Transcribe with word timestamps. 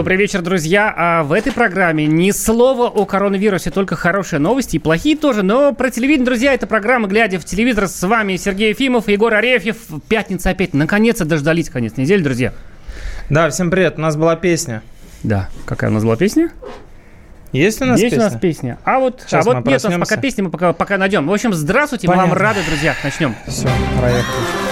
Добрый 0.00 0.16
вечер, 0.16 0.40
друзья. 0.40 0.94
А 0.96 1.22
в 1.24 1.30
этой 1.30 1.52
программе 1.52 2.06
ни 2.06 2.30
слова 2.30 2.88
о 2.88 3.04
коронавирусе, 3.04 3.70
только 3.70 3.96
хорошие 3.96 4.40
новости 4.40 4.76
и 4.76 4.78
плохие 4.78 5.14
тоже. 5.14 5.42
Но 5.42 5.74
про 5.74 5.90
телевидение, 5.90 6.24
друзья, 6.24 6.54
это 6.54 6.66
программа 6.66 7.06
«Глядя 7.06 7.38
в 7.38 7.44
телевизор». 7.44 7.86
С 7.86 8.02
вами 8.02 8.38
Сергей 8.38 8.70
Ефимов 8.70 9.10
и 9.10 9.12
Егор 9.12 9.34
Арефьев. 9.34 9.76
Пятница 10.08 10.48
опять. 10.48 10.72
Наконец-то 10.72 11.26
дождались 11.26 11.68
конец 11.68 11.98
недели, 11.98 12.22
друзья. 12.22 12.54
Да, 13.28 13.50
всем 13.50 13.70
привет. 13.70 13.98
У 13.98 14.00
нас 14.00 14.16
была 14.16 14.36
песня. 14.36 14.80
Да. 15.22 15.50
Какая 15.66 15.90
у 15.90 15.92
нас 15.92 16.02
была 16.02 16.16
песня? 16.16 16.50
Есть 17.52 17.82
у 17.82 17.84
нас 17.84 18.00
Есть 18.00 18.14
песня? 18.14 18.26
у 18.26 18.30
нас 18.30 18.40
песня. 18.40 18.78
А 18.84 19.00
вот, 19.00 19.20
Сейчас 19.26 19.46
а 19.46 19.50
вот 19.52 19.66
нет, 19.66 19.84
у 19.84 19.90
нас 19.90 20.08
пока 20.08 20.16
песни 20.18 20.40
мы 20.40 20.48
пока, 20.48 20.72
пока 20.72 20.96
найдем. 20.96 21.26
В 21.26 21.32
общем, 21.34 21.52
здравствуйте, 21.52 22.08
мы 22.08 22.14
вам 22.14 22.30
Понятно. 22.30 22.42
рады, 22.42 22.60
друзья. 22.66 22.94
Начнем. 23.04 23.34
Все, 23.46 23.68
проехали. 23.98 24.69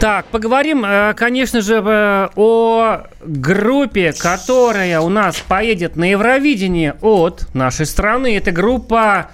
Так, 0.00 0.26
поговорим, 0.26 0.84
э, 0.84 1.12
конечно 1.14 1.60
же, 1.60 1.82
э, 1.84 2.28
о 2.36 3.00
группе, 3.20 4.12
которая 4.12 5.00
у 5.00 5.08
нас 5.08 5.40
поедет 5.40 5.96
на 5.96 6.12
Евровидение 6.12 6.94
от 7.02 7.52
нашей 7.52 7.86
страны. 7.86 8.36
Это 8.36 8.52
группа... 8.52 9.30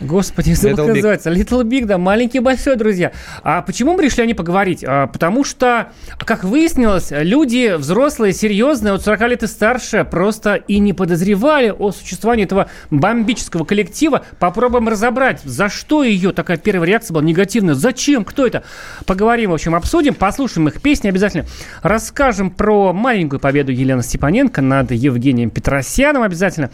Господи, 0.00 0.52
забыл, 0.52 0.76
как 0.76 0.94
называется. 0.94 1.30
Little 1.30 1.64
Big, 1.64 1.84
да, 1.84 1.98
маленький 1.98 2.38
большой, 2.38 2.76
друзья. 2.76 3.12
А 3.42 3.62
почему 3.62 3.94
мы 3.94 4.04
решили 4.04 4.22
о 4.22 4.26
ней 4.26 4.34
поговорить? 4.34 4.84
А, 4.86 5.08
потому 5.08 5.42
что, 5.42 5.90
как 6.18 6.44
выяснилось, 6.44 7.08
люди 7.10 7.74
взрослые, 7.76 8.32
серьезные, 8.32 8.94
от 8.94 9.02
40 9.02 9.20
лет 9.28 9.42
и 9.42 9.46
старше, 9.48 10.04
просто 10.04 10.54
и 10.54 10.78
не 10.78 10.92
подозревали 10.92 11.74
о 11.76 11.90
существовании 11.90 12.44
этого 12.44 12.70
бомбического 12.90 13.64
коллектива. 13.64 14.24
Попробуем 14.38 14.88
разобрать, 14.88 15.40
за 15.42 15.68
что 15.68 16.04
ее 16.04 16.32
такая 16.32 16.58
первая 16.58 16.88
реакция 16.88 17.14
была 17.14 17.24
негативная, 17.24 17.74
зачем, 17.74 18.24
кто 18.24 18.46
это. 18.46 18.62
Поговорим, 19.04 19.50
в 19.50 19.54
общем, 19.54 19.74
обсудим, 19.74 20.14
послушаем 20.14 20.68
их 20.68 20.80
песни 20.80 21.08
обязательно. 21.08 21.44
Расскажем 21.82 22.50
про 22.50 22.92
маленькую 22.92 23.40
победу 23.40 23.72
Елены 23.72 24.04
Степаненко 24.04 24.62
над 24.62 24.92
Евгением 24.92 25.50
Петросяном 25.50 26.22
обязательно. 26.22 26.70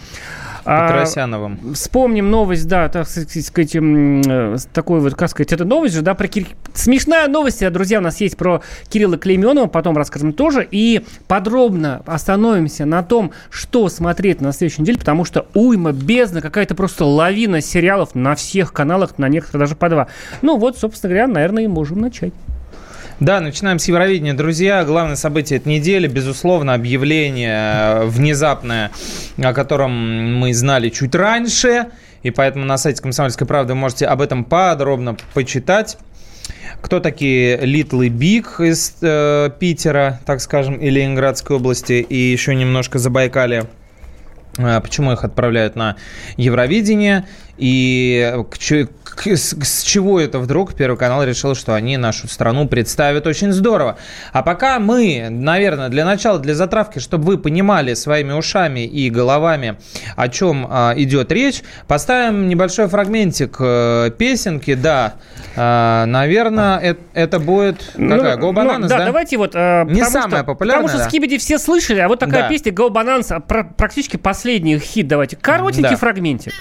А, 0.65 0.89
Петросяновым. 0.89 1.75
Вспомним 1.75 2.31
новость, 2.31 2.67
да, 2.67 2.89
так 2.89 3.07
сказать, 3.07 3.77
э, 3.77 4.57
такой 4.73 5.01
вот, 5.01 5.15
как 5.15 5.31
сказать, 5.31 5.53
это 5.53 5.65
новость 5.65 5.95
же, 5.95 6.03
да, 6.03 6.15
про 6.15 6.27
Кир- 6.27 6.47
смешная 6.73 7.29
новость, 7.29 7.63
э, 7.63 7.71
друзья, 7.71 7.99
у 7.99 8.03
нас 8.03 8.21
есть 8.21 8.37
про 8.37 8.63
Кирилла 8.89 9.19
Клейменова, 9.19 9.67
потом 9.67 9.97
расскажем 9.97 10.33
тоже, 10.33 10.67
и 10.71 11.05
подробно 11.29 12.03
остановимся 12.07 12.87
на 12.87 13.03
том, 13.03 13.33
что 13.51 13.89
смотреть 13.89 14.41
на 14.41 14.53
следующей 14.53 14.83
неделе, 14.83 14.99
потому 14.99 15.25
что 15.25 15.47
уйма, 15.55 15.93
бездна, 15.93 16.41
какая-то 16.41 16.75
просто 16.75 17.05
лавина 17.05 17.61
сериалов 17.61 18.15
на 18.15 18.35
всех 18.35 18.73
каналах, 18.73 19.19
на 19.19 19.29
некоторых 19.29 19.61
даже 19.61 19.77
по 19.77 19.89
два. 19.89 20.09
Ну 20.43 20.57
вот, 20.57 20.79
собственно 20.79 21.11
говоря, 21.11 21.29
наверное, 21.29 21.65
и 21.65 21.69
можем 21.69 22.01
начать. 22.01 22.33
Да, 23.21 23.41
начинаем 23.41 23.79
с 23.79 23.87
Евровидения. 23.87 24.35
Друзья, 24.35 24.85
главное 24.85 25.15
событие 25.17 25.59
этой 25.59 25.69
недели, 25.69 26.09
безусловно, 26.09 26.75
объявление 26.75 28.03
э, 28.03 28.05
внезапное, 28.07 28.91
о 29.41 29.53
котором 29.53 30.35
мы 30.39 30.53
знали 30.53 30.89
чуть 30.89 31.15
раньше. 31.15 31.87
И 32.23 32.31
поэтому 32.31 32.65
на 32.65 32.77
сайте 32.77 33.03
«Комсомольской 33.03 33.47
правды» 33.47 33.75
вы 33.75 33.79
можете 33.81 34.07
об 34.07 34.21
этом 34.21 34.45
подробно 34.45 35.17
почитать. 35.33 35.97
Кто 36.83 36.99
такие 37.01 37.57
Little 37.59 38.09
Big 38.09 38.47
из 38.67 38.97
э, 39.01 39.51
Питера, 39.61 40.21
так 40.27 40.41
скажем, 40.41 40.75
и 40.77 40.91
Ленинградской 40.91 41.57
области, 41.57 41.93
и 42.07 42.17
еще 42.17 42.55
немножко 42.55 42.99
Забайкалья. 42.99 43.67
А, 44.59 44.81
Почему 44.81 45.13
их 45.13 45.25
отправляют 45.25 45.77
на 45.77 45.97
Евровидение 46.37 47.27
и 47.59 48.35
к- 48.51 48.59
с, 49.25 49.55
с 49.63 49.83
чего 49.83 50.21
это 50.21 50.39
вдруг 50.39 50.75
Первый 50.75 50.97
канал 50.97 51.25
решил, 51.25 51.55
что 51.55 51.75
они 51.75 51.97
нашу 51.97 52.29
страну 52.29 52.69
представят 52.69 53.27
очень 53.27 53.53
здорово. 53.53 53.97
А 54.33 54.43
пока 54.43 54.79
мы, 54.79 55.29
наверное, 55.31 55.89
для 55.89 56.05
начала, 56.05 56.39
для 56.39 56.55
затравки, 56.55 56.99
чтобы 56.99 57.25
вы 57.25 57.39
понимали 57.39 57.95
своими 57.95 58.33
ушами 58.33 58.87
и 58.87 59.11
головами, 59.11 59.77
о 60.17 60.29
чем 60.29 60.67
а, 60.69 60.95
идет 60.97 61.31
речь, 61.33 61.63
поставим 61.87 62.49
небольшой 62.49 62.89
фрагментик 62.89 63.57
э, 63.61 64.11
песенки. 64.17 64.75
Да, 64.75 65.15
а, 65.57 66.05
наверное, 66.07 66.79
это, 66.79 67.01
это 67.15 67.39
будет 67.39 67.79
какая? 67.93 68.37
Ну, 68.37 68.51
Go 68.51 68.53
Bananas, 68.55 68.79
ну, 68.81 68.89
да? 68.89 69.05
давайте 69.05 69.37
вот... 69.39 69.53
э, 69.55 69.85
Не 69.89 70.05
самая 70.05 70.39
что- 70.41 70.45
популярная, 70.45 70.83
Потому 70.83 70.89
что 70.89 70.99
да. 70.99 71.09
Скибиди 71.09 71.39
все 71.39 71.59
слышали, 71.59 72.01
а 72.01 72.09
вот 72.09 72.19
такая 72.19 72.43
Да. 72.43 72.49
песня 72.49 72.73
Go 72.73 72.91
Bananas, 72.91 73.27
а, 73.31 73.41
пр- 73.41 73.69
практически 73.77 74.17
последний 74.17 74.79
хит. 74.79 75.07
Давайте 75.09 75.37
коротенький 75.37 75.91
Да. 75.91 75.97
фрагментик. 75.97 76.53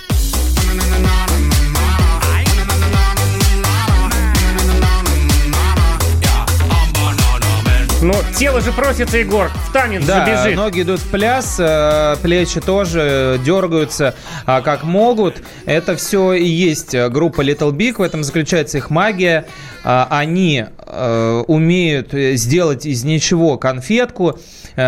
Ну, 8.04 8.14
тело 8.38 8.60
же 8.60 8.74
просится, 8.74 9.18
Егор, 9.18 9.48
в 9.48 9.72
танец 9.72 10.06
Да, 10.06 10.26
забежит. 10.26 10.58
ноги 10.58 10.82
идут 10.82 11.00
в 11.00 11.10
пляс, 11.10 11.56
э, 11.58 12.18
плечи 12.22 12.60
тоже 12.60 13.40
дергаются 13.46 14.14
а, 14.46 14.60
как 14.60 14.84
могут. 14.84 15.42
Это 15.66 15.96
все 15.96 16.34
и 16.34 16.44
есть 16.46 16.94
э, 16.94 17.08
группа 17.08 17.40
Little 17.40 17.72
Big, 17.72 17.94
в 18.00 18.02
этом 18.02 18.26
заключается 18.26 18.78
их 18.78 18.90
магия. 18.90 19.46
А, 19.86 20.10
Они 20.12 20.66
э, 20.86 21.44
умеют 21.48 22.12
сделать 22.12 22.86
из 22.86 23.06
ничего 23.06 23.58
конфетку, 23.58 24.38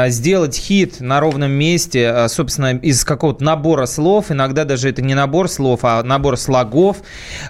сделать 0.07 0.55
хит 0.55 0.99
на 0.99 1.19
ровном 1.19 1.51
месте, 1.51 2.01
э, 2.13 2.27
собственно, 2.27 2.75
из 2.77 3.03
какого-то 3.05 3.43
набора 3.43 3.85
слов. 3.85 4.31
Иногда 4.31 4.65
даже 4.65 4.89
это 4.89 5.01
не 5.01 5.13
набор 5.13 5.49
слов, 5.49 5.81
а 5.83 6.01
набор 6.03 6.37
слогов. 6.37 6.97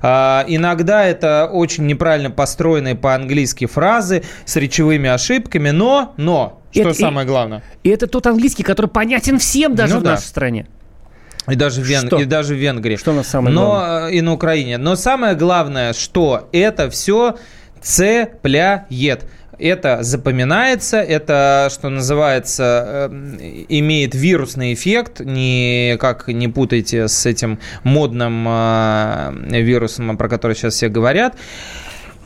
А, 0.02 0.44
Иногда 0.48 1.06
это 1.06 1.50
очень 1.52 1.86
неправильно 1.86 2.32
построенные 2.32 2.96
по-английски 2.96 3.66
фразы 3.66 4.24
с 4.46 4.56
речевыми 4.56 5.10
ошибками, 5.10 5.70
но, 5.72 6.14
но, 6.18 6.62
что 6.72 6.90
Это 6.90 6.94
самое 6.94 7.26
главное, 7.28 7.64
И 7.84 7.90
это 7.90 8.08
тот 8.08 8.28
английский, 8.28 8.64
который 8.64 8.88
понятен 8.88 9.40
всем 9.40 9.76
даже 9.76 9.94
Ну 9.96 10.00
в 10.02 10.04
да. 10.04 10.12
нашей 10.12 10.26
стране. 10.26 10.68
И 11.48 11.56
даже, 11.56 11.82
в 11.82 11.86
Вен- 11.86 12.08
Что? 12.08 12.18
и 12.18 12.26
даже 12.26 12.56
в 12.56 12.58
Венгрии. 12.58 12.96
Что 12.96 13.12
у 13.12 13.16
нас 13.16 13.28
самое 13.28 13.54
Но 13.56 13.66
главное? 13.68 14.10
э, 14.10 14.14
и 14.16 14.22
на 14.22 14.34
Украине. 14.34 14.78
Но 14.80 14.96
самое 14.96 15.36
главное, 15.36 15.94
что 15.94 16.50
это 16.52 16.90
все 16.90 17.36
цепляет. 17.82 19.26
Это 19.58 20.04
запоминается, 20.04 20.98
это, 20.98 21.70
что 21.72 21.90
называется, 21.90 23.10
э, 23.10 23.66
имеет 23.70 24.16
вирусный 24.16 24.74
эффект. 24.74 25.20
Никак 25.20 26.28
не 26.28 26.48
путайте 26.48 27.08
с 27.08 27.26
этим 27.26 27.60
модным 27.84 28.46
э, 28.48 29.62
вирусом, 29.62 30.18
про 30.18 30.30
который 30.30 30.56
сейчас 30.56 30.74
все 30.74 30.90
говорят. 30.90 31.36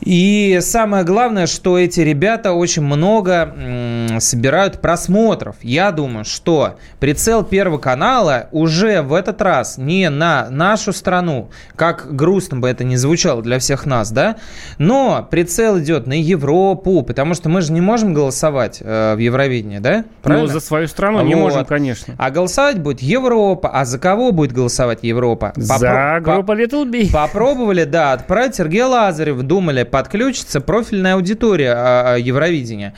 И 0.00 0.58
самое 0.62 1.04
главное, 1.04 1.46
что 1.46 1.78
эти 1.78 2.00
ребята 2.00 2.52
очень 2.52 2.82
много 2.82 3.52
м, 3.54 4.20
собирают 4.20 4.80
просмотров. 4.80 5.56
Я 5.62 5.90
думаю, 5.92 6.24
что 6.24 6.76
прицел 7.00 7.44
Первого 7.44 7.78
канала 7.78 8.48
уже 8.50 9.02
в 9.02 9.12
этот 9.12 9.42
раз 9.42 9.76
не 9.76 10.08
на 10.08 10.48
нашу 10.50 10.92
страну, 10.92 11.50
как 11.76 12.14
грустно 12.16 12.58
бы 12.58 12.68
это 12.68 12.82
ни 12.84 12.96
звучало 12.96 13.42
для 13.42 13.58
всех 13.58 13.84
нас, 13.84 14.10
да, 14.10 14.36
но 14.78 15.26
прицел 15.30 15.78
идет 15.78 16.06
на 16.06 16.14
Европу, 16.18 17.02
потому 17.02 17.34
что 17.34 17.48
мы 17.50 17.60
же 17.60 17.72
не 17.72 17.80
можем 17.82 18.14
голосовать 18.14 18.78
э, 18.80 19.14
в 19.14 19.18
Евровидении, 19.18 19.78
да? 19.78 20.04
Правильно? 20.22 20.46
Ну, 20.46 20.52
за 20.52 20.60
свою 20.60 20.88
страну 20.88 21.22
не 21.22 21.34
Вот. 21.34 21.40
можем, 21.42 21.64
конечно. 21.66 22.14
А 22.16 22.30
голосовать 22.30 22.78
будет 22.78 23.02
Европа. 23.02 23.68
А 23.72 23.84
за 23.84 23.98
кого 23.98 24.32
будет 24.32 24.52
голосовать 24.52 25.00
Европа? 25.02 25.52
За 25.56 25.74
Попро- 25.74 26.24
по- 26.24 26.32
группу 26.32 26.52
Little 26.54 26.90
Big. 26.90 27.12
Попробовали, 27.12 27.84
да, 27.84 28.12
отправить 28.12 28.54
Сергея 28.54 28.86
Лазарева. 28.86 29.42
Думали, 29.42 29.82
подключится 29.90 30.60
профильная 30.60 31.14
аудитория 31.14 31.72
а, 31.72 32.14
а, 32.14 32.18
Евровидения. 32.18 32.94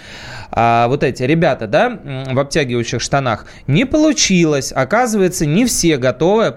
А, 0.50 0.88
вот 0.88 1.02
эти 1.02 1.22
ребята, 1.22 1.66
да, 1.66 2.00
в 2.30 2.38
обтягивающих 2.38 3.00
штанах. 3.00 3.46
Не 3.66 3.84
получилось. 3.84 4.72
Оказывается, 4.74 5.46
не 5.46 5.66
все 5.66 5.96
готовы 5.96 6.56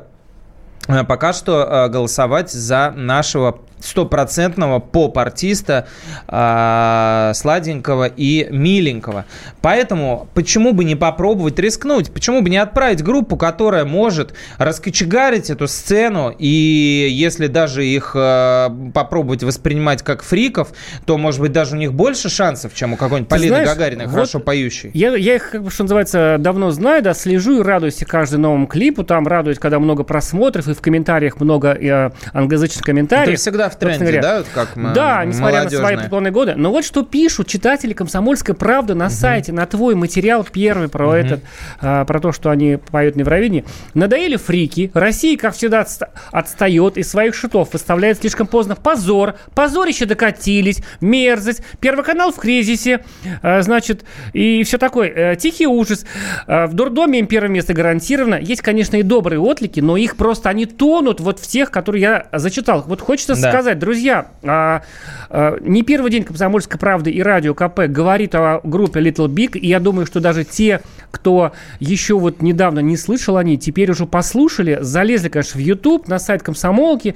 э, 0.88 1.04
пока 1.04 1.34
что 1.34 1.64
э, 1.64 1.90
голосовать 1.90 2.52
за 2.52 2.92
нашего 2.96 3.65
стопроцентного 3.80 4.80
поп-артиста 4.80 5.88
э, 6.28 7.32
сладенького 7.36 8.06
и 8.06 8.48
миленького. 8.50 9.26
Поэтому 9.62 10.28
почему 10.34 10.74
бы 10.74 10.84
не 10.84 10.96
попробовать 10.96 11.60
рискнуть? 11.60 12.12
Почему 12.12 12.42
бы 12.42 12.50
не 12.50 12.58
отправить 12.58 13.04
группу, 13.04 13.38
которая 13.38 13.86
может 13.86 14.34
раскочегарить 14.58 15.50
эту 15.50 15.68
сцену 15.68 16.34
и 16.38 17.08
если 17.10 17.48
даже 17.48 17.86
их 17.86 18.12
э, 18.16 18.70
попробовать 18.94 19.44
воспринимать 19.44 20.02
как 20.04 20.24
фриков, 20.24 20.70
то, 21.06 21.18
может 21.18 21.42
быть, 21.42 21.52
даже 21.52 21.76
у 21.76 21.80
них 21.80 21.94
больше 21.94 22.30
шансов, 22.30 22.74
чем 22.74 22.94
у 22.94 22.96
какой-нибудь 22.96 23.30
Полины 23.30 23.48
знаешь, 23.50 23.70
Гагариной, 23.70 24.06
вот 24.06 24.14
хорошо 24.14 24.40
поющей. 24.40 24.92
Я, 24.94 25.16
я 25.16 25.36
их, 25.36 25.52
как 25.52 25.64
бы, 25.64 25.72
что 25.72 25.84
называется, 25.84 26.38
давно 26.40 26.72
знаю, 26.72 27.04
да, 27.04 27.14
слежу 27.14 27.60
и 27.60 27.64
радуюсь 27.64 28.04
каждому 28.08 28.44
новому 28.44 28.68
клипу, 28.68 29.04
там 29.04 29.28
радуюсь, 29.28 29.60
когда 29.60 29.80
много 29.80 30.04
просмотров, 30.04 30.68
и 30.68 30.74
в 30.74 30.82
комментариях 30.82 31.40
много 31.40 31.70
э, 31.70 32.12
англоязычных 32.34 32.84
комментариев. 32.84 33.40
всегда 33.40 33.65
всегда 33.70 33.94
в 33.94 33.98
тренде, 33.98 34.22
да? 34.22 34.38
Вот 34.38 34.48
как 34.54 34.76
мы, 34.76 34.94
да, 34.94 35.26
несмотря 35.26 35.64
на 35.64 35.70
свои 35.70 35.98
преклонные 35.98 36.32
годы. 36.32 36.56
Но 36.56 36.72
вот 36.72 36.86
что 36.86 37.04
пишут 37.04 37.48
читатели 37.48 37.94
«Комсомольской 37.94 38.56
правды» 38.56 38.94
на 38.94 39.06
угу. 39.06 39.14
сайте, 39.14 39.52
на 39.52 39.66
твой 39.66 39.96
материал 39.96 40.46
первый 40.50 40.90
про 40.90 41.08
угу. 41.08 41.16
этот, 41.16 41.44
а, 41.82 42.06
про 42.06 42.20
то, 42.20 42.32
что 42.32 42.50
они 42.50 42.78
поют 42.92 43.16
на 43.16 43.22
Евровидении. 43.22 43.66
Надоели 43.94 44.36
фрики. 44.36 44.92
Россия, 44.94 45.38
как 45.38 45.56
всегда, 45.56 45.82
отста- 45.82 46.10
отстает 46.32 46.98
из 46.98 47.10
своих 47.10 47.36
шитов, 47.36 47.74
выставляет 47.74 48.20
слишком 48.20 48.48
поздно. 48.48 48.76
Позор. 48.76 49.36
Позорище 49.54 50.06
докатились. 50.06 50.82
Мерзость. 51.02 51.62
Первый 51.80 52.04
канал 52.04 52.32
в 52.32 52.38
кризисе. 52.38 53.04
А, 53.42 53.62
значит, 53.62 54.04
и 54.34 54.64
все 54.64 54.78
такое. 54.78 55.32
А, 55.34 55.36
тихий 55.36 55.68
ужас. 55.68 56.06
А, 56.48 56.68
в 56.68 56.74
дурдоме 56.74 57.20
им 57.20 57.28
первое 57.28 57.50
место 57.50 57.74
гарантировано. 57.74 58.36
Есть, 58.36 58.62
конечно, 58.62 58.98
и 58.98 59.04
добрые 59.04 59.40
отлики, 59.40 59.80
но 59.80 59.98
их 59.98 60.16
просто, 60.16 60.50
они 60.50 60.66
тонут 60.66 61.20
вот 61.20 61.40
в 61.40 61.48
тех, 61.48 61.72
которые 61.72 62.02
я 62.02 62.28
зачитал. 62.34 62.84
Вот 62.88 63.02
хочется 63.02 63.36
да. 63.36 63.52
Сказать, 63.56 63.80
друзья, 63.80 64.28
а, 64.44 64.84
а, 65.30 65.58
не 65.62 65.82
первый 65.84 66.12
день 66.12 66.26
«Комсомольской 66.26 66.78
правды» 66.78 67.10
и 67.10 67.22
радио 67.22 67.54
КП 67.54 67.84
говорит 67.88 68.36
о 68.36 68.60
группе 68.66 69.00
Little 69.00 69.30
Big, 69.30 69.58
и 69.58 69.68
я 69.68 69.80
думаю, 69.80 70.06
что 70.06 70.20
даже 70.20 70.44
те, 70.44 70.82
кто 71.10 71.54
еще 71.80 72.20
вот 72.20 72.42
недавно 72.42 72.80
не 72.80 72.98
слышал 72.98 73.38
о 73.38 73.44
ней, 73.46 73.56
теперь 73.56 73.92
уже 73.92 74.08
послушали, 74.08 74.80
залезли, 74.82 75.30
конечно, 75.30 75.58
в 75.58 75.64
YouTube, 75.64 76.10
на 76.10 76.20
сайт 76.20 76.44
комсомолки, 76.44 77.16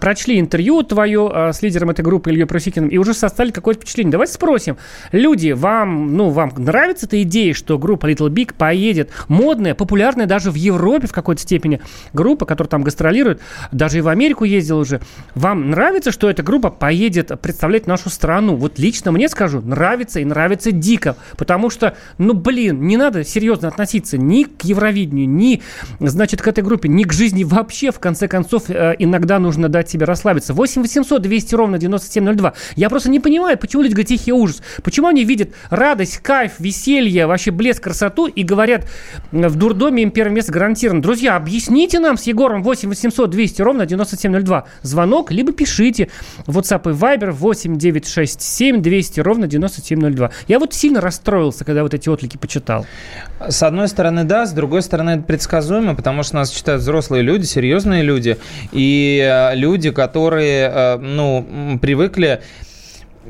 прочли 0.00 0.40
интервью 0.40 0.82
твое 0.82 1.30
э, 1.32 1.52
с 1.52 1.62
лидером 1.62 1.90
этой 1.90 2.02
группы 2.02 2.30
Ильей 2.30 2.46
Просикиным 2.46 2.88
и 2.88 2.98
уже 2.98 3.14
составили 3.14 3.52
какое-то 3.52 3.80
впечатление. 3.80 4.12
Давайте 4.12 4.32
спросим. 4.32 4.76
Люди, 5.12 5.52
вам, 5.52 6.16
ну, 6.16 6.30
вам 6.30 6.52
нравится 6.56 7.06
эта 7.06 7.22
идея, 7.22 7.54
что 7.54 7.78
группа 7.78 8.10
Little 8.10 8.30
Big 8.30 8.54
поедет? 8.54 9.10
Модная, 9.28 9.74
популярная 9.74 10.26
даже 10.26 10.50
в 10.50 10.54
Европе 10.54 11.06
в 11.06 11.12
какой-то 11.12 11.42
степени 11.42 11.80
группа, 12.12 12.46
которая 12.46 12.68
там 12.68 12.82
гастролирует, 12.82 13.40
даже 13.72 13.98
и 13.98 14.00
в 14.00 14.08
Америку 14.08 14.44
ездила 14.44 14.80
уже. 14.80 15.00
Вам 15.34 15.70
нравится, 15.70 16.12
что 16.12 16.30
эта 16.30 16.42
группа 16.42 16.70
поедет 16.70 17.38
представлять 17.40 17.86
нашу 17.86 18.10
страну? 18.10 18.56
Вот 18.56 18.78
лично 18.78 19.12
мне 19.12 19.28
скажу, 19.28 19.60
нравится 19.60 20.20
и 20.20 20.24
нравится 20.24 20.72
дико. 20.72 21.16
Потому 21.36 21.70
что, 21.70 21.96
ну, 22.18 22.34
блин, 22.34 22.86
не 22.86 22.96
надо 22.96 23.24
серьезно 23.24 23.68
относиться 23.68 24.18
ни 24.18 24.44
к 24.44 24.62
Евровидению, 24.62 25.28
ни, 25.28 25.62
значит, 26.00 26.42
к 26.42 26.48
этой 26.48 26.62
группе, 26.64 26.88
ни 26.88 27.04
к 27.04 27.12
жизни 27.12 27.44
вообще. 27.44 27.90
В 27.90 27.98
конце 27.98 28.28
концов, 28.28 28.64
э, 28.68 28.94
иногда 28.98 29.38
нужно 29.38 29.68
дать 29.74 29.90
себе 29.90 30.06
расслабиться. 30.06 30.54
8 30.54 30.82
800 30.82 31.20
200 31.20 31.54
ровно 31.54 31.78
9702. 31.78 32.54
Я 32.76 32.88
просто 32.88 33.10
не 33.10 33.20
понимаю, 33.20 33.58
почему 33.58 33.82
люди 33.82 33.94
говорят 33.94 34.08
тихий 34.08 34.32
ужас. 34.32 34.62
Почему 34.82 35.08
они 35.08 35.24
видят 35.24 35.50
радость, 35.70 36.18
кайф, 36.18 36.52
веселье, 36.58 37.26
вообще 37.26 37.50
блеск, 37.50 37.82
красоту 37.82 38.26
и 38.26 38.42
говорят, 38.44 38.86
в 39.32 39.56
дурдоме 39.56 40.04
им 40.04 40.10
первое 40.10 40.34
место 40.34 40.52
гарантировано. 40.52 41.02
Друзья, 41.02 41.36
объясните 41.36 41.98
нам 41.98 42.16
с 42.16 42.22
Егором 42.24 42.62
8 42.62 42.88
800 42.88 43.30
200 43.30 43.62
ровно 43.62 43.86
9702. 43.86 44.64
Звонок, 44.82 45.30
либо 45.32 45.52
пишите. 45.52 46.08
WhatsApp 46.46 46.90
и 46.90 46.94
Viber 46.94 47.30
8 47.32 47.76
967 47.76 48.80
200 48.80 49.20
ровно 49.20 49.46
9702. 49.46 50.30
Я 50.46 50.58
вот 50.58 50.72
сильно 50.72 51.00
расстроился, 51.00 51.64
когда 51.64 51.82
вот 51.82 51.94
эти 51.94 52.08
отлики 52.08 52.36
почитал. 52.36 52.86
С 53.48 53.62
одной 53.62 53.88
стороны, 53.88 54.24
да, 54.24 54.46
с 54.46 54.52
другой 54.52 54.82
стороны, 54.82 55.10
это 55.10 55.22
предсказуемо, 55.22 55.94
потому 55.94 56.22
что 56.22 56.36
нас 56.36 56.50
читают 56.50 56.82
взрослые 56.82 57.22
люди, 57.22 57.44
серьезные 57.44 58.02
люди. 58.02 58.38
И 58.72 59.18
э, 59.20 59.54
люди, 59.64 59.90
которые, 59.90 60.70
э, 60.72 60.96
ну, 60.98 61.78
привыкли 61.80 62.42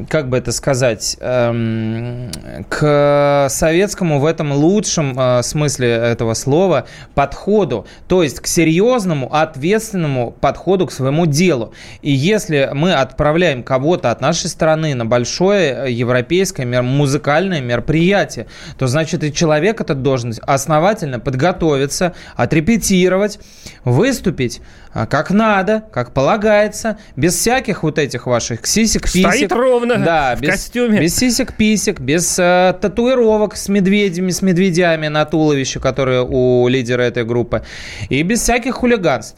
как 0.08 0.28
бы 0.28 0.36
это 0.36 0.52
сказать, 0.52 1.16
эм, 1.20 2.30
к 2.68 3.46
советскому 3.48 4.20
в 4.20 4.26
этом 4.26 4.52
лучшем 4.52 5.18
э, 5.18 5.42
смысле 5.42 5.88
этого 5.88 6.34
слова 6.34 6.86
подходу, 7.14 7.86
то 8.08 8.22
есть 8.22 8.40
к 8.40 8.46
серьезному, 8.46 9.34
ответственному 9.34 10.32
подходу 10.32 10.86
к 10.86 10.92
своему 10.92 11.26
делу. 11.26 11.72
И 12.02 12.10
если 12.10 12.70
мы 12.72 12.92
отправляем 12.92 13.62
кого-то 13.62 14.10
от 14.10 14.20
нашей 14.20 14.48
страны 14.48 14.94
на 14.94 15.06
большое 15.06 15.94
европейское 15.94 16.82
музыкальное 16.82 17.60
мероприятие, 17.60 18.46
то 18.78 18.86
значит 18.86 19.22
и 19.24 19.32
человек 19.32 19.80
этот 19.80 20.02
должен 20.02 20.34
основательно 20.42 21.20
подготовиться, 21.20 22.14
отрепетировать, 22.36 23.38
выступить 23.84 24.60
э, 24.94 25.06
как 25.06 25.30
надо, 25.30 25.84
как 25.92 26.12
полагается, 26.12 26.98
без 27.16 27.34
всяких 27.34 27.82
вот 27.82 27.98
этих 27.98 28.26
ваших 28.26 28.66
сисек, 28.66 29.04
писек. 29.04 29.32
Стоит 29.32 29.52
ровно 29.52 29.83
ровно 29.88 30.04
да, 30.04 30.36
в 30.36 30.40
без, 30.40 30.50
костюме. 30.50 31.00
Без 31.00 31.16
сисек-писек, 31.16 32.00
без 32.00 32.38
э, 32.38 32.74
татуировок 32.80 33.56
с 33.56 33.68
медведями, 33.68 34.30
с 34.30 34.42
медведями 34.42 35.08
на 35.08 35.24
туловище, 35.24 35.80
которые 35.80 36.24
у 36.28 36.66
лидера 36.68 37.02
этой 37.02 37.24
группы. 37.24 37.62
И 38.08 38.22
без 38.22 38.40
всяких 38.40 38.74
хулиганств. 38.74 39.36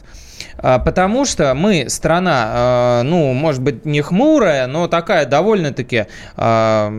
А, 0.57 0.79
потому 0.79 1.25
что 1.25 1.53
мы 1.53 1.89
страна, 1.89 3.01
э, 3.01 3.01
ну, 3.03 3.33
может 3.33 3.61
быть, 3.61 3.85
не 3.85 4.01
хмурая, 4.01 4.67
но 4.67 4.87
такая 4.87 5.25
довольно-таки 5.25 6.05
э, 6.35 6.91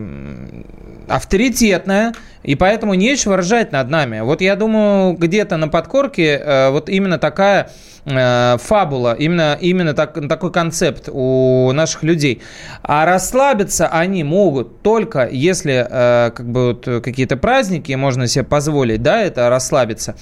авторитетная, 1.07 2.13
и 2.43 2.55
поэтому 2.55 2.93
нечего 2.93 3.37
ржать 3.37 3.71
над 3.71 3.89
нами. 3.89 4.21
Вот 4.21 4.41
я 4.41 4.55
думаю, 4.55 5.13
где-то 5.13 5.57
на 5.57 5.67
подкорке 5.67 6.41
э, 6.43 6.69
вот 6.69 6.89
именно 6.89 7.17
такая 7.17 7.71
фабула, 8.05 9.13
именно, 9.13 9.57
именно 9.59 9.93
так, 9.93 10.27
такой 10.27 10.51
концепт 10.51 11.09
у 11.11 11.71
наших 11.73 12.03
людей. 12.03 12.41
А 12.81 13.05
расслабиться 13.05 13.87
они 13.87 14.23
могут 14.23 14.81
только 14.81 15.29
если 15.31 15.85
э, 15.89 16.31
как 16.31 16.49
бы 16.49 16.67
вот 16.67 17.03
какие-то 17.03 17.37
праздники 17.37 17.93
можно 17.93 18.27
себе 18.27 18.43
позволить, 18.43 19.01
да, 19.01 19.21
это 19.21 19.49
расслабиться. 19.49 20.15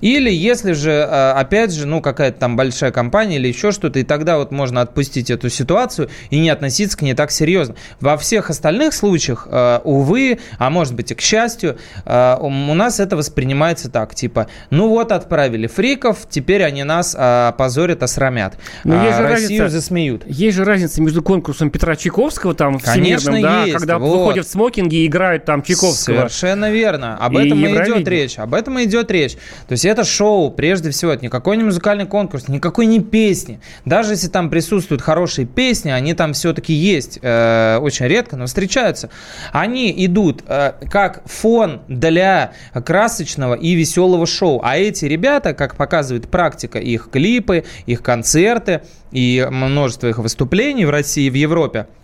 Или 0.00 0.30
если 0.30 0.72
же, 0.72 0.90
э, 0.90 1.30
опять 1.32 1.72
же, 1.72 1.86
ну, 1.86 2.00
какая-то 2.00 2.38
там 2.38 2.56
большая 2.56 2.90
компания 2.90 3.36
или 3.36 3.48
еще 3.48 3.70
что-то, 3.72 3.98
и 3.98 4.02
тогда 4.02 4.38
вот 4.38 4.50
можно 4.50 4.80
отпустить 4.80 5.30
эту 5.30 5.48
ситуацию 5.48 6.08
и 6.30 6.38
не 6.38 6.50
относиться 6.50 6.98
к 6.98 7.02
ней 7.02 7.14
так 7.14 7.30
серьезно. 7.30 7.76
Во 8.00 8.16
всех 8.16 8.50
остальных 8.50 8.94
случаях, 8.94 9.48
э, 9.50 9.80
увы, 9.84 10.38
а 10.58 10.70
может 10.70 10.94
быть 10.94 11.10
и 11.10 11.14
к 11.14 11.20
счастью, 11.20 11.78
э, 12.04 12.36
у 12.40 12.74
нас 12.74 13.00
это 13.00 13.16
воспринимается 13.16 13.90
так, 13.90 14.14
типа, 14.14 14.48
ну 14.70 14.88
вот 14.88 15.12
отправили 15.12 15.66
фриков, 15.66 16.26
теперь 16.28 16.64
они 16.64 16.84
нас 16.84 17.14
э, 17.24 17.52
позорят, 17.56 18.02
осрамят. 18.02 18.58
Но 18.84 19.00
а 19.00 19.04
есть 19.04 19.16
же 19.16 19.22
Россию 19.22 19.62
разница, 19.62 19.68
засмеют. 19.68 20.22
Есть 20.26 20.56
же 20.56 20.64
разница 20.64 21.02
между 21.02 21.22
конкурсом 21.22 21.70
Петра 21.70 21.96
Чайковского 21.96 22.54
там 22.54 22.78
Конечно, 22.78 23.32
всемирным, 23.32 23.42
да, 23.42 23.64
есть. 23.64 23.78
когда 23.78 23.98
вот. 23.98 24.18
выходят 24.18 24.46
в 24.46 24.50
смокинге 24.50 24.98
и 24.98 25.06
играют 25.06 25.44
там 25.44 25.62
Чайковского. 25.62 26.16
Совершенно 26.16 26.70
верно. 26.70 27.16
Об 27.16 27.36
и 27.36 27.46
этом 27.46 27.64
и 27.64 27.70
идет 27.70 28.08
речь. 28.08 28.38
Об 28.38 28.54
этом 28.54 28.78
и 28.78 28.84
идет 28.84 29.10
речь. 29.10 29.34
То 29.68 29.72
есть 29.72 29.84
это 29.84 30.04
шоу, 30.04 30.50
прежде 30.50 30.90
всего, 30.90 31.12
это 31.12 31.24
никакой 31.24 31.56
не 31.56 31.64
музыкальный 31.64 32.06
конкурс, 32.06 32.48
никакой 32.48 32.86
не 32.86 33.00
песни. 33.00 33.60
Даже 33.84 34.12
если 34.12 34.28
там 34.28 34.50
присутствуют 34.50 35.02
хорошие 35.02 35.46
песни, 35.46 35.90
они 35.90 36.14
там 36.14 36.32
все-таки 36.32 36.72
есть, 36.72 37.18
э, 37.22 37.78
очень 37.80 38.06
редко, 38.06 38.36
но 38.36 38.46
встречаются. 38.46 39.10
Они 39.52 39.92
идут 40.04 40.42
э, 40.46 40.72
как 40.90 41.22
фон 41.26 41.82
для 41.88 42.52
красочного 42.84 43.54
и 43.54 43.74
веселого 43.74 44.26
шоу. 44.26 44.60
А 44.62 44.76
эти 44.76 45.04
ребята, 45.04 45.54
как 45.54 45.76
показывает 45.76 46.28
практика, 46.28 46.78
их 46.78 47.08
клипы, 47.14 47.64
их 47.86 48.02
концерты 48.02 48.82
и 49.12 49.46
множество 49.48 50.08
их 50.08 50.18
выступлений 50.18 50.84
в 50.84 50.90
России 50.90 51.26
и 51.26 51.30
в 51.30 51.34
Европе– 51.34 51.86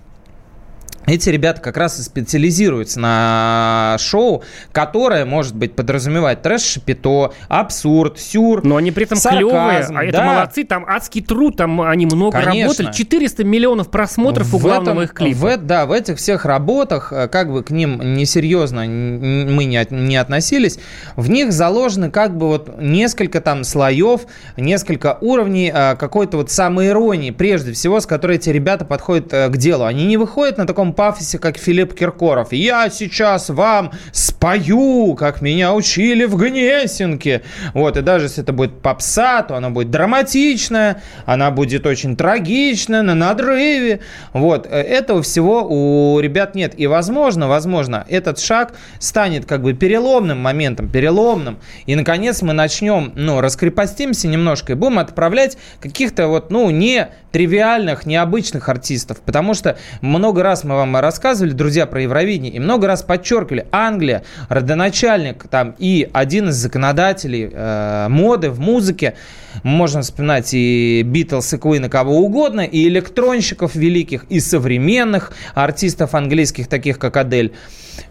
эти 1.06 1.28
ребята 1.30 1.60
как 1.60 1.76
раз 1.76 1.98
и 1.98 2.02
специализируются 2.02 3.00
на 3.00 3.96
шоу, 3.98 4.42
которое, 4.72 5.24
может 5.24 5.54
быть, 5.54 5.74
подразумевает 5.74 6.42
трэш-шапито, 6.42 7.32
абсурд, 7.48 8.18
сюр, 8.18 8.64
Но 8.64 8.76
они 8.76 8.90
при 8.90 9.04
этом 9.04 9.18
сарказм, 9.18 9.48
клевые, 9.48 9.86
а 9.94 10.04
это 10.04 10.18
да. 10.18 10.24
молодцы, 10.24 10.64
там 10.64 10.84
адский 10.86 11.22
труд, 11.22 11.56
там 11.56 11.80
они 11.80 12.06
много 12.06 12.40
Конечно. 12.40 12.62
работали. 12.62 12.92
400 12.92 13.44
миллионов 13.44 13.90
просмотров 13.90 14.48
в 14.48 14.56
у 14.56 14.58
главного 14.58 15.02
этом, 15.02 15.04
их 15.04 15.14
клипа. 15.14 15.38
В, 15.38 15.56
да, 15.58 15.86
в 15.86 15.92
этих 15.92 16.18
всех 16.18 16.44
работах, 16.44 17.12
э, 17.12 17.28
как 17.28 17.50
бы 17.50 17.62
к 17.62 17.70
ним 17.70 18.14
несерьезно 18.14 18.82
мы 18.82 19.64
не, 19.64 19.86
не 19.90 20.16
относились, 20.16 20.78
в 21.16 21.30
них 21.30 21.52
заложены 21.52 22.10
как 22.10 22.36
бы 22.36 22.48
вот 22.48 22.80
несколько 22.80 23.40
там 23.40 23.64
слоев, 23.64 24.22
несколько 24.56 25.18
уровней 25.20 25.72
э, 25.74 25.96
какой-то 25.96 26.36
вот 26.36 26.50
самоиронии, 26.50 27.30
прежде 27.30 27.72
всего, 27.72 28.00
с 28.00 28.06
которой 28.06 28.36
эти 28.36 28.50
ребята 28.50 28.84
подходят 28.84 29.32
э, 29.32 29.48
к 29.48 29.56
делу. 29.56 29.84
Они 29.84 30.06
не 30.06 30.16
выходят 30.16 30.58
на 30.58 30.66
таком 30.66 30.89
пафосе, 30.92 31.38
как 31.38 31.58
Филипп 31.58 31.94
Киркоров. 31.94 32.52
Я 32.52 32.90
сейчас 32.90 33.50
вам 33.50 33.92
спою, 34.12 35.14
как 35.14 35.40
меня 35.40 35.74
учили 35.74 36.24
в 36.24 36.36
Гнесинке. 36.36 37.42
Вот, 37.74 37.96
и 37.96 38.02
даже 38.02 38.26
если 38.26 38.42
это 38.42 38.52
будет 38.52 38.80
попса, 38.80 39.42
то 39.42 39.56
она 39.56 39.70
будет 39.70 39.90
драматичная, 39.90 41.02
она 41.26 41.50
будет 41.50 41.86
очень 41.86 42.16
трагичная, 42.16 43.02
на 43.02 43.14
надрыве. 43.14 44.00
Вот, 44.32 44.66
э, 44.66 44.70
этого 44.70 45.22
всего 45.22 45.66
у 45.68 46.20
ребят 46.20 46.54
нет. 46.54 46.74
И, 46.76 46.86
возможно, 46.86 47.48
возможно, 47.48 48.06
этот 48.08 48.38
шаг 48.38 48.74
станет 48.98 49.46
как 49.46 49.62
бы 49.62 49.72
переломным 49.72 50.38
моментом, 50.38 50.88
переломным. 50.88 51.58
И, 51.86 51.94
наконец, 51.94 52.42
мы 52.42 52.52
начнем, 52.52 53.12
ну, 53.14 53.40
раскрепостимся 53.40 54.28
немножко 54.28 54.72
и 54.72 54.74
будем 54.74 54.98
отправлять 54.98 55.56
каких-то 55.80 56.28
вот, 56.28 56.50
ну, 56.50 56.70
не 56.70 57.08
тривиальных, 57.32 58.06
необычных 58.06 58.68
артистов. 58.68 59.20
Потому 59.20 59.54
что 59.54 59.76
много 60.00 60.42
раз 60.42 60.64
мы 60.64 60.74
вам 60.74 60.96
рассказывали, 60.96 61.52
друзья, 61.52 61.86
про 61.86 62.02
Евровидение, 62.02 62.52
и 62.52 62.58
много 62.58 62.86
раз 62.86 63.02
подчеркивали, 63.02 63.66
Англия, 63.70 64.22
родоначальник 64.48 65.48
там 65.48 65.74
и 65.78 66.08
один 66.12 66.48
из 66.48 66.56
законодателей 66.56 67.50
э, 67.52 68.06
моды 68.08 68.50
в 68.50 68.60
музыке, 68.60 69.14
можно 69.62 70.02
вспоминать 70.02 70.52
и 70.52 71.02
Битлз, 71.04 71.54
и 71.54 71.56
Queen, 71.56 71.86
и 71.86 71.88
кого 71.88 72.18
угодно, 72.18 72.60
и 72.60 72.88
электронщиков 72.88 73.74
великих, 73.74 74.24
и 74.24 74.40
современных 74.40 75.32
артистов 75.54 76.14
английских, 76.14 76.68
таких 76.68 76.98
как 76.98 77.16
Адель. 77.16 77.52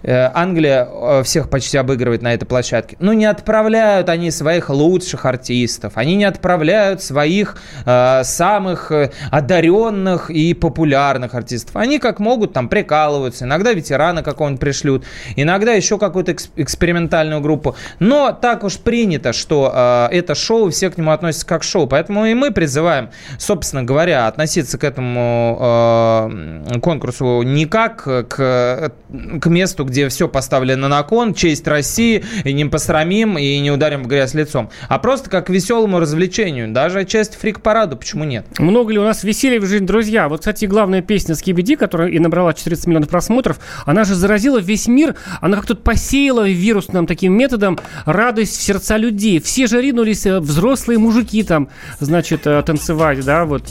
Э, 0.04 0.30
Англия 0.34 0.88
э, 0.90 1.24
всех 1.24 1.50
почти 1.50 1.78
обыгрывает 1.78 2.22
на 2.22 2.34
этой 2.34 2.46
площадке. 2.46 2.98
Но 3.00 3.14
не 3.14 3.26
отправляют 3.26 4.10
они 4.10 4.32
своих 4.32 4.70
лучших 4.70 5.26
артистов, 5.26 5.94
они 5.96 6.16
не 6.16 6.26
отправляют 6.26 7.02
своих 7.02 7.58
э, 7.86 8.24
самых 8.24 8.92
одаренных 9.32 10.30
и 10.30 10.54
популярных 10.54 11.34
артистов. 11.34 11.76
Они 11.76 12.00
как 12.00 12.20
могут 12.20 12.54
там 12.54 12.70
прикалываются, 12.70 13.46
иногда 13.46 13.74
ветерана 13.74 14.24
какого-нибудь 14.24 14.60
пришлют, 14.60 15.06
иногда 15.36 15.74
еще 15.74 15.98
какую-то 15.98 16.32
эксп- 16.32 16.52
экспериментальную 16.56 17.42
группу. 17.42 17.76
Но 18.00 18.32
так 18.32 18.64
уж 18.64 18.78
принято, 18.78 19.34
что 19.34 20.08
это 20.12 20.36
шоу, 20.36 20.70
все 20.70 20.90
к 20.90 20.98
нему 20.98 21.12
относятся 21.12 21.29
как 21.44 21.64
шоу. 21.64 21.88
Поэтому 21.88 22.26
и 22.26 22.34
мы 22.34 22.52
призываем, 22.52 23.10
собственно 23.38 23.84
говоря, 23.84 24.28
относиться 24.28 24.78
к 24.78 24.84
этому 24.84 25.58
э, 25.60 26.80
конкурсу 26.80 27.42
не 27.44 27.66
как 27.66 28.04
к, 28.04 28.28
к 28.28 29.46
месту 29.48 29.86
где 29.86 30.10
все 30.10 30.28
поставлено 30.28 30.88
на 30.88 31.04
кон, 31.04 31.34
честь 31.34 31.68
России, 31.68 32.24
и 32.44 32.54
не 32.54 32.66
посрамим, 32.66 33.38
и 33.38 33.60
не 33.60 33.72
ударим 33.72 34.04
в 34.04 34.08
грязь 34.08 34.34
лицом. 34.34 34.70
А 34.88 35.00
просто 35.00 35.30
как 35.30 35.48
к 35.48 35.50
веселому 35.50 36.00
развлечению. 36.00 36.72
Даже 36.72 37.06
часть 37.06 37.36
фрик-параду, 37.36 37.98
почему 37.98 38.24
нет? 38.24 38.46
Много 38.60 38.94
ли 38.94 39.00
у 39.00 39.04
нас 39.04 39.24
веселья 39.24 39.60
в 39.60 39.66
жизни, 39.66 39.86
друзья? 39.86 40.30
Вот, 40.30 40.40
кстати, 40.40 40.66
главная 40.66 41.02
песня 41.02 41.36
Скибиди, 41.36 41.76
которая 41.76 42.10
и 42.10 42.20
набрала 42.20 42.54
400 42.54 42.90
миллионов 42.90 43.10
просмотров, 43.10 43.60
она 43.86 44.04
же 44.04 44.16
заразила 44.16 44.60
весь 44.60 44.88
мир, 44.88 45.16
она 45.42 45.58
как 45.58 45.66
тут 45.66 45.84
посеяла 45.84 46.48
вирусным 46.48 47.08
таким 47.08 47.34
методом 47.34 47.80
радость 48.06 48.58
в 48.58 48.62
сердца 48.62 48.98
людей. 48.98 49.40
Все 49.40 49.68
же 49.68 49.82
ринулись, 49.82 50.26
э, 50.26 50.40
взрослые 50.40 51.00
мужики 51.00 51.19
там, 51.44 51.70
значит, 52.00 52.46
э, 52.46 52.62
танцевать, 52.64 53.24
да, 53.26 53.46
вот, 53.46 53.64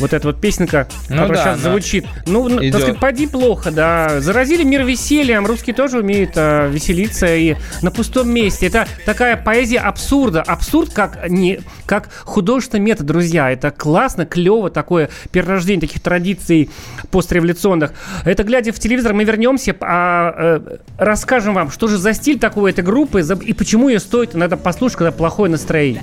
вот 0.00 0.12
эта 0.12 0.26
вот 0.26 0.40
песенка, 0.40 0.88
ну 1.08 1.16
которая 1.16 1.44
да, 1.44 1.54
сейчас 1.54 1.60
звучит. 1.60 2.06
Ну, 2.26 2.48
идет. 2.48 2.72
так 2.72 2.80
сказать, 2.82 3.00
поди 3.00 3.26
плохо, 3.26 3.70
да. 3.70 4.20
Заразили 4.20 4.64
мир 4.64 4.84
весельем, 4.84 5.46
русские 5.46 5.74
тоже 5.74 5.98
умеют 5.98 6.32
э, 6.36 6.68
веселиться 6.70 7.26
и 7.34 7.56
на 7.82 7.90
пустом 7.90 8.30
месте. 8.30 8.66
Это 8.66 8.86
такая 9.04 9.36
поэзия 9.36 9.78
абсурда. 9.78 10.42
Абсурд 10.42 10.92
как, 10.92 11.28
не, 11.28 11.60
как 11.84 12.08
художественный 12.24 12.82
метод, 12.82 13.06
друзья. 13.06 13.50
Это 13.50 13.70
классно, 13.70 14.26
клево, 14.26 14.70
такое 14.70 15.10
перерождение 15.30 15.82
таких 15.82 16.02
традиций 16.02 16.70
постреволюционных. 17.10 17.92
Это 18.24 18.42
глядя 18.42 18.72
в 18.72 18.78
телевизор, 18.78 19.12
мы 19.12 19.24
вернемся, 19.24 19.76
а, 19.80 20.34
э, 20.36 20.76
расскажем 20.98 21.54
вам, 21.54 21.70
что 21.70 21.88
же 21.88 21.98
за 21.98 22.14
стиль 22.14 22.38
такой 22.38 22.70
этой 22.70 22.84
группы 22.84 23.20
и 23.20 23.52
почему 23.52 23.88
ее 23.88 24.00
стоит 24.00 24.34
это 24.46 24.56
послушать, 24.56 24.98
когда 24.98 25.12
плохое 25.12 25.50
настроение. 25.50 26.02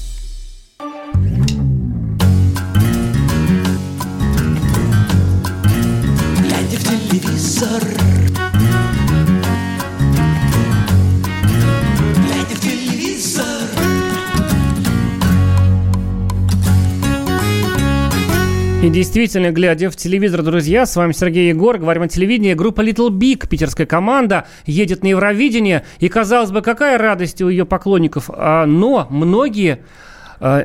И 18.81 18.89
действительно, 18.89 19.51
глядя 19.51 19.91
в 19.91 19.95
телевизор, 19.95 20.41
друзья, 20.41 20.87
с 20.87 20.95
вами 20.95 21.11
Сергей 21.11 21.49
Егор, 21.49 21.77
говорим 21.77 22.01
о 22.01 22.07
телевидении. 22.07 22.55
Группа 22.55 22.81
Little 22.81 23.09
Big, 23.11 23.47
питерская 23.47 23.85
команда, 23.85 24.47
едет 24.65 25.03
на 25.03 25.09
Евровидение. 25.09 25.83
И, 25.99 26.09
казалось 26.09 26.49
бы, 26.49 26.63
какая 26.63 26.97
радость 26.97 27.43
у 27.43 27.49
ее 27.49 27.67
поклонников. 27.67 28.31
А, 28.33 28.65
но 28.65 29.05
многие 29.11 29.81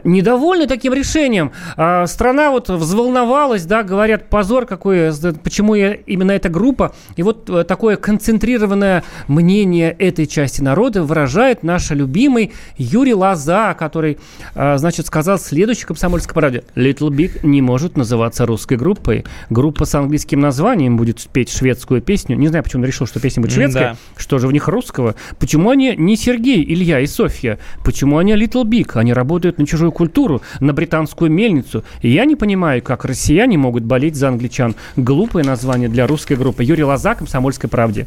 недовольны 0.05 0.67
таким 0.67 0.95
решением. 0.95 1.53
А, 1.77 2.07
страна 2.07 2.51
вот 2.51 2.69
взволновалась, 2.69 3.67
да, 3.67 3.83
говорят, 3.83 4.29
позор 4.29 4.67
какой, 4.67 5.11
почему 5.43 5.75
именно 5.75 6.33
эта 6.33 6.49
группа. 6.49 6.95
И 7.17 7.23
вот 7.23 7.51
э, 7.51 7.65
такое 7.65 7.97
концентрированное 7.97 9.05
мнение 9.29 9.91
этой 9.93 10.27
части 10.27 10.63
народа 10.63 11.03
выражает 11.03 11.63
наш 11.63 11.91
любимый 11.91 12.53
Юрий 12.79 13.15
Лоза, 13.15 13.75
который, 13.75 14.19
э, 14.55 14.79
значит, 14.79 15.07
сказал 15.07 15.39
следующее 15.39 15.87
комсомольской 15.87 16.35
правде. 16.35 16.65
Little 16.75 17.11
Big 17.11 17.41
не 17.43 17.61
может 17.61 17.97
называться 17.97 18.47
русской 18.47 18.79
группой. 18.79 19.25
Группа 19.51 19.85
с 19.85 19.95
английским 19.95 20.41
названием 20.41 20.97
будет 20.97 21.21
петь 21.29 21.51
шведскую 21.51 22.01
песню. 22.01 22.37
Не 22.37 22.49
знаю, 22.49 22.65
почему 22.65 22.83
он 22.83 22.87
решил, 22.87 23.07
что 23.07 23.21
песня 23.21 23.43
будет 23.43 23.53
шведская. 23.53 23.93
Да. 23.93 23.97
Что 24.17 24.39
же 24.39 24.47
в 24.47 24.53
них 24.53 24.69
русского? 24.69 25.17
Почему 25.39 25.71
они 25.71 25.95
не 25.97 26.17
Сергей, 26.17 26.65
Илья 26.65 27.01
и 27.01 27.07
Софья? 27.07 27.59
Почему 27.85 28.19
они 28.19 28.33
Little 28.33 28.65
Big? 28.65 28.93
Они 28.95 29.13
работают 29.13 29.59
на 29.59 29.66
чужую 29.67 29.93
культуру, 29.93 30.43
на 30.61 30.73
британскую 30.73 31.31
мельницу. 31.31 31.85
И 32.01 32.09
я 32.09 32.25
не 32.25 32.37
понимаю, 32.37 32.83
как 32.83 33.05
россияне 33.05 33.59
могут 33.59 33.85
болеть 33.85 34.17
за 34.17 34.29
англичан. 34.29 34.75
Глупое 34.97 35.45
название 35.45 35.89
для 35.89 36.07
русской 36.07 36.37
группы. 36.37 36.65
Юрий 36.65 36.85
Лоза, 36.85 37.15
«Комсомольской 37.15 37.69
правде». 37.69 38.07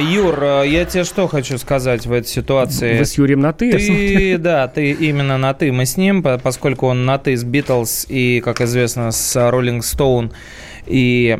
Юр, 0.00 0.42
я 0.64 0.84
тебе 0.84 1.04
что 1.04 1.28
хочу 1.28 1.56
сказать 1.58 2.06
в 2.06 2.12
этой 2.12 2.26
ситуации? 2.26 2.98
Вы 2.98 3.04
с 3.04 3.16
Юрием 3.16 3.40
на 3.40 3.52
«ты»? 3.52 3.72
Ты, 3.72 4.38
да, 4.38 4.66
ты 4.68 4.90
именно 4.90 5.38
на 5.38 5.54
«ты». 5.54 5.70
Мы 5.72 5.86
с 5.86 5.96
ним, 5.96 6.22
поскольку 6.22 6.86
он 6.86 7.04
на 7.04 7.18
«ты» 7.18 7.36
с 7.36 7.44
«Битлз» 7.44 8.06
и, 8.08 8.40
как 8.40 8.60
известно, 8.60 9.12
с 9.12 9.50
«Роллинг 9.50 9.84
Стоун» 9.84 10.32
и 10.86 11.38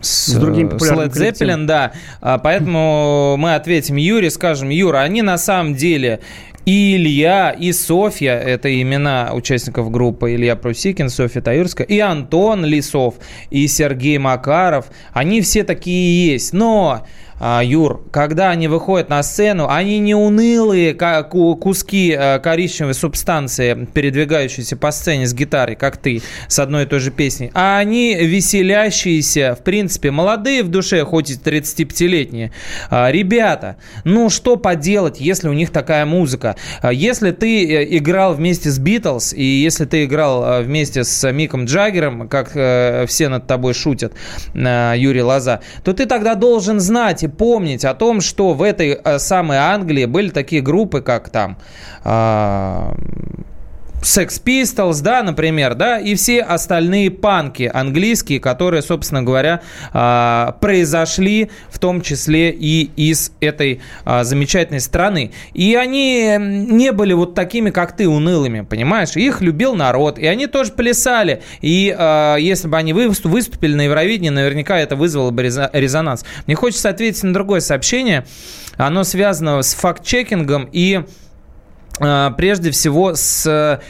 с, 0.00 0.32
с 0.32 0.34
другим 0.34 0.68
популярным 0.68 1.06
Led 1.06 1.12
Zeppelin, 1.12 1.66
да. 1.66 1.92
А, 2.20 2.38
поэтому 2.38 3.36
мы 3.38 3.54
ответим 3.54 3.96
Юре, 3.96 4.30
скажем, 4.30 4.68
Юра, 4.70 4.98
они 4.98 5.22
на 5.22 5.38
самом 5.38 5.74
деле 5.74 6.20
и 6.64 6.96
Илья, 6.96 7.50
и 7.50 7.72
Софья, 7.72 8.34
это 8.34 8.80
имена 8.80 9.30
участников 9.32 9.90
группы 9.90 10.34
Илья 10.34 10.54
Прусикин, 10.54 11.08
Софья 11.08 11.40
Таюрская, 11.40 11.86
и 11.86 11.98
Антон 11.98 12.64
Лисов, 12.64 13.16
и 13.50 13.66
Сергей 13.66 14.18
Макаров, 14.18 14.86
они 15.12 15.40
все 15.40 15.64
такие 15.64 16.32
есть. 16.32 16.52
Но 16.52 17.04
Юр, 17.62 18.02
когда 18.12 18.50
они 18.50 18.68
выходят 18.68 19.08
на 19.08 19.22
сцену, 19.22 19.68
они 19.68 19.98
не 19.98 20.14
унылые 20.14 20.94
как 20.94 21.30
куски 21.30 22.16
э, 22.16 22.38
коричневой 22.38 22.94
субстанции, 22.94 23.88
передвигающиеся 23.92 24.76
по 24.76 24.92
сцене 24.92 25.26
с 25.26 25.34
гитарой, 25.34 25.74
как 25.74 25.96
ты, 25.96 26.22
с 26.46 26.58
одной 26.60 26.84
и 26.84 26.86
той 26.86 27.00
же 27.00 27.10
песней, 27.10 27.50
а 27.54 27.78
они 27.78 28.14
веселящиеся, 28.14 29.56
в 29.58 29.64
принципе, 29.64 30.12
молодые 30.12 30.62
в 30.62 30.68
душе, 30.68 31.04
хоть 31.04 31.30
и 31.30 31.34
35-летние. 31.34 32.52
А, 32.90 33.10
ребята, 33.10 33.76
ну 34.04 34.30
что 34.30 34.56
поделать, 34.56 35.20
если 35.20 35.48
у 35.48 35.52
них 35.52 35.70
такая 35.70 36.06
музыка? 36.06 36.54
А, 36.80 36.92
если 36.92 37.32
ты 37.32 37.66
э, 37.66 37.96
играл 37.98 38.34
вместе 38.34 38.70
с 38.70 38.78
Битлз, 38.78 39.32
и 39.32 39.42
если 39.42 39.84
ты 39.84 40.04
играл 40.04 40.44
э, 40.44 40.62
вместе 40.62 41.02
с 41.02 41.32
Миком 41.32 41.64
Джаггером, 41.64 42.28
как 42.28 42.52
все 43.08 43.28
над 43.28 43.46
тобой 43.46 43.74
шутят, 43.74 44.12
Юрий 44.54 45.22
Лоза, 45.22 45.60
то 45.82 45.92
ты 45.92 46.06
тогда 46.06 46.34
должен 46.34 46.78
знать 46.78 47.24
и 47.24 47.31
помнить 47.36 47.84
о 47.84 47.94
том, 47.94 48.20
что 48.20 48.54
в 48.54 48.62
этой 48.62 49.00
э, 49.02 49.18
самой 49.18 49.58
Англии 49.58 50.04
были 50.06 50.30
такие 50.30 50.62
группы, 50.62 51.02
как 51.02 51.28
там... 51.30 51.56
А, 52.04 52.94
Sex 54.02 54.42
Pistols, 54.44 55.00
да, 55.00 55.22
например, 55.22 55.74
да, 55.74 55.98
и 55.98 56.16
все 56.16 56.42
остальные 56.42 57.12
панки 57.12 57.70
английские, 57.72 58.40
которые, 58.40 58.82
собственно 58.82 59.22
говоря, 59.22 59.62
а, 59.92 60.56
произошли 60.60 61.50
в 61.70 61.78
том 61.78 62.02
числе 62.02 62.50
и 62.50 62.90
из 62.96 63.32
этой 63.40 63.80
а, 64.04 64.24
замечательной 64.24 64.80
страны. 64.80 65.32
И 65.54 65.76
они 65.76 66.36
не 66.38 66.90
были 66.92 67.12
вот 67.12 67.34
такими, 67.34 67.70
как 67.70 67.96
ты, 67.96 68.08
унылыми, 68.08 68.62
понимаешь? 68.62 69.16
Их 69.16 69.40
любил 69.40 69.74
народ, 69.74 70.18
и 70.18 70.26
они 70.26 70.48
тоже 70.48 70.72
плясали. 70.72 71.42
И 71.60 71.94
а, 71.96 72.36
если 72.36 72.66
бы 72.66 72.76
они 72.76 72.92
выступили 72.92 73.74
на 73.74 73.82
Евровидении, 73.82 74.30
наверняка 74.30 74.78
это 74.78 74.96
вызвало 74.96 75.30
бы 75.30 75.42
резонанс. 75.44 76.24
Мне 76.46 76.56
хочется 76.56 76.88
ответить 76.88 77.22
на 77.22 77.32
другое 77.32 77.60
сообщение. 77.60 78.26
Оно 78.76 79.04
связано 79.04 79.62
с 79.62 79.74
факт-чекингом 79.74 80.68
и 80.72 81.04
прежде 81.98 82.70
всего 82.70 83.14
с 83.14 83.80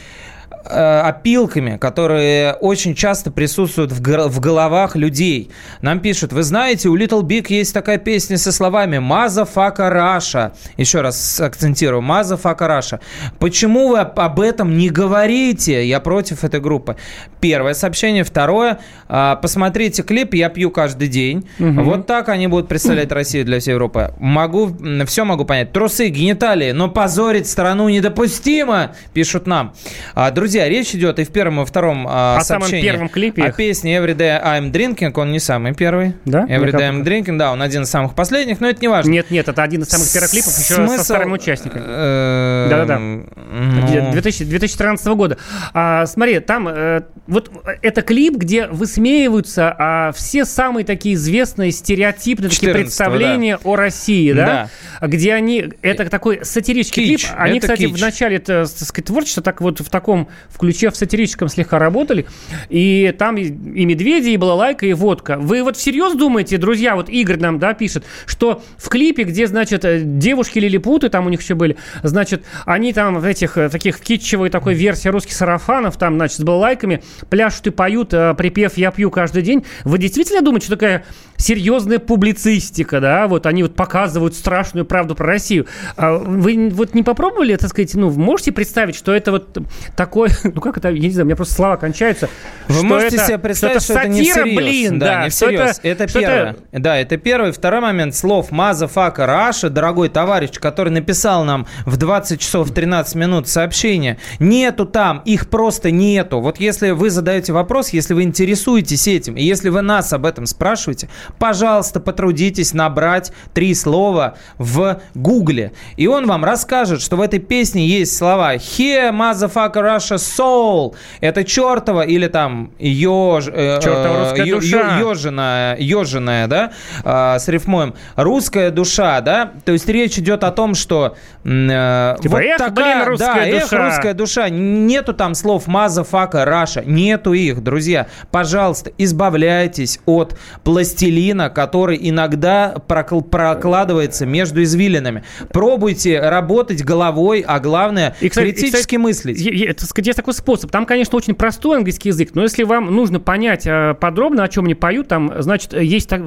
Э, 0.65 1.01
опилками, 1.01 1.75
которые 1.75 2.53
очень 2.53 2.95
часто 2.95 3.31
присутствуют 3.31 3.91
в, 3.91 3.99
в 3.99 4.39
головах 4.39 4.95
людей. 4.95 5.51
Нам 5.81 5.99
пишут, 5.99 6.31
вы 6.31 6.43
знаете, 6.43 6.87
у 6.87 6.97
Little 6.97 7.21
Big 7.21 7.47
есть 7.49 7.73
такая 7.73 7.97
песня 7.97 8.37
со 8.37 8.53
словами 8.53 8.97
«Motherfucka 8.97 9.89
Russia». 9.89 10.53
Еще 10.77 11.01
раз 11.01 11.41
акцентирую, 11.41 12.01
«Motherfucka 12.01 12.69
Russia». 12.69 13.01
Почему 13.39 13.89
вы 13.89 13.99
об 13.99 14.39
этом 14.39 14.77
не 14.77 14.89
говорите? 14.89 15.85
Я 15.85 15.99
против 15.99 16.45
этой 16.45 16.61
группы. 16.61 16.95
Первое 17.41 17.73
сообщение. 17.73 18.23
Второе, 18.23 18.79
а, 19.09 19.35
посмотрите 19.35 20.01
клип 20.01 20.33
«Я 20.33 20.47
пью 20.47 20.71
каждый 20.71 21.09
день». 21.09 21.45
Угу. 21.59 21.81
Вот 21.81 22.07
так 22.07 22.29
они 22.29 22.47
будут 22.47 22.69
представлять 22.69 23.11
Россию 23.11 23.43
для 23.43 23.59
всей 23.59 23.71
Европы. 23.71 24.13
Могу, 24.17 24.73
все 25.07 25.25
могу 25.25 25.43
понять. 25.43 25.73
Трусы, 25.73 26.07
гениталии, 26.07 26.71
но 26.71 26.87
позорить 26.87 27.49
страну 27.49 27.89
недопустимо, 27.89 28.95
пишут 29.13 29.45
нам. 29.45 29.73
А, 30.15 30.31
друзья, 30.31 30.52
Друзья, 30.53 30.69
речь 30.69 30.93
идет 30.93 31.17
и 31.17 31.23
в 31.23 31.31
первом, 31.31 31.55
и 31.55 31.57
во 31.61 31.65
втором 31.65 32.05
а, 32.07 32.37
о 32.37 32.41
сообщении. 32.41 32.81
самом 32.81 32.93
первом 32.93 33.09
клипе. 33.09 33.41
О 33.41 33.51
песне 33.51 33.97
Everyday 33.97 34.39
I'm 34.39 34.71
Drinking. 34.71 35.11
Он 35.19 35.31
не 35.31 35.39
самый 35.39 35.73
первый. 35.73 36.13
Да? 36.25 36.45
Everyday 36.45 36.91
I'm 36.91 37.03
Drinking, 37.03 37.39
да, 37.39 37.51
он 37.51 37.63
один 37.63 37.81
из 37.81 37.89
самых 37.89 38.13
последних, 38.13 38.59
но 38.59 38.69
это 38.69 38.79
не 38.79 38.87
важно. 38.87 39.09
Нет, 39.09 39.31
нет, 39.31 39.47
это 39.47 39.63
один 39.63 39.81
из 39.81 39.89
самых 39.89 40.13
первых 40.13 40.29
клипов 40.29 40.55
еще 40.55 40.75
Смысл... 40.75 40.97
со 40.97 41.03
старыми 41.05 41.31
участниками. 41.33 41.81
Эм, 41.83 42.69
Да-да-да. 42.69 44.11
2013 44.11 45.07
года. 45.07 45.39
А, 45.73 46.05
смотри, 46.05 46.39
там 46.39 46.67
э, 46.67 47.01
вот 47.25 47.49
это 47.81 48.03
клип, 48.03 48.35
где 48.35 48.67
высмеиваются 48.67 49.75
а, 49.75 50.11
все 50.11 50.45
самые 50.45 50.85
такие 50.85 51.15
известные 51.15 51.71
стереотипные 51.71 52.51
такие 52.51 52.71
представления 52.73 53.57
о 53.63 53.75
России, 53.75 54.31
да? 54.33 54.69
Где 55.01 55.33
они, 55.33 55.71
это 55.81 56.07
такой 56.11 56.45
сатирический 56.45 57.05
клип. 57.05 57.21
Они, 57.35 57.59
кстати, 57.59 57.85
в 57.85 57.99
начале, 57.99 58.37
так 58.37 58.67
сказать, 58.67 59.05
творчества 59.05 59.41
так 59.41 59.59
вот 59.59 59.79
в 59.79 59.89
таком 59.89 60.29
в 60.49 60.63
в 60.63 60.95
сатирическом 60.95 61.49
слегка 61.49 61.77
работали. 61.77 62.25
И 62.69 63.13
там 63.17 63.37
и, 63.37 63.43
и 63.43 63.85
медведи, 63.85 64.29
и 64.29 64.37
балалайка, 64.37 64.85
и 64.85 64.93
водка. 64.93 65.37
Вы 65.37 65.63
вот 65.63 65.77
всерьез 65.77 66.13
думаете, 66.13 66.57
друзья, 66.57 66.95
вот 66.95 67.09
Игорь 67.09 67.37
нам, 67.37 67.59
да, 67.59 67.73
пишет, 67.73 68.05
что 68.25 68.63
в 68.77 68.89
клипе, 68.89 69.23
где, 69.23 69.47
значит, 69.47 69.85
э, 69.85 70.01
девушки 70.03 70.59
лилипуты, 70.59 71.09
там 71.09 71.25
у 71.25 71.29
них 71.29 71.41
еще 71.41 71.55
были, 71.55 71.77
значит, 72.01 72.43
они 72.65 72.93
там 72.93 73.19
в 73.19 73.25
этих 73.25 73.57
э, 73.57 73.69
таких 73.69 73.99
китчевой 73.99 74.49
такой 74.49 74.73
версии 74.73 75.09
русских 75.09 75.33
сарафанов, 75.33 75.97
там, 75.97 76.15
значит, 76.15 76.37
с 76.37 76.43
балалайками 76.43 77.03
пляшут 77.29 77.67
и 77.67 77.69
поют 77.69 78.13
э, 78.13 78.33
припев 78.35 78.77
«Я 78.77 78.91
пью 78.91 79.11
каждый 79.11 79.41
день». 79.41 79.65
Вы 79.83 79.97
действительно 79.97 80.41
думаете, 80.41 80.67
что 80.67 80.75
такая 80.75 81.05
серьезная 81.43 81.99
публицистика, 81.99 82.99
да, 82.99 83.27
вот 83.27 83.45
они 83.45 83.63
вот 83.63 83.75
показывают 83.75 84.35
страшную 84.35 84.85
правду 84.85 85.15
про 85.15 85.27
Россию. 85.27 85.67
А 85.97 86.13
вы 86.13 86.69
вот 86.69 86.93
не 86.93 87.03
попробовали, 87.03 87.55
так 87.55 87.69
сказать, 87.69 87.93
ну, 87.95 88.09
можете 88.11 88.51
представить, 88.51 88.95
что 88.95 89.13
это 89.13 89.31
вот 89.31 89.57
такое, 89.95 90.29
ну 90.43 90.61
как 90.61 90.77
это, 90.77 90.89
я 90.89 90.99
не 90.99 91.11
знаю, 91.11 91.25
у 91.25 91.27
меня 91.27 91.35
просто 91.35 91.55
слова 91.55 91.77
кончаются. 91.77 92.29
Вы 92.67 92.83
можете 92.83 93.17
это, 93.17 93.25
себе 93.25 93.37
представить, 93.37 93.81
что, 93.83 93.93
это, 93.93 94.01
что 94.01 94.07
это 94.07 94.07
не 94.07 94.23
всерьез. 94.23 94.57
блин, 94.57 94.99
да, 94.99 95.05
да 95.05 95.23
не 95.25 95.29
всерьез. 95.29 95.79
Это, 95.83 96.03
это 96.03 96.13
первое. 96.13 96.55
Это... 96.71 96.81
Да, 96.81 96.97
это 96.97 97.17
первый. 97.17 97.51
Второй 97.51 97.81
момент 97.81 98.15
слов 98.15 98.51
Маза 98.51 98.87
Фака 98.87 99.25
Раша, 99.25 99.69
дорогой 99.69 100.09
товарищ, 100.09 100.51
который 100.59 100.89
написал 100.89 101.43
нам 101.43 101.67
в 101.85 101.97
20 101.97 102.39
часов 102.39 102.71
13 102.71 103.15
минут 103.15 103.47
сообщение. 103.47 104.17
Нету 104.39 104.85
там, 104.85 105.21
их 105.25 105.49
просто 105.49 105.91
нету. 105.91 106.39
Вот 106.39 106.59
если 106.59 106.91
вы 106.91 107.09
задаете 107.09 107.51
вопрос, 107.51 107.89
если 107.89 108.13
вы 108.13 108.23
интересуетесь 108.23 109.07
этим, 109.07 109.35
и 109.35 109.43
если 109.43 109.69
вы 109.69 109.81
нас 109.81 110.13
об 110.13 110.25
этом 110.25 110.45
спрашиваете, 110.45 111.09
пожалуйста, 111.39 111.99
потрудитесь 111.99 112.73
набрать 112.73 113.31
три 113.53 113.73
слова 113.73 114.35
в 114.57 115.01
Гугле. 115.13 115.73
И 115.97 116.07
он 116.07 116.27
вам 116.27 116.45
расскажет, 116.45 117.01
что 117.01 117.17
в 117.17 117.21
этой 117.21 117.39
песне 117.39 117.85
есть 117.85 118.15
слова 118.15 118.55
«Here, 118.55 119.11
motherfucker, 119.11 119.97
Russia, 119.97 120.17
soul». 120.17 120.95
Это 121.21 121.43
чертова 121.43 122.01
или 122.01 122.27
там 122.27 122.71
еж, 122.79 123.47
э, 123.47 123.79
Чертова 123.81 124.35
э, 124.35 124.45
душа. 124.45 124.99
ежиная, 124.99 125.77
ежиная, 125.77 126.47
да, 126.47 126.71
э, 127.03 127.39
с 127.39 127.47
рифмоем. 127.47 127.93
Русская 128.15 128.71
душа, 128.71 129.19
да. 129.21 129.51
То 129.65 129.71
есть 129.71 129.87
речь 129.89 130.17
идет 130.17 130.43
о 130.43 130.51
том, 130.51 130.75
что 130.75 131.15
э, 131.43 132.15
типа, 132.21 132.35
вот 132.35 132.41
эх, 132.41 132.57
такая, 132.57 132.95
блин, 132.95 133.07
русская 133.07 133.51
да, 133.51 133.59
душа. 133.59 133.75
эх, 133.75 133.85
русская 133.85 134.13
душа. 134.13 134.49
Нету 134.49 135.13
там 135.13 135.35
слов 135.35 135.67
motherfucker, 135.67 136.47
Russia. 136.47 136.83
Нету 136.85 137.33
их, 137.33 137.63
друзья. 137.63 138.07
Пожалуйста, 138.31 138.91
избавляйтесь 138.97 139.99
от 140.05 140.37
пластилина 140.63 141.22
пластина, 141.23 141.49
который 141.49 141.97
иногда 142.01 142.75
прокладывается 142.87 144.25
между 144.25 144.63
извилинами. 144.63 145.23
Пробуйте 145.51 146.19
работать 146.19 146.83
головой, 146.83 147.43
а 147.45 147.59
главное, 147.59 148.15
и, 148.19 148.29
кстати, 148.29 148.47
критически 148.47 148.75
и, 148.75 148.79
кстати, 148.79 148.95
мыслить. 148.95 149.39
Есть 149.39 150.15
такой 150.15 150.33
способ. 150.33 150.71
Там, 150.71 150.85
конечно, 150.85 151.17
очень 151.17 151.35
простой 151.35 151.77
английский 151.77 152.09
язык, 152.09 152.31
но 152.33 152.43
если 152.43 152.63
вам 152.63 152.93
нужно 152.93 153.19
понять 153.19 153.65
э, 153.65 153.95
подробно, 153.99 154.43
о 154.43 154.47
чем 154.47 154.65
они 154.65 154.75
поют, 154.75 155.07
там, 155.07 155.31
значит, 155.39 155.73
есть 155.73 156.09
так, 156.09 156.21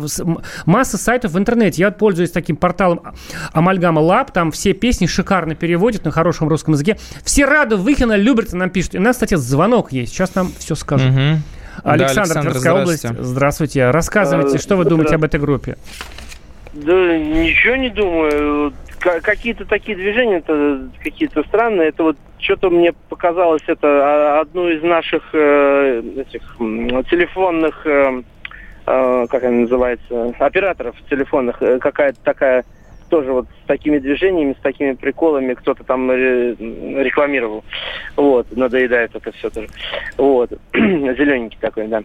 масса 0.64 0.96
сайтов 0.98 1.32
в 1.32 1.38
интернете. 1.38 1.82
Я 1.82 1.90
пользуюсь 1.90 2.30
таким 2.30 2.56
порталом 2.56 3.02
Амальгама 3.52 4.00
Лаб, 4.00 4.32
там 4.32 4.50
все 4.50 4.72
песни 4.72 5.06
шикарно 5.06 5.54
переводят 5.54 6.04
на 6.04 6.10
хорошем 6.10 6.48
русском 6.48 6.74
языке. 6.74 6.98
Все 7.24 7.44
рады 7.44 7.76
Выхина 7.76 8.16
любят, 8.16 8.52
нам 8.52 8.70
пишут. 8.70 8.94
И 8.94 8.98
у 8.98 9.02
нас, 9.02 9.16
кстати, 9.16 9.34
звонок 9.34 9.92
есть. 9.92 10.12
Сейчас 10.12 10.34
нам 10.34 10.52
все 10.58 10.74
скажут. 10.74 11.10
Угу. 11.10 11.40
Александр, 11.84 12.14
да, 12.14 12.22
Александр 12.22 12.50
Тверская 12.50 12.72
область. 12.74 13.08
Здравствуйте. 13.08 13.90
Рассказывайте, 13.90 14.58
что 14.58 14.76
вы 14.76 14.84
думаете 14.84 15.14
об 15.14 15.24
этой 15.24 15.40
группе? 15.40 15.76
Да 16.72 17.18
ничего 17.18 17.76
не 17.76 17.90
думаю. 17.90 18.72
Какие-то 18.98 19.64
такие 19.66 19.96
движения, 19.96 20.38
это 20.38 20.88
какие-то 21.02 21.42
странные. 21.44 21.88
Это 21.88 22.02
вот 22.02 22.16
что-то 22.38 22.70
мне 22.70 22.92
показалось, 23.08 23.62
это 23.66 24.40
одну 24.40 24.68
из 24.68 24.82
наших 24.82 25.22
э, 25.32 26.02
этих 26.16 26.42
телефонных, 27.10 27.86
э, 27.86 28.22
как 28.84 29.44
она 29.44 29.60
называется, 29.60 30.34
операторов 30.38 30.96
телефонных, 31.08 31.58
какая-то 31.58 32.18
такая 32.22 32.64
тоже 33.08 33.32
вот 33.32 33.46
с 33.64 33.66
такими 33.66 33.98
движениями, 33.98 34.56
с 34.58 34.62
такими 34.62 34.92
приколами 34.92 35.54
кто-то 35.54 35.84
там 35.84 36.10
рекламировал. 36.10 37.64
Вот, 38.16 38.54
надоедает 38.56 39.14
это 39.14 39.32
все 39.32 39.50
тоже. 39.50 39.68
Вот, 40.16 40.50
зелененький 40.74 41.58
такой, 41.60 41.88
да. 41.88 42.02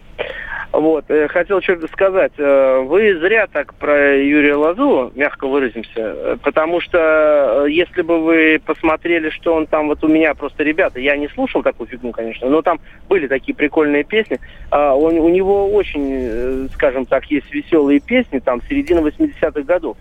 Вот, 0.71 1.05
э, 1.09 1.27
хотел 1.27 1.61
что-то 1.61 1.87
сказать. 1.87 2.31
Э, 2.37 2.81
вы 2.85 3.17
зря 3.19 3.47
так 3.47 3.73
про 3.73 4.15
Юрия 4.17 4.55
Лазу, 4.55 5.11
мягко 5.15 5.47
выразимся, 5.47 6.37
потому 6.43 6.79
что 6.79 7.65
э, 7.65 7.71
если 7.71 8.01
бы 8.01 8.23
вы 8.23 8.61
посмотрели, 8.65 9.29
что 9.31 9.53
он 9.53 9.67
там, 9.67 9.89
вот 9.89 10.03
у 10.03 10.07
меня 10.07 10.33
просто 10.33 10.63
ребята, 10.63 10.99
я 10.99 11.17
не 11.17 11.27
слушал 11.29 11.61
такую 11.61 11.87
фигню, 11.87 12.11
конечно, 12.11 12.49
но 12.49 12.61
там 12.61 12.79
были 13.09 13.27
такие 13.27 13.53
прикольные 13.53 14.05
песни. 14.05 14.39
А 14.69 14.95
он, 14.95 15.17
у 15.17 15.27
него 15.27 15.69
очень, 15.73 16.69
скажем 16.73 17.05
так, 17.05 17.25
есть 17.25 17.51
веселые 17.53 17.99
песни, 17.99 18.39
там, 18.39 18.61
середина 18.69 18.99
80-х 18.99 19.61
годов. 19.63 19.97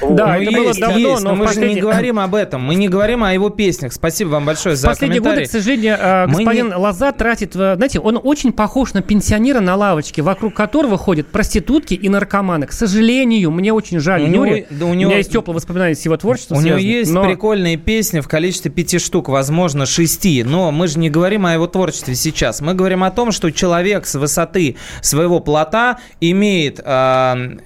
Да, 0.00 0.26
ну, 0.26 0.32
это 0.32 0.42
есть, 0.42 0.56
было 0.56 0.74
давно, 0.74 0.98
есть, 0.98 1.22
но, 1.22 1.30
но 1.30 1.36
мы 1.36 1.44
последний... 1.46 1.68
же 1.68 1.74
не 1.74 1.80
говорим 1.80 2.18
об 2.18 2.34
этом. 2.34 2.62
Мы 2.62 2.74
не 2.74 2.88
говорим 2.88 3.22
о 3.24 3.32
его 3.32 3.50
песнях. 3.50 3.92
Спасибо 3.92 4.30
вам 4.30 4.46
большое 4.46 4.76
за 4.76 4.88
Последние 4.88 5.20
комментарий. 5.20 5.46
годы, 5.46 5.48
к 5.48 5.52
сожалению, 5.52 5.96
э, 5.98 6.26
господин 6.26 6.68
не... 6.68 6.74
Лоза 6.74 7.12
тратит... 7.12 7.54
Э, 7.54 7.76
знаете, 7.76 8.00
он 8.00 8.20
очень 8.22 8.52
похож 8.52 8.94
на 8.94 9.02
пенсионера 9.02 9.60
на 9.60 9.76
лавочке, 9.76 10.22
вокруг 10.22 10.54
которого 10.54 10.96
ходят 10.96 11.28
проститутки 11.28 11.94
и 11.94 12.08
наркоманы. 12.08 12.66
К 12.66 12.72
сожалению, 12.72 13.50
мне 13.50 13.72
очень 13.72 14.00
жаль 14.00 14.22
у 14.22 14.26
Юрия. 14.26 14.66
Да 14.70 14.86
у, 14.86 14.94
него... 14.94 15.08
у 15.08 15.12
меня 15.12 15.18
есть 15.18 15.32
теплые 15.32 15.56
воспоминания 15.56 15.94
с 15.94 16.04
его 16.04 16.16
творчеством. 16.16 16.58
У 16.58 16.60
связаны, 16.60 16.80
него 16.80 16.90
есть 16.98 17.12
но... 17.12 17.24
прикольные 17.24 17.76
песни 17.76 18.20
в 18.20 18.28
количестве 18.28 18.70
пяти 18.70 18.98
штук, 18.98 19.28
возможно, 19.28 19.86
шести. 19.86 20.42
Но 20.44 20.70
мы 20.70 20.88
же 20.88 20.98
не 20.98 21.10
говорим 21.10 21.46
о 21.46 21.52
его 21.52 21.66
творчестве 21.66 22.14
сейчас. 22.14 22.60
Мы 22.60 22.74
говорим 22.74 23.04
о 23.04 23.10
том, 23.10 23.32
что 23.32 23.50
человек 23.50 24.06
с 24.06 24.14
высоты 24.14 24.76
своего 25.02 25.40
плота 25.40 25.98
имеет 26.20 26.80
э, 26.84 27.58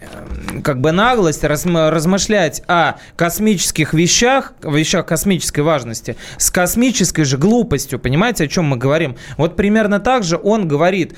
как 0.62 0.80
бы 0.80 0.92
наглость 0.92 1.44
размышлять 1.44 2.07
о 2.66 2.94
космических 3.16 3.94
вещах, 3.94 4.52
вещах 4.62 5.06
космической 5.06 5.60
важности, 5.60 6.16
с 6.36 6.50
космической 6.50 7.24
же 7.24 7.38
глупостью. 7.38 7.98
Понимаете, 7.98 8.44
о 8.44 8.48
чем 8.48 8.66
мы 8.66 8.76
говорим? 8.76 9.16
Вот 9.36 9.56
примерно 9.56 10.00
так 10.00 10.24
же 10.24 10.40
он 10.42 10.68
говорит 10.68 11.14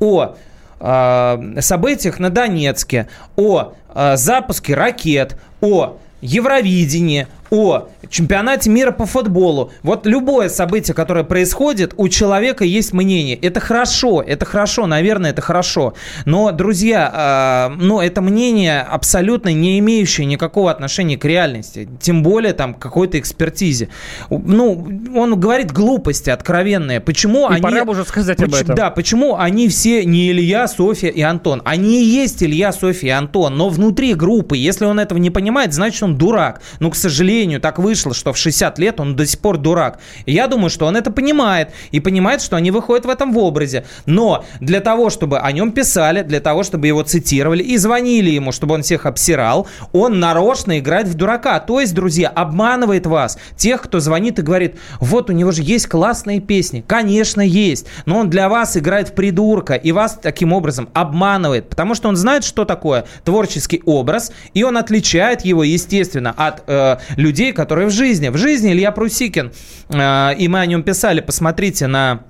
о 0.00 0.36
э, 0.80 1.60
событиях 1.60 2.18
на 2.18 2.30
Донецке, 2.30 3.08
о 3.36 3.74
э, 3.94 4.16
запуске 4.16 4.74
ракет, 4.74 5.36
о 5.60 5.98
Евровидении, 6.20 7.26
о 7.50 7.88
чемпионате 8.08 8.70
мира 8.70 8.90
по 8.90 9.06
футболу. 9.06 9.72
Вот 9.82 10.06
любое 10.06 10.48
событие, 10.48 10.94
которое 10.94 11.24
происходит, 11.24 11.94
у 11.96 12.08
человека 12.08 12.64
есть 12.64 12.92
мнение. 12.92 13.36
Это 13.36 13.60
хорошо, 13.60 14.22
это 14.22 14.44
хорошо, 14.44 14.86
наверное, 14.86 15.30
это 15.30 15.42
хорошо. 15.42 15.94
Но, 16.24 16.52
друзья, 16.52 17.70
э, 17.70 17.76
ну, 17.80 18.00
это 18.00 18.20
мнение 18.20 18.80
абсолютно 18.80 19.52
не 19.52 19.78
имеющее 19.78 20.26
никакого 20.26 20.70
отношения 20.70 21.16
к 21.16 21.24
реальности. 21.24 21.88
Тем 22.00 22.22
более 22.22 22.52
там 22.52 22.74
к 22.74 22.78
какой-то 22.78 23.18
экспертизе. 23.18 23.88
Ну, 24.30 24.86
он 25.14 25.38
говорит 25.38 25.72
глупости 25.72 26.30
откровенные. 26.30 27.00
Почему 27.00 27.48
И 27.50 27.54
они... 27.54 27.62
пора 27.62 27.84
бы 27.84 27.92
уже 27.92 28.04
сказать 28.04 28.40
об 28.42 28.50
Поч- 28.50 28.62
этом. 28.62 28.74
Да, 28.74 28.90
почему 28.90 29.36
они 29.36 29.68
все 29.68 30.04
не 30.04 30.30
Илья, 30.30 30.68
Софья 30.68 31.08
и 31.08 31.20
Антон? 31.20 31.62
Они 31.64 32.02
и 32.02 32.04
есть 32.04 32.42
Илья, 32.42 32.72
Софья 32.72 33.08
и 33.08 33.10
Антон, 33.10 33.56
но 33.56 33.68
внутри 33.68 34.14
группы. 34.14 34.56
Если 34.56 34.84
он 34.84 34.98
этого 34.98 35.18
не 35.18 35.30
понимает, 35.30 35.72
значит 35.72 36.02
он 36.02 36.16
дурак. 36.16 36.60
Ну, 36.80 36.90
к 36.90 36.96
сожалению, 36.96 37.43
так 37.60 37.78
вышло, 37.78 38.14
что 38.14 38.32
в 38.32 38.38
60 38.38 38.78
лет 38.78 39.00
он 39.00 39.16
до 39.16 39.26
сих 39.26 39.40
пор 39.40 39.58
дурак. 39.58 39.98
Я 40.26 40.46
думаю, 40.46 40.70
что 40.70 40.86
он 40.86 40.96
это 40.96 41.10
понимает. 41.10 41.70
И 41.90 42.00
понимает, 42.00 42.42
что 42.42 42.56
они 42.56 42.70
выходят 42.70 43.06
в 43.06 43.08
этом 43.08 43.32
в 43.32 43.38
образе. 43.38 43.84
Но 44.06 44.44
для 44.60 44.80
того, 44.80 45.10
чтобы 45.10 45.38
о 45.38 45.52
нем 45.52 45.72
писали, 45.72 46.22
для 46.22 46.40
того, 46.40 46.62
чтобы 46.62 46.86
его 46.86 47.02
цитировали 47.02 47.62
и 47.62 47.76
звонили 47.76 48.30
ему, 48.30 48.52
чтобы 48.52 48.74
он 48.74 48.82
всех 48.82 49.06
обсирал, 49.06 49.66
он 49.92 50.20
нарочно 50.20 50.78
играет 50.78 51.08
в 51.08 51.14
дурака. 51.14 51.60
То 51.60 51.80
есть, 51.80 51.94
друзья, 51.94 52.28
обманывает 52.28 53.06
вас. 53.06 53.38
Тех, 53.56 53.82
кто 53.82 54.00
звонит 54.00 54.38
и 54.38 54.42
говорит, 54.42 54.76
вот 55.00 55.30
у 55.30 55.32
него 55.32 55.52
же 55.52 55.62
есть 55.62 55.86
классные 55.86 56.40
песни. 56.40 56.84
Конечно, 56.86 57.40
есть. 57.40 57.86
Но 58.06 58.18
он 58.18 58.30
для 58.30 58.48
вас 58.48 58.76
играет 58.76 59.08
в 59.08 59.12
придурка 59.14 59.74
и 59.74 59.92
вас 59.92 60.18
таким 60.20 60.52
образом 60.52 60.88
обманывает. 60.92 61.68
Потому 61.68 61.94
что 61.94 62.08
он 62.08 62.16
знает, 62.16 62.44
что 62.44 62.64
такое 62.64 63.06
творческий 63.24 63.82
образ, 63.84 64.32
и 64.54 64.62
он 64.62 64.76
отличает 64.76 65.44
его, 65.44 65.64
естественно, 65.64 66.34
от 66.36 66.62
э, 66.66 66.98
людей, 67.24 67.52
которые 67.52 67.88
в 67.88 67.90
жизни. 67.90 68.28
В 68.28 68.36
жизни 68.36 68.72
Илья 68.72 68.92
Прусикин, 68.92 69.52
э, 69.88 70.34
и 70.36 70.48
мы 70.48 70.60
о 70.60 70.66
нем 70.66 70.82
писали, 70.82 71.20
посмотрите 71.20 71.86
на 71.86 72.20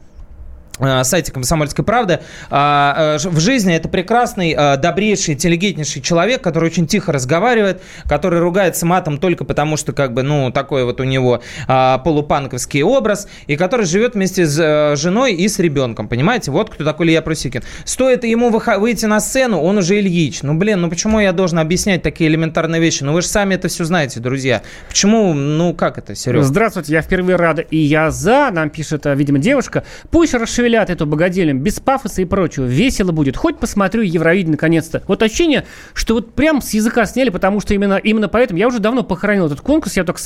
сайте 1.03 1.33
«Комсомольской 1.33 1.85
правды». 1.85 2.21
А, 2.51 3.17
э, 3.17 3.29
В 3.29 3.39
жизни 3.39 3.75
это 3.75 3.89
прекрасный, 3.89 4.55
э, 4.57 4.77
добрейший, 4.77 5.35
интеллигентнейший 5.35 6.03
человек, 6.03 6.43
который 6.43 6.67
очень 6.67 6.87
тихо 6.87 7.13
разговаривает, 7.13 7.81
который 8.09 8.41
ругается 8.41 8.85
матом 8.85 9.19
только 9.19 9.45
потому, 9.45 9.77
что 9.77 9.93
как 9.93 10.13
бы, 10.15 10.23
ну, 10.23 10.51
такой 10.51 10.85
вот 10.85 11.01
у 11.01 11.05
него 11.05 11.43
а, 11.69 11.99
полупанковский 11.99 12.83
образ, 12.83 13.29
и 13.47 13.57
который 13.57 13.87
живет 13.87 14.15
вместе 14.15 14.47
с 14.47 14.59
э, 14.59 14.97
женой 14.97 15.35
и 15.35 15.49
с 15.49 15.59
ребенком, 15.59 16.09
понимаете? 16.09 16.51
Вот 16.51 16.71
кто 16.71 16.85
такой 16.85 17.07
Илья 17.07 17.23
Прусикин. 17.23 17.63
Стоит 17.85 18.25
ему 18.25 18.51
выйти 18.51 19.07
на 19.07 19.21
сцену, 19.21 19.61
он 19.61 19.79
уже 19.79 20.01
Ильич. 20.01 20.43
Ну, 20.43 20.55
блин, 20.55 20.81
ну 20.81 20.91
почему 20.91 21.21
я 21.21 21.33
должен 21.33 21.59
объяснять 21.59 22.03
такие 22.03 22.29
элементарные 22.29 22.81
вещи? 22.81 23.05
Ну, 23.05 23.13
вы 23.13 23.23
же 23.23 23.29
сами 23.29 23.55
это 23.55 23.69
все 23.69 23.85
знаете, 23.85 24.21
друзья. 24.21 24.63
Почему, 24.89 25.35
ну, 25.35 25.75
как 25.75 25.99
это, 25.99 26.15
Серега? 26.15 26.43
Здравствуйте, 26.43 26.93
я 26.93 27.03
впервые 27.03 27.37
рада, 27.37 27.63
и 27.63 27.77
я 27.77 28.11
за, 28.11 28.51
нам 28.53 28.71
пишет, 28.71 29.05
видимо, 29.07 29.39
девушка. 29.39 29.85
Пусть 30.11 30.35
расшевелят 30.64 30.90
эту 30.90 31.07
богоделем, 31.07 31.61
без 31.61 31.79
пафоса 31.81 32.22
и 32.22 32.24
прочего. 32.24 32.64
Весело 32.64 33.12
будет. 33.12 33.37
Хоть 33.37 33.59
посмотрю 33.59 34.03
Евровидение 34.03 34.53
наконец-то. 34.53 35.03
Вот 35.07 35.22
ощущение, 35.22 35.64
что 35.92 36.14
вот 36.14 36.35
прям 36.35 36.62
с 36.62 36.70
языка 36.74 37.05
сняли, 37.07 37.29
потому 37.31 37.61
что 37.61 37.74
именно, 37.74 37.94
именно 37.96 38.29
поэтому 38.29 38.59
я 38.59 38.68
уже 38.68 38.79
давно 38.79 39.03
похоронил 39.03 39.46
этот 39.46 39.61
конкурс. 39.61 39.96
Я 39.96 40.05
только 40.05 40.20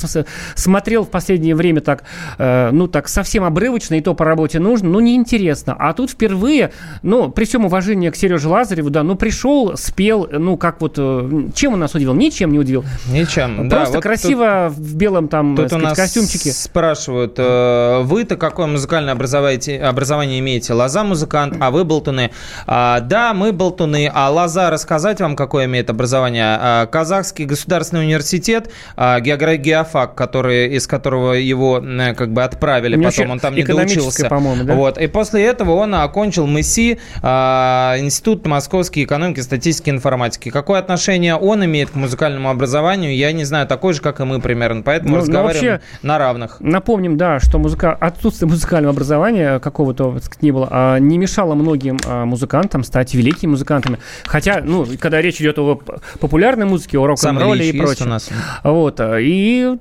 смотрел 0.55 1.03
в 1.03 1.09
последнее 1.09 1.55
время 1.55 1.81
так, 1.81 2.03
э, 2.37 2.69
ну 2.71 2.87
так 2.87 3.07
совсем 3.09 3.43
обрывочно, 3.43 3.95
и 3.95 4.01
то 4.01 4.13
по 4.13 4.25
работе 4.25 4.59
нужно, 4.59 4.89
ну 4.89 4.99
неинтересно. 4.99 5.75
А 5.77 5.93
тут 5.93 6.11
впервые, 6.11 6.71
ну 7.03 7.29
при 7.29 7.45
всем 7.45 7.65
уважении 7.65 8.09
к 8.09 8.15
Сереже 8.15 8.47
Лазареву, 8.47 8.89
да, 8.89 9.03
ну 9.03 9.15
пришел, 9.15 9.75
спел, 9.75 10.27
ну 10.31 10.57
как 10.57 10.79
вот, 10.81 10.95
э, 10.97 11.49
чем 11.53 11.73
он 11.73 11.79
нас 11.79 11.95
удивил? 11.95 12.13
Ничем 12.13 12.51
не 12.51 12.59
удивил. 12.59 12.83
Ничем. 13.11 13.67
Да, 13.69 13.77
Просто 13.77 13.95
вот 13.95 14.03
тут- 14.03 14.03
красиво 14.03 14.73
в 14.75 14.95
белом 14.95 15.27
там, 15.27 15.55
Тут 15.55 15.65
у 15.65 15.69
сказать, 15.69 15.83
нас 15.85 15.97
костюмчике. 15.97 16.51
спрашивают, 16.51 17.35
э, 17.37 18.01
вы-то 18.03 18.37
какое 18.37 18.67
музыкальное 18.67 19.13
образование, 19.13 19.81
образование 19.83 20.28
имеете? 20.37 20.73
Лоза 20.73 21.03
музыкант, 21.03 21.55
а 21.59 21.71
вы 21.71 21.83
болтуны. 21.83 22.29
А, 22.67 22.99
да, 22.99 23.33
мы 23.33 23.51
болтуны, 23.51 24.11
а 24.13 24.29
Лоза 24.29 24.69
рассказать 24.69 25.19
вам, 25.21 25.35
какое 25.35 25.65
имеет 25.65 25.89
образование? 25.89 26.43
А, 26.59 26.85
Казахский 26.85 27.45
государственный 27.45 28.03
университет, 28.03 28.69
а, 28.95 29.19
геогра- 29.19 29.55
геофак, 29.55 30.13
который, 30.13 30.75
из 30.75 30.85
которого 30.85 31.33
его 31.33 31.81
как 32.15 32.31
бы 32.33 32.43
отправили, 32.43 32.95
него 32.95 33.09
потом 33.09 33.31
он 33.31 33.39
там 33.39 33.55
не 33.55 33.63
доучился. 33.63 34.27
по-моему, 34.29 34.65
да? 34.65 34.75
Вот. 34.75 34.97
И 34.99 35.07
после 35.07 35.45
этого 35.45 35.71
он 35.71 35.95
окончил 35.95 36.45
МИСИ, 36.45 36.99
а, 37.23 37.95
Институт 37.97 38.45
Московской 38.45 39.03
экономики, 39.05 39.39
статистики 39.39 39.89
и 39.89 39.93
информатики. 39.93 40.49
Какое 40.49 40.79
отношение 40.79 41.35
он 41.35 41.63
имеет 41.65 41.89
к 41.91 41.95
музыкальному 41.95 42.49
образованию, 42.49 43.15
я 43.15 43.31
не 43.31 43.45
знаю, 43.45 43.65
такое 43.67 43.93
же, 43.93 44.01
как 44.01 44.19
и 44.19 44.23
мы 44.25 44.41
примерно. 44.41 44.81
Поэтому 44.81 45.11
Ну, 45.11 45.15
ну, 45.15 45.21
разговариваем 45.21 45.71
вообще- 45.73 45.85
на 46.01 46.17
равных. 46.17 46.57
Напомним, 46.59 47.17
да, 47.17 47.39
что 47.39 47.57
музыка... 47.59 47.93
отсутствие 47.93 48.49
музыкального 48.49 48.91
образования 48.93 49.59
какого-то 49.59 50.18
так 50.19 50.25
сказать, 50.25 50.43
не 50.43 50.51
было, 50.51 50.67
а, 50.69 50.97
не 50.99 51.17
мешало 51.17 51.55
многим 51.55 51.97
а, 52.05 52.25
музыкантам 52.25 52.83
стать 52.83 53.13
великими 53.13 53.51
музыкантами. 53.51 53.99
Хотя, 54.25 54.61
ну, 54.63 54.85
когда 54.99 55.21
речь 55.21 55.41
идет 55.41 55.59
о 55.59 55.81
популярной 56.19 56.65
музыке, 56.65 56.97
о 56.97 57.07
рок-н-ролле 57.07 57.69
и 57.69 57.77
прочем. 57.77 58.05
у 58.07 58.09
нас? 58.09 58.29
Вот, 58.63 58.99
а, 58.99 59.17
и 59.19 59.77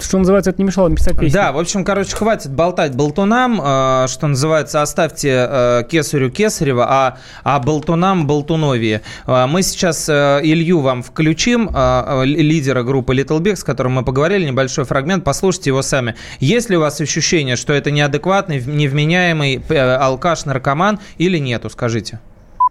что 0.00 0.18
называется, 0.18 0.50
это 0.50 0.60
не 0.60 0.66
мешало 0.66 0.88
им 0.88 0.96
писать 0.96 1.18
песни. 1.18 1.34
Да, 1.34 1.52
в 1.52 1.58
общем, 1.58 1.84
короче, 1.84 2.14
хватит 2.16 2.52
болтать 2.52 2.94
болтунам, 2.94 3.60
э, 3.62 4.06
что 4.08 4.26
называется, 4.26 4.82
оставьте 4.82 5.46
э, 5.48 5.82
кесарю 5.88 6.30
кесарева, 6.30 6.86
а, 6.88 7.18
а 7.44 7.58
болтунам 7.60 8.26
болтуновие. 8.26 9.02
Э, 9.26 9.46
мы 9.46 9.62
сейчас 9.62 10.08
э, 10.08 10.40
Илью 10.42 10.80
вам 10.80 11.02
включим, 11.02 11.70
э, 11.72 12.22
лидера 12.24 12.82
группы 12.82 13.14
Little 13.14 13.40
Big, 13.40 13.56
с 13.56 13.64
которым 13.64 13.92
мы 13.92 14.04
поговорили, 14.04 14.46
небольшой 14.46 14.84
фрагмент, 14.84 15.24
послушайте 15.24 15.70
его 15.70 15.82
сами. 15.82 16.14
Есть 16.40 16.70
ли 16.70 16.76
у 16.76 16.80
вас 16.80 17.00
ощущение, 17.00 17.56
что 17.56 17.72
это 17.72 17.90
неадекватный, 17.90 18.62
невменяемый 18.64 19.62
э, 19.68 19.96
алкаш-наркоман 19.96 21.00
или 21.18 21.38
нету, 21.38 21.70
скажите? 21.70 22.20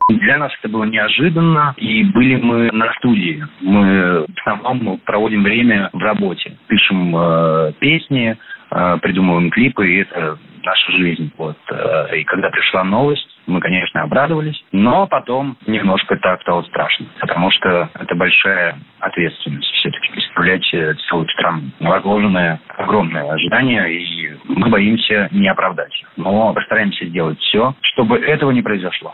Для 0.10 0.38
нас 0.38 0.54
это 0.60 0.70
было 0.70 0.86
неожиданно, 0.86 1.74
и 1.76 2.06
были 2.06 2.38
мы 2.38 2.72
на 2.72 2.94
студии. 2.94 3.44
Мы 3.60 4.26
в 4.26 4.40
основном 4.40 5.00
проводим 5.00 5.44
время 5.44 5.90
в 5.92 6.00
работе, 6.00 6.56
пишем 6.68 7.14
э, 7.14 7.74
песни, 7.80 8.38
э, 8.72 8.98
придумываем 9.02 9.50
клипы, 9.50 9.86
и 9.86 9.98
это 9.98 10.38
наша 10.64 10.92
жизнь. 10.94 11.30
Вот. 11.38 11.58
Э, 11.70 12.18
И 12.18 12.24
когда 12.24 12.50
пришла 12.50 12.86
новость, 12.86 13.28
мы, 13.48 13.60
конечно, 13.60 14.02
обрадовались, 14.02 14.64
но 14.72 15.08
потом 15.08 15.58
немножко 15.68 16.16
так 16.16 16.42
стало 16.42 16.62
страшно, 16.64 17.08
потому 17.20 17.52
что 17.52 17.90
это 17.94 18.16
большая 18.16 18.80
ответственность 19.00 19.70
все-таки 19.74 20.10
представлять 20.14 20.66
целую 21.10 21.28
страну. 21.32 21.64
Возложенное 21.82 22.62
огромное 22.78 23.30
ожидание, 23.30 23.94
и 23.94 24.38
мы 24.46 24.70
боимся 24.70 25.28
не 25.32 25.50
оправдать. 25.50 26.02
Но 26.16 26.54
постараемся 26.54 27.06
сделать 27.08 27.40
все, 27.42 27.76
чтобы 27.82 28.20
этого 28.20 28.52
не 28.52 28.62
произошло. 28.62 29.14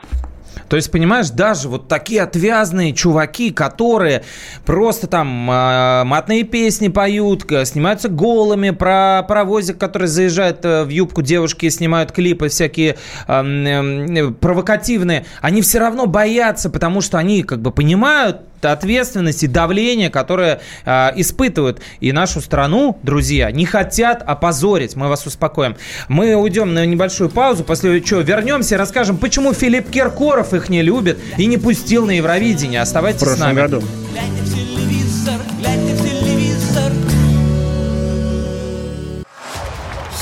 То 0.70 0.76
есть, 0.76 0.92
понимаешь, 0.92 1.30
даже 1.30 1.70
вот 1.70 1.88
такие 1.88 2.22
отвязные 2.22 2.94
чуваки, 2.94 3.52
которые 3.52 4.24
просто 4.66 5.08
там 5.08 5.50
э, 5.50 6.04
матные 6.04 6.44
песни 6.44 6.88
поют, 6.88 7.44
снимаются 7.66 8.10
голыми, 8.10 8.72
про 8.72 9.24
паровозик, 9.28 9.78
который 9.78 10.08
заезжает 10.08 10.63
э, 10.66 10.84
в 10.84 10.89
юбку 10.89 11.22
девушки, 11.22 11.70
снимают 11.70 12.12
клипы 12.12 12.50
всякие 12.50 12.98
эм, 13.28 13.66
эм, 13.66 14.34
провокативные, 14.36 15.26
они 15.42 15.62
все 15.62 15.80
равно 15.80 16.06
боятся, 16.06 16.70
потому 16.70 17.02
что 17.02 17.18
они 17.18 17.44
как 17.44 17.62
бы 17.62 17.72
понимают 17.72 18.42
ответственность 18.71 19.43
и 19.43 19.47
давление, 19.47 20.10
которое 20.10 20.62
э, 20.86 21.10
испытывают. 21.15 21.82
И 21.99 22.12
нашу 22.12 22.41
страну, 22.41 22.97
друзья, 23.04 23.52
не 23.52 23.65
хотят 23.65 24.23
опозорить. 24.26 24.95
Мы 24.95 25.10
вас 25.10 25.26
успокоим. 25.26 25.76
Мы 26.08 26.36
уйдем 26.36 26.73
на 26.73 26.86
небольшую 26.86 27.30
паузу, 27.30 27.63
после 27.63 28.02
чего 28.02 28.21
вернемся 28.21 28.76
и 28.76 28.78
расскажем, 28.78 29.17
почему 29.17 29.54
Филипп 29.54 29.89
Киркоров 29.89 30.54
их 30.54 30.69
не 30.69 30.82
любит 30.82 31.19
и 31.38 31.45
не 31.45 31.58
пустил 31.58 32.06
на 32.06 32.12
Евровидение. 32.12 32.80
в 32.80 32.84
Оставайтесь 32.84 33.21
с 33.28 33.38
нами. 33.39 33.56
году. 33.56 33.84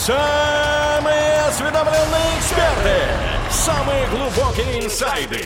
Самые 0.06 1.42
осведомленные 1.48 2.40
эксперты, 2.40 2.98
самые 3.52 4.08
глубокие 4.08 4.86
инсайды, 4.86 5.46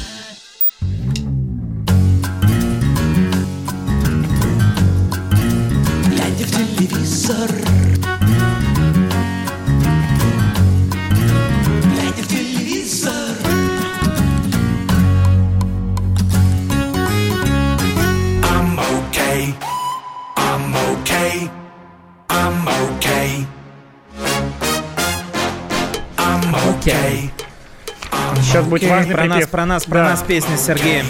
Окей, 28.71 28.89
важный 28.89 29.15
про 29.15 29.25
нас, 29.25 29.35
припев. 29.37 29.49
про 29.49 29.65
нас, 29.65 29.85
про 29.85 29.95
Да. 29.95 30.03
нас 30.05 30.23
песня 30.23 30.57
с 30.57 30.65
Сергеем. 30.65 31.05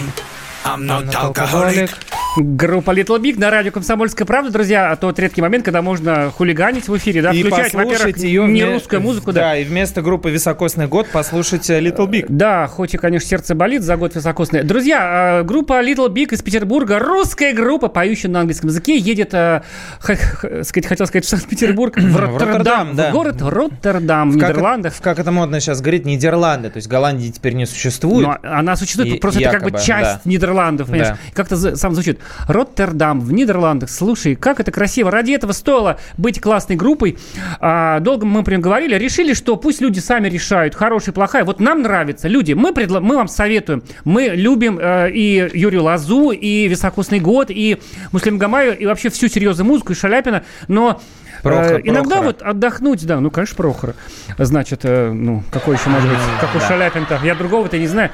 I'm 0.65 0.79
not 0.85 1.13
alcoholic. 1.13 1.89
Группа 2.37 2.91
Little 2.91 3.19
Big 3.19 3.37
на 3.37 3.51
радио 3.51 3.73
«Комсомольская 3.73 4.25
правда», 4.25 4.51
друзья. 4.51 4.91
А 4.91 4.95
тот 4.95 5.19
редкий 5.19 5.41
момент, 5.41 5.65
когда 5.65 5.81
можно 5.81 6.31
хулиганить 6.31 6.87
в 6.87 6.95
эфире, 6.95 7.21
да, 7.21 7.31
И 7.31 7.43
включать, 7.43 7.73
во-первых, 7.73 8.17
ее 8.19 8.47
не 8.47 8.63
русскую 8.63 9.01
музыку, 9.01 9.33
да. 9.33 9.41
Да, 9.41 9.57
и 9.57 9.65
вместо 9.65 10.01
группы 10.01 10.31
«Високосный 10.31 10.87
год» 10.87 11.09
послушать 11.09 11.69
э, 11.69 11.81
Little 11.81 12.07
Big. 12.07 12.27
Да, 12.29 12.67
хоть 12.67 12.93
и, 12.93 12.97
конечно, 12.97 13.27
сердце 13.27 13.53
болит 13.53 13.81
за 13.81 13.97
год 13.97 14.15
высокосный. 14.15 14.63
Друзья, 14.63 15.41
э, 15.41 15.43
группа 15.43 15.83
Little 15.83 16.07
Big 16.07 16.33
из 16.33 16.41
Петербурга, 16.41 16.99
русская 16.99 17.51
группа, 17.51 17.89
поющая 17.89 18.29
на 18.29 18.39
английском 18.39 18.69
языке, 18.69 18.97
едет, 18.97 19.33
э, 19.33 19.61
сказать, 19.99 20.85
хотел 20.87 21.07
сказать, 21.07 21.25
в 21.25 21.27
Санкт-Петербург, 21.27 21.97
в 21.97 22.15
Роттердам, 22.15 22.95
да. 22.95 23.09
в 23.09 23.13
город 23.13 23.41
Роттердам, 23.41 24.31
в 24.31 24.35
Нидерландах. 24.37 24.93
Как 25.01 25.19
это 25.19 25.31
модно 25.31 25.59
сейчас 25.59 25.81
говорить, 25.81 26.05
Нидерланды. 26.05 26.69
То 26.69 26.77
есть 26.77 26.87
Голландии 26.87 27.27
теперь 27.29 27.55
не 27.55 27.65
существует. 27.65 28.25
Но 28.25 28.37
она 28.41 28.77
существует, 28.77 29.19
просто 29.19 29.41
это 29.41 29.51
как 29.51 29.63
бы 29.63 29.77
часть. 29.77 30.25
Нидерландов, 30.25 30.87
понимаешь? 30.87 31.17
Как-то 31.33 31.75
сам 31.75 31.93
звучит. 31.93 32.20
Роттердам 32.47 33.21
в 33.21 33.31
Нидерландах. 33.31 33.89
Слушай, 33.89 34.35
как 34.35 34.59
это 34.59 34.71
красиво. 34.71 35.11
Ради 35.11 35.31
этого 35.31 35.51
стоило 35.51 35.97
быть 36.17 36.39
классной 36.41 36.75
группой. 36.75 37.17
А, 37.59 37.99
долго 37.99 38.25
мы 38.25 38.43
прям 38.43 38.61
говорили, 38.61 38.95
решили, 38.95 39.33
что 39.33 39.55
пусть 39.55 39.81
люди 39.81 39.99
сами 39.99 40.29
решают, 40.29 40.75
хорошая, 40.75 41.13
плохая. 41.13 41.43
Вот 41.43 41.59
нам 41.59 41.81
нравится. 41.81 42.27
Люди, 42.27 42.53
мы, 42.53 42.71
предла- 42.71 43.01
мы 43.01 43.15
вам 43.15 43.27
советуем. 43.27 43.83
Мы 44.05 44.27
любим 44.33 44.79
э, 44.81 45.09
и 45.11 45.49
Юрию 45.53 45.83
Лазу, 45.83 46.31
и 46.31 46.67
Високосный 46.67 47.19
год, 47.19 47.47
и 47.49 47.79
Муслим 48.11 48.37
Гамаю, 48.37 48.77
и 48.77 48.85
вообще 48.85 49.09
всю 49.09 49.27
серьезную 49.27 49.67
музыку, 49.67 49.93
и 49.93 49.95
Шаляпина. 49.95 50.43
Но 50.67 50.99
э, 51.43 51.47
Прохор- 51.47 51.81
иногда 51.83 52.17
Прохора. 52.17 52.25
вот 52.27 52.41
отдохнуть, 52.41 53.05
да, 53.05 53.19
ну, 53.19 53.31
конечно, 53.31 53.55
Прохора. 53.55 53.95
Значит, 54.37 54.81
э, 54.83 55.11
ну, 55.11 55.43
какой 55.51 55.75
еще 55.75 55.89
может 55.89 56.09
быть, 56.09 56.17
как 56.39 56.55
у 56.55 56.59
да. 56.59 56.67
Шаляпин-то, 56.67 57.19
я 57.23 57.35
другого-то 57.35 57.77
не 57.77 57.87
знаю. 57.87 58.11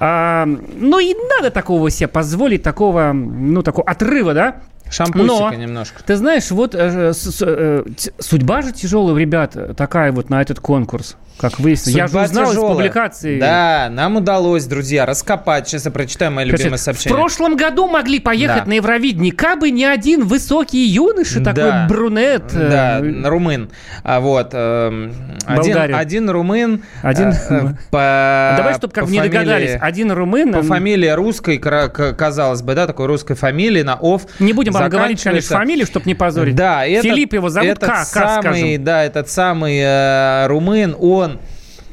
А, 0.00 0.46
ну, 0.46 0.98
и 0.98 1.14
надо 1.36 1.50
такого 1.50 1.90
себе 1.90 2.08
позволить, 2.08 2.62
такого, 2.62 3.12
ну, 3.48 3.62
такого 3.62 3.88
отрыва, 3.88 4.34
да? 4.34 4.56
Шампусика 4.90 5.24
Но- 5.26 5.54
немножко. 5.54 6.02
Ты 6.04 6.16
знаешь, 6.16 6.50
вот 6.50 6.74
э, 6.74 7.12
с- 7.12 7.30
с- 7.30 7.42
э, 7.46 7.84
судьба 8.18 8.62
же 8.62 8.72
тяжелая 8.72 9.14
у 9.14 9.16
ребят 9.18 9.52
э, 9.56 9.74
такая 9.76 10.12
вот 10.12 10.30
на 10.30 10.40
этот 10.40 10.60
конкурс, 10.60 11.16
как 11.38 11.58
выяснилось. 11.60 11.94
Я 11.96 12.06
же 12.06 12.08
Судьба 12.12 12.24
узнал 12.24 12.44
из 12.44 12.50
тяжелая. 12.50 12.74
публикации. 12.74 13.38
Да, 13.40 13.88
нам 13.90 14.16
удалось, 14.16 14.64
друзья, 14.64 15.04
раскопать. 15.06 15.68
Сейчас 15.68 15.84
я 15.84 15.90
прочитаю 15.90 16.32
мои 16.32 16.46
Короче, 16.46 16.62
любимые 16.64 16.78
в 16.78 16.82
сообщения. 16.82 17.14
прошлом 17.14 17.56
году 17.56 17.86
могли 17.86 18.18
поехать 18.18 18.64
Да. 18.64 18.68
на 18.70 18.72
Евровидение, 18.74 19.32
кабы 19.32 19.70
не 19.70 19.84
один 19.84 20.24
высокий 20.24 20.84
юноша, 20.86 21.40
такой 21.44 21.64
Да. 21.64 21.86
брюнет. 21.88 22.44
э, 22.54 22.68
Да, 23.22 23.28
румын. 23.28 23.70
А 24.02 24.20
вот 24.20 24.50
эм, 24.52 25.12
один, 25.46 25.94
один 25.94 26.30
румын. 26.30 26.82
Один- 27.02 27.28
э, 27.28 27.34
э, 27.50 27.60
по, 27.90 28.54
Давай, 28.56 28.74
чтобы 28.74 28.92
как 28.94 29.04
не 29.08 29.18
фамилии- 29.18 29.28
догадались. 29.32 29.76
Один 29.80 30.10
румын. 30.12 30.52
По 30.52 30.58
м, 30.58 30.64
фамилии 30.64 31.08
русской, 31.10 31.58
казалось 31.58 32.62
бы, 32.62 32.74
да, 32.74 32.86
такой 32.86 33.06
русской 33.06 33.34
фамилии 33.34 33.82
на 33.82 33.94
ОФ. 33.96 34.22
Не 34.40 34.52
будем 34.52 34.72
вам 34.80 34.90
говорить, 34.90 35.22
конечно, 35.22 35.56
фамилию, 35.56 35.86
чтобы 35.86 36.06
не 36.06 36.14
позорить. 36.14 36.54
Да, 36.54 36.84
этот, 36.86 37.04
Филипп 37.04 37.32
его 37.34 37.48
зовут, 37.48 37.70
этот 37.70 37.88
К, 37.88 37.92
К, 37.92 38.04
самый, 38.04 38.42
скажем. 38.42 38.84
да, 38.84 39.04
этот 39.04 39.28
самый 39.30 39.78
э, 39.80 40.46
румын, 40.46 40.96
он, 40.98 41.38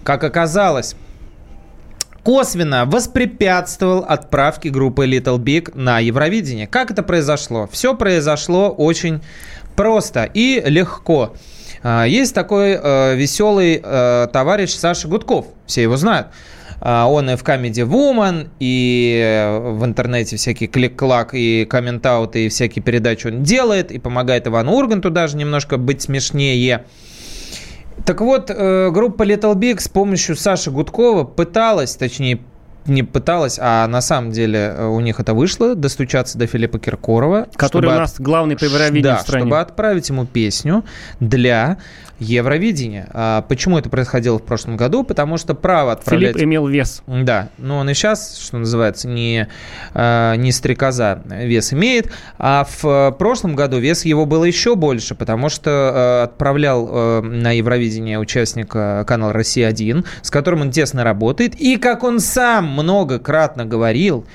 как 0.03 0.23
оказалось, 0.23 0.95
косвенно 2.23 2.85
воспрепятствовал 2.85 4.03
отправке 4.07 4.69
группы 4.69 5.05
Little 5.05 5.37
Big 5.37 5.71
на 5.75 5.99
Евровидение. 5.99 6.65
Как 6.65 6.89
это 6.89 7.03
произошло? 7.03 7.69
Все 7.71 7.95
произошло 7.95 8.69
очень 8.69 9.21
просто 9.75 10.23
и 10.33 10.61
легко. 10.65 11.35
А, 11.83 12.05
Есть 12.05 12.33
такой 12.33 12.79
э, 12.81 13.15
веселый 13.15 13.79
э, 13.83 14.27
товарищ 14.33 14.71
Саша 14.71 15.07
Гудков, 15.07 15.45
все 15.67 15.83
его 15.83 15.97
знают. 15.97 16.29
А, 16.79 17.07
Он 17.09 17.29
и 17.29 17.35
в 17.35 17.43
Comedy 17.43 17.87
Woman, 17.87 18.49
и 18.59 19.21
э, 19.23 19.71
в 19.71 19.85
интернете 19.85 20.35
всякие 20.35 20.69
клик-клак, 20.69 21.33
и 21.33 21.65
комментауты, 21.65 22.45
и 22.45 22.49
всякие 22.49 22.83
передачи 22.83 23.27
он 23.27 23.43
делает, 23.43 23.91
и 23.91 23.99
помогает 23.99 24.47
Ивану 24.47 24.73
Урганту 24.73 25.09
даже 25.09 25.37
немножко 25.37 25.77
быть 25.77 26.01
смешнее. 26.01 26.85
Так 28.05 28.21
вот, 28.21 28.49
э, 28.49 28.91
группа 28.91 29.23
Little 29.23 29.55
Big 29.55 29.79
с 29.79 29.87
помощью 29.87 30.35
Саши 30.35 30.69
Гудкова 30.69 31.23
пыталась, 31.23 31.95
точнее, 31.95 32.39
не 32.87 33.03
пыталась, 33.03 33.57
а 33.61 33.87
на 33.87 34.01
самом 34.01 34.31
деле 34.31 34.73
э, 34.77 34.85
у 34.85 34.99
них 34.99 35.19
это 35.19 35.33
вышло, 35.33 35.75
достучаться 35.75 36.37
до 36.37 36.47
Филиппа 36.47 36.79
Киркорова. 36.79 37.47
Который 37.55 37.87
у 37.87 37.91
от- 37.91 37.99
нас 37.99 38.15
главный 38.19 38.55
по 38.55 38.65
Евровидению 38.65 39.03
да, 39.03 39.17
в 39.17 39.21
стране. 39.21 39.43
чтобы 39.43 39.59
отправить 39.59 40.09
ему 40.09 40.25
песню 40.25 40.85
для 41.19 41.77
Евровидения. 42.19 43.09
А 43.11 43.41
почему 43.41 43.77
это 43.77 43.89
происходило 43.89 44.39
в 44.39 44.43
прошлом 44.43 44.77
году? 44.77 45.03
Потому 45.03 45.37
что 45.37 45.53
право 45.53 45.93
отправлять... 45.93 46.33
Филипп 46.33 46.45
имел 46.45 46.67
вес. 46.67 47.01
Да, 47.07 47.49
но 47.57 47.79
он 47.79 47.89
и 47.89 47.93
сейчас, 47.93 48.37
что 48.37 48.57
называется, 48.57 49.07
не, 49.07 49.47
э, 49.93 50.35
не 50.37 50.51
стрекоза 50.51 51.21
вес 51.25 51.73
имеет. 51.73 52.11
А 52.37 52.65
в 52.65 52.85
э, 52.85 53.11
прошлом 53.17 53.55
году 53.55 53.79
вес 53.79 54.05
его 54.05 54.25
было 54.25 54.45
еще 54.45 54.75
больше, 54.75 55.15
потому 55.15 55.49
что 55.49 56.23
отправлял 56.23 57.21
на 57.21 57.51
Евровидение 57.51 58.19
участника 58.19 59.03
канала 59.07 59.33
«Россия-1», 59.33 60.05
с 60.21 60.29
которым 60.29 60.61
он 60.61 60.71
тесно 60.71 61.03
работает. 61.03 61.55
И, 61.55 61.77
как 61.77 62.03
он 62.03 62.19
сам 62.19 62.74
многократно 62.75 63.65
говорил, 63.65 64.25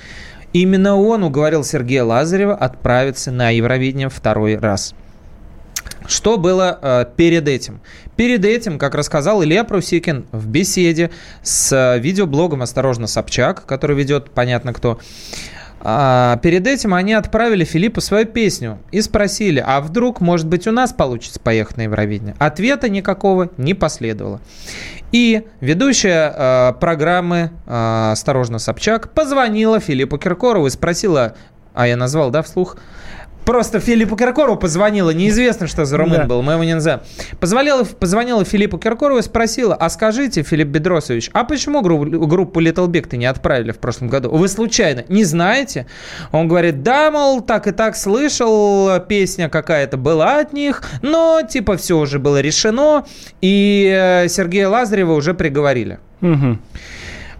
именно 0.52 0.96
он 0.96 1.22
уговорил 1.22 1.64
Сергея 1.64 2.04
Лазарева 2.04 2.54
отправиться 2.54 3.30
на 3.30 3.50
Евровидение 3.50 4.08
второй 4.08 4.56
раз. 4.56 4.94
Что 6.06 6.38
было 6.38 6.78
э, 6.82 7.04
перед 7.16 7.46
этим? 7.46 7.80
Перед 8.16 8.44
этим, 8.44 8.78
как 8.78 8.94
рассказал 8.94 9.44
Илья 9.44 9.64
Прусикин 9.64 10.26
в 10.32 10.48
беседе 10.48 11.10
с 11.42 11.72
э, 11.72 12.00
видеоблогом 12.00 12.62
«Осторожно, 12.62 13.06
Собчак», 13.06 13.64
который 13.64 13.94
ведет 13.96 14.30
понятно 14.30 14.72
кто, 14.72 14.98
а, 15.82 16.36
перед 16.42 16.66
этим 16.66 16.92
они 16.92 17.14
отправили 17.14 17.64
Филиппу 17.64 18.00
свою 18.00 18.26
песню 18.26 18.78
и 18.92 19.00
спросили, 19.00 19.62
а 19.66 19.80
вдруг, 19.80 20.20
может 20.20 20.46
быть, 20.46 20.66
у 20.66 20.72
нас 20.72 20.92
получится 20.92 21.40
поехать 21.40 21.78
на 21.78 21.82
Евровидение? 21.82 22.34
Ответа 22.38 22.88
никакого 22.88 23.50
не 23.56 23.72
последовало. 23.72 24.40
И 25.12 25.46
ведущая 25.60 26.32
э, 26.34 26.72
программы 26.78 27.50
э, 27.66 28.10
«Осторожно, 28.12 28.58
Собчак» 28.58 29.12
позвонила 29.12 29.80
Филиппу 29.80 30.18
Киркорову 30.18 30.68
и 30.68 30.70
спросила, 30.70 31.34
а 31.74 31.88
я 31.88 31.96
назвал, 31.96 32.30
да, 32.30 32.42
вслух, 32.42 32.76
Просто 33.50 33.80
Филиппу 33.80 34.14
Киркорову 34.14 34.56
позвонила, 34.56 35.10
неизвестно, 35.10 35.66
что 35.66 35.84
за 35.84 35.96
румын 35.96 36.18
Да. 36.18 36.24
был, 36.26 36.40
мы 36.40 36.52
его 36.52 36.62
не 36.62 36.74
назовем. 36.74 37.00
Позвонила, 37.40 37.82
позвонила 37.82 38.44
Филиппу 38.44 38.78
Киркорову 38.78 39.18
и 39.18 39.22
спросила, 39.22 39.74
а 39.74 39.90
скажите, 39.90 40.44
Филипп 40.44 40.68
Бедросович, 40.68 41.30
а 41.32 41.42
почему 41.42 41.82
группу, 41.82 42.04
группу 42.28 42.60
Little 42.60 42.86
Big-то 42.86 43.16
не 43.16 43.26
отправили 43.26 43.72
в 43.72 43.78
прошлом 43.78 44.08
году? 44.08 44.30
Вы 44.30 44.46
случайно 44.46 45.04
не 45.08 45.24
знаете? 45.24 45.86
Он 46.30 46.46
говорит, 46.46 46.84
да, 46.84 47.10
мол, 47.10 47.40
так 47.40 47.66
и 47.66 47.72
так 47.72 47.96
слышал, 47.96 49.00
песня 49.08 49.48
какая-то 49.48 49.96
была 49.96 50.38
от 50.38 50.52
них, 50.52 50.84
но 51.02 51.42
типа 51.42 51.76
все 51.76 51.98
уже 51.98 52.20
было 52.20 52.40
решено, 52.40 53.04
и 53.40 53.92
э, 53.92 54.28
Сергея 54.28 54.68
Лазарева 54.68 55.12
уже 55.14 55.34
приговорили. 55.34 55.98
Мгм. 56.20 56.60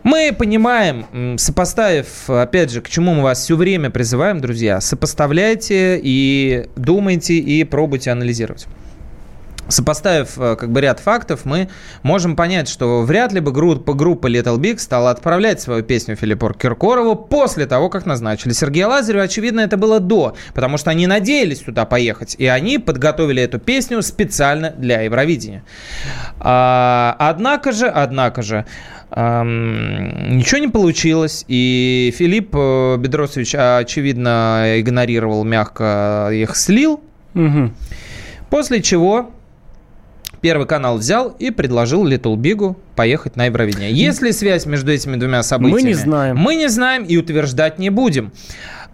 Мы 0.02 0.34
понимаем, 0.36 1.36
сопоставив, 1.38 2.28
опять 2.30 2.70
же, 2.70 2.80
к 2.80 2.88
чему 2.88 3.14
мы 3.14 3.22
вас 3.22 3.42
все 3.42 3.56
время 3.56 3.90
призываем, 3.90 4.40
друзья, 4.40 4.80
сопоставляйте 4.80 6.00
и 6.02 6.68
думайте, 6.74 7.34
и 7.34 7.64
пробуйте 7.64 8.10
анализировать. 8.10 8.66
Сопоставив 9.70 10.36
э, 10.36 10.56
как 10.56 10.72
бы 10.72 10.80
ряд 10.80 10.98
фактов, 10.98 11.44
мы 11.44 11.68
можем 12.02 12.34
понять, 12.34 12.68
что 12.68 13.02
вряд 13.02 13.32
ли 13.32 13.38
бы 13.38 13.52
группа, 13.52 13.94
группа 13.94 14.26
Little 14.26 14.58
Big 14.58 14.78
стала 14.78 15.10
отправлять 15.10 15.60
свою 15.60 15.84
песню 15.84 16.16
Филиппу 16.16 16.52
Киркорову 16.52 17.14
после 17.14 17.66
того, 17.66 17.88
как 17.88 18.04
назначили 18.04 18.52
Сергея 18.52 18.88
Лазарева. 18.88 19.22
Очевидно, 19.22 19.60
это 19.60 19.76
было 19.76 20.00
до, 20.00 20.34
потому 20.54 20.76
что 20.76 20.90
они 20.90 21.06
надеялись 21.06 21.60
туда 21.60 21.84
поехать, 21.84 22.34
и 22.36 22.46
они 22.46 22.78
подготовили 22.78 23.42
эту 23.42 23.60
песню 23.60 24.02
специально 24.02 24.70
для 24.70 25.02
Евровидения. 25.02 25.62
А, 26.40 27.14
однако 27.18 27.70
же, 27.70 27.86
однако 27.86 28.42
же, 28.42 28.66
ничего 29.14 30.60
не 30.60 30.68
получилось, 30.68 31.44
и 31.48 32.14
Филипп 32.16 32.50
э, 32.54 32.96
Бедросович, 32.98 33.54
очевидно, 33.56 34.74
игнорировал, 34.78 35.44
мягко 35.44 36.30
их 36.32 36.56
слил, 36.56 37.00
Мгм. 37.34 37.74
После 38.48 38.82
чего 38.82 39.30
Первый 40.40 40.66
канал 40.66 40.96
взял 40.96 41.36
и 41.38 41.50
предложил 41.50 42.06
Little 42.06 42.36
Big 42.36 42.74
поехать 42.96 43.36
на 43.36 43.46
Евровидение. 43.46 43.92
Есть 43.92 44.22
ли 44.22 44.32
связь 44.32 44.64
между 44.64 44.90
этими 44.90 45.16
двумя 45.16 45.42
событиями? 45.42 45.82
Мы 45.82 45.88
не 45.88 45.94
знаем. 45.94 46.36
Мы 46.36 46.54
не 46.54 46.68
знаем 46.68 47.04
и 47.04 47.18
утверждать 47.18 47.78
не 47.78 47.90
будем. 47.90 48.32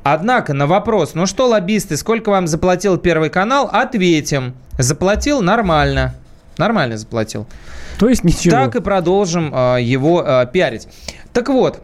Однако 0.02 0.54
на 0.54 0.66
вопрос, 0.66 1.14
ну 1.14 1.26
что, 1.26 1.46
лоббисты, 1.46 1.96
сколько 1.96 2.30
вам 2.30 2.48
заплатил 2.48 2.96
Первый 2.96 3.30
канал, 3.30 3.68
ответим. 3.72 4.54
Заплатил 4.78 5.40
нормально. 5.40 6.14
Нормально 6.58 6.96
заплатил. 6.96 7.46
То 7.98 8.08
есть 8.08 8.24
ничего. 8.24 8.52
Так 8.52 8.76
и 8.76 8.80
продолжим 8.80 9.54
э, 9.54 9.82
его 9.82 10.22
э, 10.22 10.46
пиарить. 10.52 10.88
Так 11.32 11.48
вот, 11.48 11.82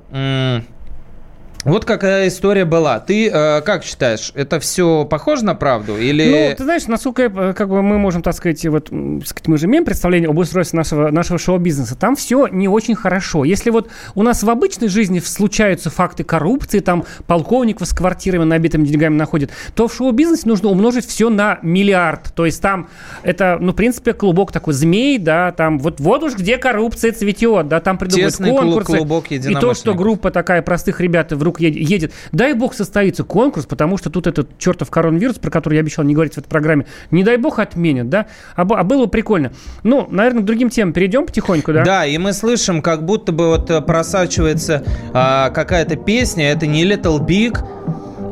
вот 1.64 1.85
какая 1.85 2.29
история 2.29 2.64
была. 2.64 2.98
Ты 3.01 3.29
э, 3.29 3.61
как 3.61 3.85
считаешь, 3.85 4.33
это 4.35 4.59
все 4.61 5.05
похоже 5.05 5.44
на 5.44 5.55
правду? 5.55 5.96
Или... 5.96 6.48
Ну, 6.51 6.57
ты 6.57 6.64
знаешь, 6.64 6.87
насколько 6.87 7.22
э, 7.22 7.55
как 7.55 7.68
бы 7.68 7.83
мы 7.83 7.98
можем, 7.98 8.22
так 8.22 8.35
сказать, 8.35 8.64
вот, 8.66 8.87
так 8.87 9.27
сказать, 9.27 9.48
мы 9.48 9.59
же 9.59 9.66
имеем 9.66 9.85
представление 9.85 10.29
об 10.29 10.38
устройстве 10.38 10.77
нашего, 10.77 11.11
нашего 11.11 11.38
шоу-бизнеса. 11.38 11.96
Там 11.96 12.16
все 12.16 12.46
не 12.48 12.68
очень 12.68 12.94
хорошо. 12.94 13.44
Если 13.44 13.70
вот 13.70 13.90
у 14.14 14.22
нас 14.22 14.42
в 14.42 14.51
обычной 14.51 14.88
жизни 14.88 15.20
случаются 15.20 15.90
факты 15.90 16.25
коррупции, 16.25 16.81
там 16.81 17.05
полковников 17.27 17.87
с 17.87 17.92
квартирами, 17.92 18.44
набитыми 18.44 18.85
деньгами 18.85 19.14
находят, 19.14 19.51
то 19.75 19.88
в 19.88 19.94
шоу-бизнесе 19.94 20.48
нужно 20.48 20.68
умножить 20.68 21.07
все 21.07 21.31
на 21.31 21.59
миллиард. 21.62 22.35
То 22.35 22.46
есть 22.46 22.61
там 22.61 22.88
это, 23.22 23.59
ну, 23.61 23.72
в 23.72 23.77
принципе, 23.77 24.12
клубок 24.12 24.53
такой 24.53 24.75
змей, 24.75 25.18
да, 25.18 25.53
там 25.53 25.79
вот, 25.79 26.01
вот 26.01 26.22
уж 26.22 26.35
где 26.35 26.59
коррупция 26.59 27.12
цветет, 27.12 27.68
да, 27.68 27.81
там 27.81 27.98
придумывают 27.98 28.33
Тесный 28.33 28.51
конкурсы. 28.51 28.96
клубок 28.96 29.31
и 29.31 29.38
то, 29.55 29.75
что 29.75 29.94
группа 29.94 30.31
такая 30.31 30.62
простых 30.62 31.01
ребят 31.01 31.33
вдруг 31.52 31.60
ед- 31.60 31.76
едет. 31.76 32.12
Дай 32.32 32.54
бог 32.54 32.74
состоится 32.74 33.24
конкурс, 33.24 33.66
потому 33.66 33.98
что 33.98 34.10
тут 34.10 34.26
этот 34.26 34.58
чертов 34.58 34.90
коронавирус, 34.90 35.38
про 35.38 35.50
который 35.50 35.74
я 35.74 35.80
обещал 35.80 36.04
не 36.04 36.14
говорить 36.14 36.34
в 36.34 36.38
этой 36.38 36.48
программе, 36.48 36.86
не 37.10 37.22
дай 37.24 37.36
бог 37.36 37.58
отменят, 37.58 38.08
да? 38.08 38.26
А, 38.56 38.62
а 38.62 38.84
было 38.84 39.06
прикольно. 39.06 39.52
Ну, 39.82 40.06
наверное, 40.10 40.42
к 40.42 40.44
другим 40.46 40.70
темам 40.70 40.92
перейдем 40.92 41.26
потихоньку, 41.26 41.72
да? 41.72 41.84
Да, 41.84 42.06
и 42.06 42.16
мы 42.18 42.32
слышим, 42.32 42.82
как 42.82 43.04
будто 43.04 43.32
бы 43.32 43.48
вот 43.48 43.70
э, 43.70 43.80
просачивается 43.80 44.82
а, 45.12 45.50
какая-то 45.50 45.96
песня. 45.96 46.50
Это 46.50 46.66
не 46.66 46.84
Little 46.84 47.20
Big, 47.24 47.58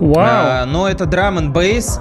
Вау. 0.00 0.14
а, 0.18 0.64
но 0.66 0.88
это 0.88 1.04
Drum 1.04 1.38
and 1.38 1.52
Bass. 1.52 2.00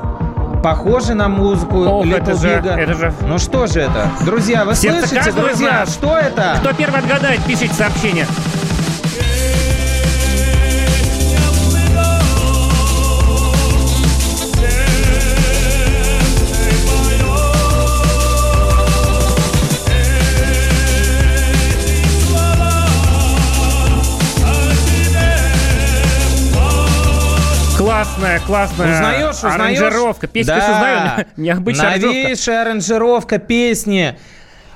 Похоже 0.61 1.13
на 1.13 1.29
музыку 1.29 1.77
Ох, 1.85 2.05
Little 2.05 2.17
это 2.17 2.35
же- 2.35 2.47
Big. 2.49 2.67
это 2.77 2.93
же- 2.93 3.13
Ну 3.27 3.37
что 3.39 3.65
же 3.67 3.79
это? 3.79 4.09
Друзья, 4.25 4.65
вы 4.65 4.75
Сердце 4.75 5.07
слышите, 5.07 5.31
друзья, 5.31 5.85
что 5.85 6.17
это? 6.17 6.55
Кто 6.59 6.73
первый 6.73 6.99
отгадает, 6.99 7.39
пишите 7.45 7.73
сообщение. 7.73 8.25
Классная, 27.99 28.39
классная 28.39 28.93
Узнаешь, 28.93 29.35
узнаешь? 29.35 29.55
аранжировка. 29.81 30.27
Песню, 30.27 30.53
конечно, 30.53 30.73
узнаю, 30.73 31.25
необычная. 31.35 31.99
Новейшая 31.99 32.61
аранжировка 32.61 33.39
песни. 33.39 34.17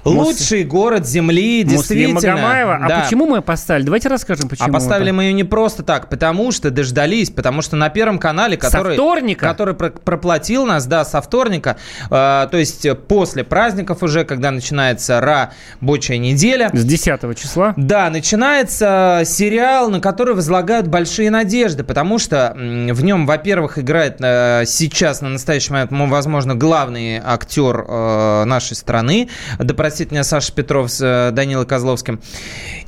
Лучший 0.04 0.64
город 0.64 1.08
Земли, 1.08 1.64
Муслим 1.64 1.78
действительно. 1.78 2.14
Магомаева. 2.36 2.80
А 2.84 2.88
Да. 2.88 3.00
почему 3.02 3.26
мы 3.26 3.38
ее 3.38 3.42
поставили? 3.42 3.86
Давайте 3.86 4.10
расскажем, 4.10 4.50
почему. 4.50 4.68
А 4.70 4.72
поставили 4.72 5.12
мы 5.12 5.24
ее 5.26 5.34
не 5.34 5.44
просто 5.44 5.84
так, 5.84 6.10
потому 6.10 6.52
что 6.52 6.72
дождались, 6.72 7.30
потому 7.30 7.62
что 7.62 7.76
на 7.76 7.90
Первом 7.90 8.20
канале, 8.20 8.58
который, 8.58 8.96
вторника? 8.96 9.48
который 9.48 9.74
про- 9.76 9.92
проплатил 9.92 10.66
нас, 10.66 10.86
да, 10.88 11.06
со 11.06 11.22
вторника, 11.22 11.78
э, 12.06 12.10
то 12.10 12.58
есть 12.58 12.86
э, 12.86 12.96
после 12.96 13.44
праздников 13.44 14.04
уже, 14.04 14.26
когда 14.26 14.52
начинается 14.52 15.22
рабочая 15.22 16.18
неделя, 16.18 16.70
С 16.74 16.84
10 16.84 17.34
числа. 17.36 17.74
да, 17.78 18.10
начинается 18.10 19.22
сериал, 19.26 19.90
на 19.90 20.00
который 20.00 20.36
возлагают 20.36 20.88
большие 20.88 21.30
надежды, 21.32 21.84
потому 21.84 22.20
что 22.20 22.54
в 22.56 23.04
нем, 23.04 23.26
во-первых, 23.26 23.78
играет 23.80 24.18
э, 24.20 24.64
сейчас, 24.66 25.22
на 25.22 25.30
настоящий 25.30 25.72
момент, 25.72 25.92
возможно, 25.92 26.56
главный 26.56 27.22
актер 27.24 27.86
э, 27.88 28.44
нашей 28.46 28.76
страны, 28.76 29.30
да 29.60 29.74
простит 29.94 30.10
меня 30.10 30.24
Саша 30.24 30.52
Петров 30.52 30.90
с 30.90 31.00
э, 31.02 31.30
Данилой 31.34 31.68
Козловским. 31.68 32.20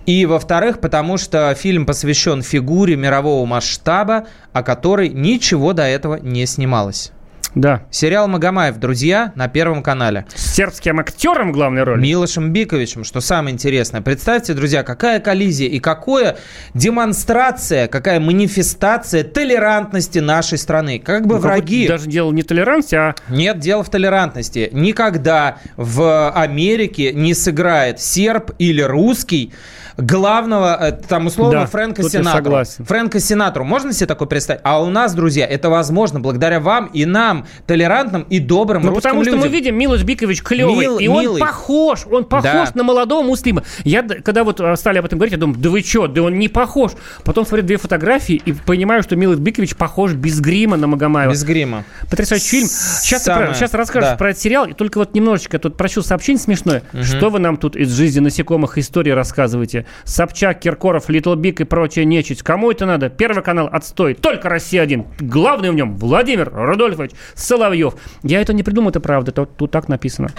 И, 0.08 0.26
во-вторых, 0.26 0.80
потому 0.80 1.18
что 1.18 1.54
фильм 1.54 1.86
посвящен 1.86 2.42
фигуре 2.42 2.96
мирового 2.96 3.46
масштаба, 3.46 4.26
о 4.54 4.64
которой 4.64 5.10
ничего 5.10 5.74
до 5.74 5.84
этого 5.84 6.16
не 6.16 6.48
снималось. 6.48 7.12
Да. 7.56 7.84
Сериал 7.90 8.28
«Магомаев. 8.28 8.78
Друзья» 8.78 9.32
на 9.36 9.48
Первом 9.48 9.82
канале. 9.82 10.26
С 10.36 10.56
сербским 10.56 11.00
актером 11.00 11.54
главной 11.54 11.84
роли. 11.84 12.02
Милошем 12.02 12.52
Биковичем, 12.52 13.06
что 13.06 13.22
самое 13.22 13.54
интересное. 13.54 14.02
Представьте, 14.02 14.54
друзья, 14.54 14.84
какая 14.84 15.22
коллизия 15.22 15.70
и 15.70 15.80
какая 15.80 16.38
демонстрация, 16.74 17.88
какая 17.88 18.20
манифестация 18.20 19.24
толерантности 19.24 20.20
нашей 20.20 20.58
страны. 20.58 21.00
Как 21.00 21.26
бы 21.26 21.36
Ну, 21.36 21.42
враги... 21.42 21.88
Даже 21.88 22.08
дело 22.08 22.32
не 22.34 22.44
толерантности, 22.44 22.96
а 22.96 23.16
Нет 23.30 23.60
дела 23.60 23.84
в 23.84 23.90
толерантности. 23.90 24.70
Никогда 24.74 25.58
в 25.78 26.30
Америке 26.32 27.14
не 27.14 27.34
сыграет 27.34 28.02
серб 28.02 28.52
или 28.60 28.82
русский 28.82 29.54
главного, 29.98 30.78
э, 30.82 30.92
там, 30.92 31.28
условно, 31.28 31.62
Да, 31.62 31.66
Фрэнка 31.68 32.04
Синатру. 32.04 32.58
Фрэнка 32.86 33.20
Синатру. 33.20 33.64
Можно 33.64 33.94
себе 33.94 34.08
такое 34.08 34.28
представить? 34.28 34.62
А 34.64 34.82
у 34.82 34.90
нас, 34.90 35.14
друзья, 35.14 35.46
это 35.46 35.70
возможно 35.70 36.20
благодаря 36.20 36.60
вам 36.60 36.88
и 36.88 37.06
нам, 37.06 37.46
толерантным 37.66 38.24
и 38.30 38.40
добрым 38.40 38.84
Ну, 38.84 38.94
потому 38.96 39.24
что 39.24 39.32
мы 39.34 39.40
людям. 39.44 39.52
видим, 39.52 39.78
Милош 39.78 40.04
Бикович 40.04 40.42
клевый, 40.44 40.76
Мил- 40.76 40.98
и 41.00 41.08
он 41.08 41.22
милый. 41.22 41.40
похож, 41.42 42.06
он 42.12 42.26
похож 42.26 42.44
Да. 42.44 42.72
на 42.74 42.84
молодого 42.84 43.24
Муслима. 43.26 43.64
Я, 43.84 44.04
когда 44.04 44.44
вот 44.44 44.60
э, 44.60 44.76
стали 44.76 44.98
об 45.00 45.06
этом 45.06 45.18
говорить, 45.20 45.34
я 45.34 45.40
думаю, 45.40 45.58
да 45.60 45.70
вы 45.70 45.82
что, 45.82 46.08
да 46.08 46.22
он 46.24 46.38
не 46.40 46.50
похож. 46.50 46.92
Потом 47.24 47.46
смотрю 47.46 47.66
две 47.66 47.78
фотографии 47.78 48.42
и 48.46 48.54
понимаю, 48.54 49.02
что 49.04 49.16
Милош 49.16 49.38
Бикович 49.38 49.76
похож 49.76 50.14
без 50.14 50.40
грима 50.42 50.78
на 50.78 50.88
Магомаева. 50.88 51.32
Без 51.32 51.44
грима. 51.44 51.84
Потрясающий 52.10 52.50
фильм. 52.50 52.68
Сейчас, 52.68 53.24
Самое- 53.24 53.48
про- 53.48 53.56
сейчас 53.56 53.74
расскажешь 53.74 54.10
да. 54.12 54.16
про 54.18 54.32
этот 54.32 54.42
сериал, 54.42 54.66
и 54.66 54.74
только 54.74 54.98
вот 54.98 55.14
немножечко 55.14 55.58
тут 55.60 55.78
прочел 55.78 56.04
сообщение 56.04 56.42
смешное. 56.42 56.84
Что 57.02 57.30
вы 57.30 57.40
нам 57.40 57.58
тут 57.58 57.76
из 57.76 57.92
жизни 57.92 58.20
насекомых 58.20 58.78
истории 58.78 59.12
рассказываете? 59.12 59.85
Собчак, 60.04 60.60
Киркоров, 60.60 61.10
Little 61.10 61.36
Big 61.36 61.62
и 61.62 61.64
прочая 61.64 62.06
нечисть. 62.06 62.44
Кому 62.44 62.72
это 62.72 62.86
надо? 62.86 63.10
Первый 63.10 63.44
канал 63.44 63.70
отстой. 63.72 64.14
Только 64.14 64.50
Россия-1. 64.50 65.06
Главный 65.20 65.72
в 65.72 65.76
нем 65.76 65.98
Владимир 65.98 66.52
Рудольфович 66.54 67.12
Соловьев. 67.34 67.96
Я 68.24 68.42
это 68.42 68.54
не 68.54 68.64
придумал, 68.64 68.90
это 68.90 69.00
правда. 69.00 69.32
Тут, 69.32 69.56
тут 69.58 69.72
так 69.72 69.88
написано. 69.88 70.30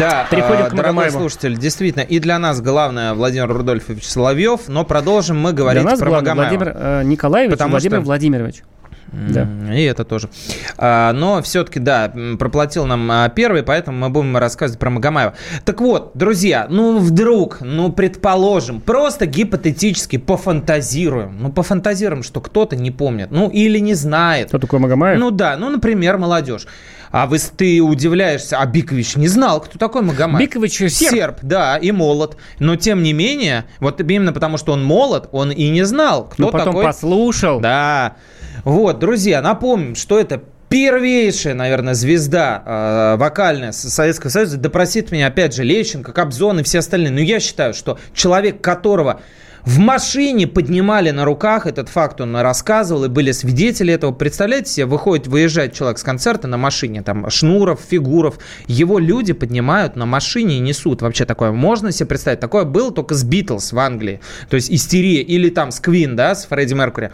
Да, 0.00 0.26
Переходим 0.30 0.64
э, 0.64 0.70
к 0.70 0.74
дорогой 0.74 1.10
слушатель, 1.10 1.56
действительно, 1.56 2.02
и 2.02 2.18
для 2.18 2.38
нас 2.38 2.60
главное 2.60 3.14
Владимир 3.14 3.48
Рудольфович 3.52 4.04
Соловьев, 4.04 4.62
но 4.68 4.84
продолжим 4.84 5.38
мы 5.38 5.52
говорить 5.52 5.82
Для 5.82 5.90
нас 5.90 6.00
про 6.00 6.10
Магомаева. 6.10 6.54
Владимир 6.56 6.72
э, 6.76 7.02
Николаевич 7.04 7.52
Потому 7.52 7.70
Владимир 7.72 7.98
что- 7.98 8.04
Владимирович. 8.06 8.62
Да. 9.12 9.48
И 9.72 9.82
это 9.82 10.04
тоже. 10.04 10.28
А, 10.76 11.12
но 11.12 11.42
все-таки, 11.42 11.78
да, 11.78 12.12
проплатил 12.38 12.86
нам 12.86 13.10
а, 13.10 13.28
первый, 13.28 13.62
поэтому 13.62 13.98
мы 13.98 14.10
будем 14.10 14.36
рассказывать 14.36 14.78
про 14.78 14.90
Магомаева. 14.90 15.34
Так 15.64 15.80
вот, 15.80 16.12
друзья, 16.14 16.66
ну 16.68 16.98
вдруг, 16.98 17.60
ну 17.60 17.92
предположим, 17.92 18.80
просто 18.80 19.26
гипотетически 19.26 20.18
пофантазируем. 20.18 21.38
Ну 21.40 21.52
пофантазируем, 21.52 22.22
что 22.22 22.40
кто-то 22.40 22.76
не 22.76 22.90
помнит, 22.90 23.30
ну 23.30 23.48
или 23.48 23.78
не 23.78 23.94
знает. 23.94 24.48
Кто 24.48 24.58
такой 24.58 24.78
Магомаев? 24.78 25.18
Ну 25.18 25.30
да, 25.30 25.56
ну, 25.56 25.70
например, 25.70 26.18
молодежь. 26.18 26.66
А 27.10 27.26
вы, 27.26 27.38
ты 27.38 27.80
удивляешься, 27.80 28.58
а 28.58 28.66
Бикович 28.66 29.16
не 29.16 29.28
знал, 29.28 29.60
кто 29.60 29.78
такой 29.78 30.02
Магомаев. 30.02 30.40
Бикович 30.40 30.92
серб. 30.92 31.38
да, 31.42 31.78
и 31.78 31.92
молод. 31.92 32.36
Но 32.58 32.76
тем 32.76 33.02
не 33.02 33.12
менее, 33.12 33.64
вот 33.80 34.00
именно 34.00 34.32
потому, 34.32 34.58
что 34.58 34.72
он 34.72 34.84
молод, 34.84 35.28
он 35.32 35.50
и 35.50 35.68
не 35.70 35.84
знал, 35.84 36.26
кто 36.26 36.42
Но 36.42 36.50
потом 36.50 36.74
такой... 36.74 36.84
послушал. 36.84 37.60
Да. 37.60 38.16
Вот, 38.64 38.98
друзья, 38.98 39.42
напомним, 39.42 39.94
что 39.94 40.18
это 40.18 40.42
первейшая, 40.68 41.54
наверное, 41.54 41.94
звезда 41.94 42.62
э, 42.64 43.16
вокальная 43.18 43.72
Советского 43.72 44.30
Союза. 44.30 44.56
Да 44.56 44.70
простит 44.70 45.12
меня, 45.12 45.28
опять 45.28 45.54
же, 45.54 45.62
Лещенко, 45.62 46.12
Кобзон 46.12 46.60
и 46.60 46.62
все 46.62 46.80
остальные. 46.80 47.12
Но 47.12 47.20
я 47.20 47.40
считаю, 47.40 47.74
что 47.74 47.98
человек, 48.14 48.60
которого 48.60 49.20
в 49.66 49.80
машине 49.80 50.46
поднимали 50.46 51.10
на 51.10 51.24
руках, 51.24 51.66
этот 51.66 51.88
факт 51.88 52.20
он 52.20 52.36
рассказывал, 52.36 53.06
и 53.06 53.08
были 53.08 53.32
свидетели 53.32 53.92
этого. 53.92 54.12
Представляете 54.12 54.70
себе, 54.70 54.86
выходит, 54.86 55.26
выезжает 55.26 55.72
человек 55.72 55.98
с 55.98 56.04
концерта 56.04 56.46
на 56.46 56.56
машине, 56.56 57.02
там, 57.02 57.28
Шнуров, 57.28 57.80
Фигуров, 57.88 58.38
его 58.68 59.00
люди 59.00 59.32
поднимают 59.32 59.96
на 59.96 60.06
машине 60.06 60.58
и 60.58 60.60
несут. 60.60 61.02
Вообще 61.02 61.24
такое 61.24 61.50
можно 61.50 61.90
себе 61.90 62.06
представить? 62.06 62.38
Такое 62.38 62.64
было 62.64 62.92
только 62.92 63.16
с 63.16 63.24
Битлз 63.24 63.72
в 63.72 63.78
Англии. 63.80 64.20
То 64.48 64.54
есть 64.54 64.70
истерия. 64.70 65.22
Или 65.22 65.50
там 65.50 65.72
с 65.72 65.80
Квин, 65.80 66.14
да, 66.14 66.36
с 66.36 66.46
Фредди 66.46 66.74
Меркури. 66.74 67.10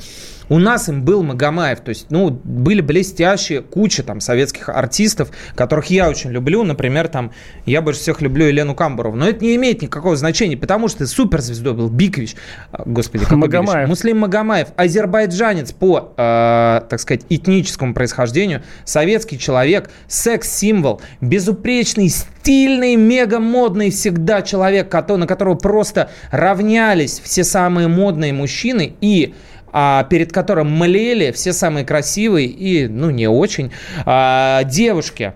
У 0.49 0.59
нас 0.59 0.89
им 0.89 1.05
был 1.05 1.23
Магомаев, 1.23 1.81
то 1.81 1.91
есть, 1.91 2.07
ну, 2.11 2.31
были 2.31 2.81
блестящие 2.81 3.63
куча 3.63 4.03
там 4.03 4.21
советских 4.21 4.69
артистов, 4.69 5.31
которых 5.55 5.87
я 5.87 6.09
очень 6.09 6.31
люблю, 6.31 6.63
например, 6.65 7.09
там, 7.09 7.33
я 7.67 7.83
больше 7.83 8.01
всех 8.01 8.21
люблю 8.21 8.47
Елену 8.47 8.75
Камбурову, 8.75 9.17
но 9.17 9.29
это 9.29 9.45
не 9.45 9.57
имеет 9.57 9.83
никакого 9.83 10.17
значения, 10.17 10.57
потому 10.57 10.89
что 10.89 11.07
суперзвездой 11.07 11.75
был 11.75 11.89
Бикович, 11.89 12.37
а, 12.71 12.83
господи, 12.87 13.25
какой 13.25 13.39
Магомаев. 13.39 13.73
Бикович? 13.73 13.89
Муслим 13.89 14.19
Магомаев, 14.19 14.69
азербайджанец 14.77 15.73
по, 15.73 16.13
э, 16.17 16.81
так 16.89 17.01
сказать, 17.01 17.23
этническому 17.29 17.95
происхождению, 17.95 18.63
советский 18.85 19.39
человек, 19.39 19.91
секс-символ, 20.09 21.01
безупречный, 21.21 22.09
стильный, 22.09 22.97
мега-модный 22.97 23.91
всегда 23.91 24.43
человек, 24.43 24.93
на 24.93 25.27
которого 25.27 25.55
просто 25.55 26.11
равнялись 26.31 27.21
все 27.23 27.45
самые 27.45 27.89
модные 27.89 28.33
мужчины. 28.33 28.95
И 29.01 29.35
а, 29.73 30.05
перед 30.05 30.33
которым 30.33 30.71
млели 30.71 31.33
все 31.33 31.53
самые 31.53 31.85
красивые 31.85 32.47
и, 32.47 32.89
ну, 32.89 33.11
не 33.11 33.29
очень, 33.29 33.73
а, 34.05 34.65
девушки. 34.65 35.33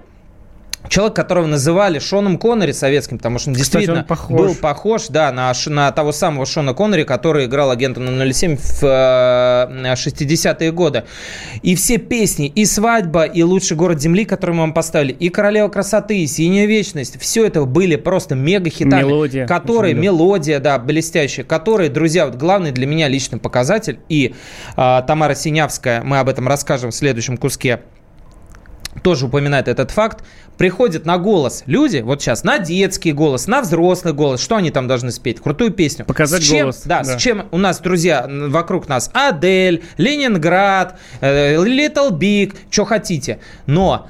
Человек, 0.89 1.17
которого 1.17 1.47
называли 1.47 1.99
Шоном 1.99 2.39
Коннери 2.39 2.73
советским, 2.73 3.19
потому 3.19 3.39
что 3.39 3.51
он 3.51 3.55
Кстати, 3.55 3.71
действительно 3.71 4.01
он 4.01 4.07
похож. 4.07 4.39
был 4.39 4.55
похож, 4.55 5.07
да, 5.09 5.33
на, 5.33 5.53
на 5.67 5.93
того 5.93 6.13
самого 6.13 6.47
Шона 6.47 6.75
Коннери, 6.75 7.05
который 7.05 7.47
играл 7.47 7.71
агента 7.71 8.01
007 8.01 8.57
в 8.57 8.83
э, 8.83 9.93
60-е 9.95 10.73
годы. 10.73 11.05
И 11.63 11.75
все 11.75 11.99
песни, 11.99 12.47
и 12.49 12.65
«Свадьба», 12.65 13.25
и 13.25 13.43
«Лучший 13.43 13.77
город 13.77 14.01
земли», 14.01 14.25
которые 14.25 14.55
мы 14.55 14.61
вам 14.63 14.75
поставили, 14.75 15.13
и 15.13 15.29
«Королева 15.29 15.69
красоты», 15.69 16.19
и 16.19 16.27
«Синяя 16.27 16.67
вечность», 16.67 17.21
все 17.21 17.47
это 17.47 17.65
были 17.65 17.97
просто 17.97 18.35
мега-хитами. 18.35 19.01
Мелодия. 19.01 19.47
Которые, 19.47 19.95
мелодия, 19.95 20.61
да, 20.61 20.79
блестящая, 20.79 21.45
которые, 21.45 21.91
друзья, 21.91 22.27
вот 22.27 22.37
главный 22.37 22.73
для 22.73 22.87
меня 22.87 23.09
личный 23.09 23.39
показатель, 23.39 23.99
и 24.09 24.35
э, 24.77 25.03
Тамара 25.07 25.35
Синявская, 25.35 26.03
мы 26.03 26.19
об 26.19 26.29
этом 26.29 26.49
расскажем 26.49 26.91
в 26.91 26.95
следующем 26.95 27.37
куске, 27.37 27.81
тоже 29.03 29.27
упоминает 29.27 29.69
этот 29.69 29.91
факт, 29.91 30.25
приходят 30.57 31.05
на 31.05 31.19
голос 31.19 31.63
люди, 31.67 31.99
вот 31.99 32.23
сейчас, 32.23 32.45
на 32.45 32.59
детский 32.59 33.13
голос, 33.13 33.47
на 33.47 33.63
взрослый 33.63 34.15
голос, 34.15 34.41
что 34.43 34.57
они 34.57 34.71
там 34.71 34.89
должны 34.89 35.11
спеть? 35.11 35.41
Крутую 35.41 35.71
песню. 35.71 36.05
Показать 36.05 36.43
с 36.43 36.47
чем, 36.47 36.61
голос, 36.63 36.83
Да, 36.85 37.03
да. 37.03 37.19
с 37.19 37.21
чем 37.21 37.47
у 37.51 37.59
нас, 37.59 37.81
друзья, 37.81 38.27
вокруг 38.29 38.89
нас 38.89 39.11
Адель, 39.13 39.83
Ленинград, 39.97 40.99
э, 41.21 41.57
Little 41.57 42.11
Big, 42.11 42.55
что 42.71 42.85
хотите. 42.85 43.41
Но 43.67 44.09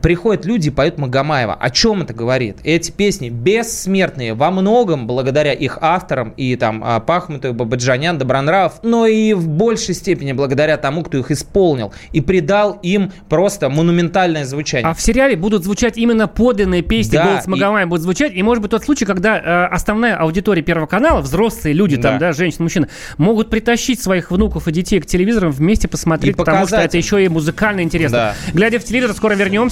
приходят 0.00 0.44
люди 0.44 0.68
и 0.68 0.70
поют 0.70 0.98
Магомаева. 0.98 1.54
О 1.54 1.70
чем 1.70 2.02
это 2.02 2.14
говорит? 2.14 2.58
Эти 2.64 2.90
песни 2.90 3.28
бессмертные 3.30 4.34
во 4.34 4.50
многом 4.50 5.06
благодаря 5.06 5.52
их 5.52 5.78
авторам 5.80 6.34
и 6.36 6.56
там 6.56 6.82
а, 6.84 7.00
Пахмутову, 7.00 7.54
Бабаджанян, 7.54 8.18
Добронравов, 8.18 8.80
но 8.82 9.06
и 9.06 9.32
в 9.34 9.48
большей 9.48 9.94
степени 9.94 10.32
благодаря 10.32 10.76
тому, 10.76 11.02
кто 11.02 11.18
их 11.18 11.30
исполнил 11.30 11.92
и 12.12 12.20
придал 12.20 12.78
им 12.82 13.12
просто 13.28 13.68
монументальное 13.68 14.44
звучание. 14.44 14.88
А 14.88 14.94
в 14.94 15.00
сериале 15.00 15.36
будут 15.36 15.64
звучать 15.64 15.96
именно 15.96 16.28
подлинные 16.28 16.82
песни, 16.82 17.12
Да, 17.16 17.24
голос 17.24 17.46
и- 17.46 17.50
Магомаева 17.50 17.88
будет 17.88 18.02
звучать. 18.02 18.32
И 18.34 18.42
может 18.42 18.62
быть 18.62 18.70
тот 18.70 18.84
случай, 18.84 19.04
когда 19.04 19.38
э, 19.38 19.64
основная 19.74 20.16
аудитория 20.16 20.62
Первого 20.62 20.86
канала, 20.86 21.20
взрослые 21.20 21.72
люди, 21.74 21.96
там, 21.96 22.14
Да. 22.18 22.28
да, 22.28 22.32
женщины, 22.32 22.64
мужчины, 22.64 22.88
могут 23.18 23.50
притащить 23.50 24.00
своих 24.02 24.30
внуков 24.30 24.68
и 24.68 24.72
детей 24.72 25.00
к 25.00 25.06
телевизорам 25.06 25.50
вместе 25.50 25.88
посмотреть, 25.88 26.34
И 26.34 26.38
потому 26.38 26.58
что 26.58 26.66
показать 26.66 26.86
это 26.86 26.96
им. 26.98 27.02
еще 27.02 27.24
и 27.24 27.28
музыкально 27.28 27.80
интересно. 27.82 28.16
Да. 28.46 28.52
Глядя 28.52 28.78
в 28.78 28.84
телевизор, 28.84 29.14
скоро 29.16 29.34
вернемся 29.34 29.71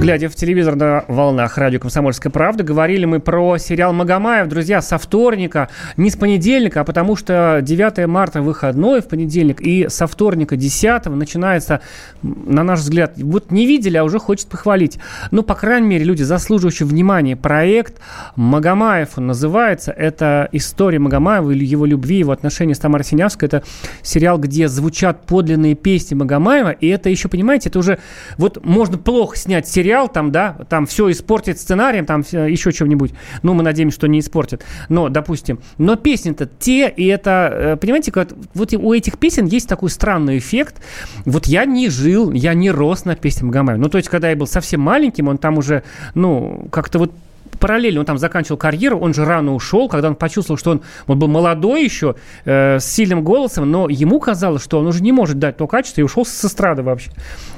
Глядя 0.00 0.30
в 0.30 0.34
телевизор 0.34 0.76
на 0.76 1.04
волнах 1.08 1.58
радио 1.58 1.78
«Комсомольская 1.78 2.32
правда», 2.32 2.64
говорили 2.64 3.04
мы 3.04 3.20
про 3.20 3.58
сериал 3.58 3.92
«Магомаев». 3.92 4.48
Друзья, 4.48 4.80
со 4.80 4.96
вторника, 4.96 5.68
не 5.98 6.08
с 6.08 6.16
понедельника, 6.16 6.80
а 6.80 6.84
потому 6.84 7.16
что 7.16 7.60
9 7.60 8.06
марта 8.06 8.40
выходной 8.40 9.02
в 9.02 9.08
понедельник, 9.08 9.60
и 9.60 9.90
со 9.90 10.06
вторника 10.06 10.56
10 10.56 11.04
начинается, 11.04 11.82
на 12.22 12.64
наш 12.64 12.80
взгляд, 12.80 13.12
вот 13.18 13.50
не 13.50 13.66
видели, 13.66 13.98
а 13.98 14.04
уже 14.04 14.18
хочет 14.18 14.46
похвалить. 14.46 14.98
Ну, 15.32 15.42
по 15.42 15.54
крайней 15.54 15.88
мере, 15.88 16.04
люди, 16.06 16.22
заслуживающие 16.22 16.88
внимания, 16.88 17.36
проект 17.36 18.00
«Магомаев» 18.36 19.18
он 19.18 19.26
называется. 19.26 19.92
Это 19.92 20.48
история 20.52 20.98
Магомаева 20.98 21.50
его 21.50 21.84
любви, 21.84 22.16
его 22.16 22.32
отношения 22.32 22.74
с 22.74 22.78
Тамарой 22.78 23.04
Синявской. 23.04 23.48
Это 23.48 23.64
сериал, 24.00 24.38
где 24.38 24.66
звучат 24.66 25.26
подлинные 25.26 25.74
песни 25.74 26.14
Магомаева, 26.14 26.70
и 26.70 26.86
это 26.86 27.10
еще, 27.10 27.28
понимаете, 27.28 27.68
это 27.68 27.78
уже 27.78 27.98
вот 28.38 28.64
можно 28.64 28.96
плохо 28.96 29.36
снять 29.36 29.68
сериал, 29.68 29.89
там, 30.08 30.32
да, 30.32 30.56
там 30.68 30.86
все 30.86 31.10
испортит 31.10 31.58
сценарием, 31.58 32.06
там 32.06 32.20
еще 32.20 32.72
чем-нибудь. 32.72 33.12
Ну, 33.42 33.54
мы 33.54 33.62
надеемся, 33.62 33.96
что 33.96 34.08
не 34.08 34.20
испортит. 34.20 34.64
Но, 34.88 35.08
допустим, 35.08 35.60
но 35.78 35.96
песни-то 35.96 36.48
те, 36.58 36.88
и 36.88 37.06
это, 37.06 37.50
э, 37.52 37.76
понимаете, 37.76 38.12
как, 38.12 38.28
вот 38.54 38.72
у 38.72 38.92
этих 38.92 39.18
песен 39.18 39.46
есть 39.46 39.68
такой 39.68 39.90
странный 39.90 40.38
эффект. 40.38 40.80
Вот 41.24 41.46
я 41.46 41.64
не 41.64 41.88
жил, 41.88 42.32
я 42.32 42.54
не 42.54 42.70
рос 42.70 43.04
на 43.04 43.16
песне 43.16 43.46
Магомаева. 43.46 43.80
Ну, 43.80 43.88
то 43.88 43.98
есть, 43.98 44.08
когда 44.08 44.30
я 44.30 44.36
был 44.36 44.46
совсем 44.46 44.80
маленьким, 44.80 45.28
он 45.28 45.38
там 45.38 45.58
уже, 45.58 45.82
ну, 46.14 46.68
как-то 46.70 46.98
вот 46.98 47.12
параллельно 47.60 48.00
он 48.00 48.06
там 48.06 48.18
заканчивал 48.18 48.56
карьеру, 48.56 48.98
он 48.98 49.14
же 49.14 49.24
рано 49.24 49.54
ушел, 49.54 49.88
когда 49.88 50.08
он 50.08 50.16
почувствовал, 50.16 50.58
что 50.58 50.72
он, 50.72 50.82
он 51.06 51.18
был 51.18 51.28
молодой 51.28 51.84
еще, 51.84 52.16
э, 52.44 52.78
с 52.80 52.86
сильным 52.86 53.22
голосом, 53.22 53.70
но 53.70 53.88
ему 53.88 54.18
казалось, 54.18 54.62
что 54.64 54.78
он 54.78 54.86
уже 54.86 55.02
не 55.02 55.12
может 55.12 55.38
дать 55.38 55.56
то 55.56 55.66
качество, 55.66 56.00
и 56.00 56.04
ушел 56.04 56.24
с 56.24 56.44
эстрады 56.44 56.82
вообще, 56.82 57.10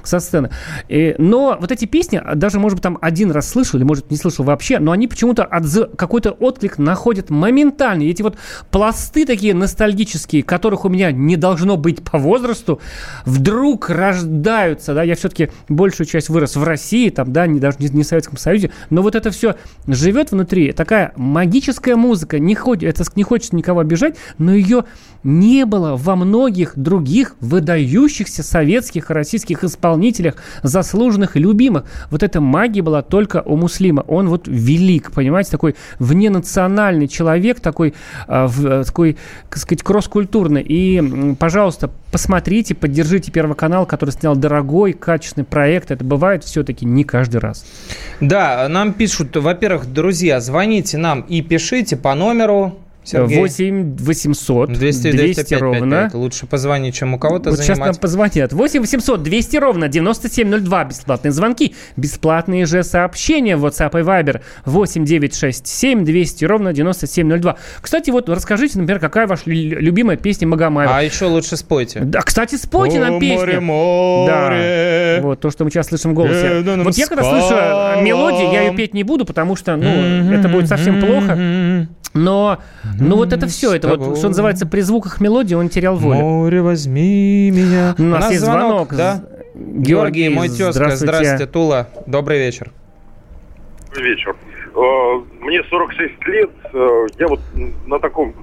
со 0.03 0.21
сцены. 0.21 0.51
И- 0.89 1.15
но 1.19 1.57
вот 1.61 1.71
эти 1.73 1.85
песни, 1.87 2.21
даже, 2.35 2.59
может 2.59 2.77
быть, 2.77 2.83
там 2.83 2.99
один 3.01 3.31
раз 3.31 3.49
слышал, 3.49 3.79
или, 3.79 3.85
может, 3.85 4.11
не 4.11 4.17
слышал 4.17 4.45
вообще, 4.45 4.79
но 4.79 4.93
они 4.93 5.07
почему-то 5.09 5.45
отзы- 5.51 5.95
какой-то 5.97 6.33
отклик 6.33 6.79
находят 6.79 7.31
моментально. 7.31 8.03
И 8.03 8.11
эти 8.11 8.23
вот 8.23 8.37
пласты 8.71 9.25
такие 9.25 9.55
ностальгические, 9.55 10.43
которых 10.43 10.85
у 10.85 10.89
меня 10.89 11.13
не 11.13 11.37
должно 11.37 11.77
быть 11.77 12.03
по 12.03 12.19
возрасту, 12.19 12.81
вдруг 13.25 13.89
рождаются, 13.91 14.95
да, 14.95 15.03
я 15.03 15.15
все-таки 15.15 15.51
большую 15.69 16.07
часть 16.07 16.29
вырос 16.29 16.57
в 16.57 16.65
России, 16.65 17.09
там, 17.11 17.33
да, 17.33 17.47
не, 17.47 17.61
даже 17.61 17.77
не, 17.79 17.89
не 17.89 18.03
в 18.03 18.07
Советском 18.07 18.37
Союзе, 18.37 18.71
но 18.91 19.03
вот 19.03 19.15
это 19.15 19.31
все 19.31 19.55
живет 19.95 20.33
внутри, 20.33 20.73
такая 20.73 21.13
магическая 21.17 21.97
музыка, 21.97 22.39
не, 22.39 22.55
ходит, 22.55 23.01
это 23.01 23.11
не 23.15 23.23
хочется 23.23 23.57
никого 23.57 23.81
обижать, 23.81 24.17
но 24.39 24.55
ее 24.55 24.85
не 25.25 25.65
было 25.65 25.97
во 25.97 26.17
многих 26.17 26.73
других 26.77 27.37
выдающихся 27.41 28.43
советских 28.43 29.11
и 29.11 29.15
российских 29.15 29.65
исполнителях, 29.65 30.37
заслуженных 30.63 31.37
и 31.37 31.41
любимых. 31.41 31.85
Вот 32.11 32.23
эта 32.23 32.41
магия 32.41 32.83
была 32.83 33.03
только 33.03 33.43
у 33.45 33.57
Муслима. 33.57 34.05
Он 34.09 34.29
вот 34.29 34.49
велик, 34.49 35.13
понимаете, 35.13 35.51
такой 35.51 35.75
вненациональный 35.99 37.09
человек, 37.09 37.61
такой, 37.61 37.95
а, 38.27 38.49
э, 38.49 38.85
такой 38.85 39.17
так 39.49 39.59
сказать, 39.59 39.83
кросс-культурный. 39.83 40.63
И, 40.63 41.35
пожалуйста, 41.39 41.91
посмотрите, 42.11 42.75
поддержите 42.75 43.31
Первый 43.31 43.57
канал, 43.57 43.87
который 43.87 44.11
снял 44.11 44.37
дорогой, 44.37 44.93
качественный 44.93 45.45
проект. 45.45 45.91
Это 45.91 46.05
бывает 46.05 46.45
все-таки 46.45 46.85
не 46.85 47.05
каждый 47.05 47.39
раз. 47.39 47.65
Да, 48.21 48.69
нам 48.69 48.93
пишут, 48.93 49.37
во-первых, 49.37 49.93
друзья, 49.93 50.41
звоните 50.41 50.99
нам 50.99 51.23
и 51.23 51.43
пишите 51.43 51.97
по 51.97 52.15
номеру. 52.15 52.79
Сергей. 53.05 53.39
8 53.39 53.97
800 53.97 54.73
200, 54.73 55.11
200 55.13 55.55
ровно. 55.55 56.11
Лучше 56.13 56.47
позвонить, 56.47 56.95
чем 56.95 57.15
у 57.15 57.19
кого-то 57.19 57.51
Вот 57.51 57.59
сейчас 57.59 57.79
нам 57.79 57.95
позвонят. 57.95 58.53
8 58.53 58.81
800 58.81 59.23
200 59.23 59.57
ровно 59.57 59.89
9702. 59.89 60.85
Бесплатные 60.85 61.33
звонки. 61.33 61.75
Бесплатные 61.97 62.67
же 62.67 62.83
сообщения 62.85 63.57
в 63.57 63.67
WhatsApp 63.67 63.99
и 64.01 64.03
Viber. 64.05 64.41
8 64.67 65.05
967 65.05 66.05
200 66.05 66.45
ровно 66.45 66.73
9702. 66.73 67.57
Кстати, 67.81 68.11
вот 68.11 68.29
расскажите, 68.29 68.79
например, 68.79 69.01
какая 69.01 69.27
ваша 69.27 69.43
лю- 69.47 69.81
любимая 69.81 70.17
песня 70.17 70.47
Магомаева? 70.47 70.97
А 70.97 71.03
еще 71.03 71.27
лучше 71.27 71.57
спойте. 71.57 72.01
Да, 72.01 72.21
кстати, 72.23 72.55
спойте 72.55 73.01
нам 73.01 73.19
песню. 73.19 73.39
море, 73.39 73.61
море. 73.61 75.17
Да. 75.21 75.23
Вот 75.23 75.41
то, 75.41 75.51
что 75.51 75.65
мы 75.65 75.71
сейчас 75.71 75.89
слышим 75.89 76.13
в 76.13 76.15
голосе. 76.15 76.63
Вот 76.83 76.95
я 76.97 77.07
когда 77.07 77.25
слышу 77.25 77.55
э, 77.55 78.03
мелодию, 78.03 78.53
я 78.53 78.63
ее 78.63 78.75
петь 78.75 78.95
не 78.95 79.03
буду, 79.03 79.25
потому 79.25 79.57
что, 79.57 79.77
ну, 79.77 80.33
это 80.33 80.49
будет 80.49 80.69
совсем 80.69 81.01
плохо. 81.01 81.89
Но, 82.15 82.59
ну 83.01 83.17
вот 83.17 83.33
это 83.33 83.47
все, 83.47 83.75
это 83.75 83.89
вот, 83.97 84.19
что 84.19 84.29
называется, 84.29 84.67
при 84.67 84.81
звуках 84.81 85.21
мелодии 85.21 85.55
он 85.55 85.69
терял 85.69 85.97
волю. 85.97 86.19
Море, 86.21 86.63
возьми 86.63 87.51
меня. 87.51 87.95
У 87.99 88.03
нас 88.03 88.31
есть 88.31 88.43
звонок. 88.43 88.95
да? 88.95 89.25
Георгий, 89.55 89.83
Георгий, 89.85 90.29
мой 90.31 90.49
тезка, 90.49 90.73
здравствуйте. 90.73 91.13
здравствуйте, 91.15 91.47
Тула. 91.53 91.89
Добрый 92.07 92.39
вечер. 92.39 92.71
добрый 93.91 94.11
вечер. 94.11 94.35
Э, 94.75 95.23
Мне 95.41 95.63
46 95.65 96.27
лет, 96.29 96.51
э, 96.73 97.07
я 97.19 97.29
вот 97.29 97.41
на 97.87 97.99
таком 97.99 98.35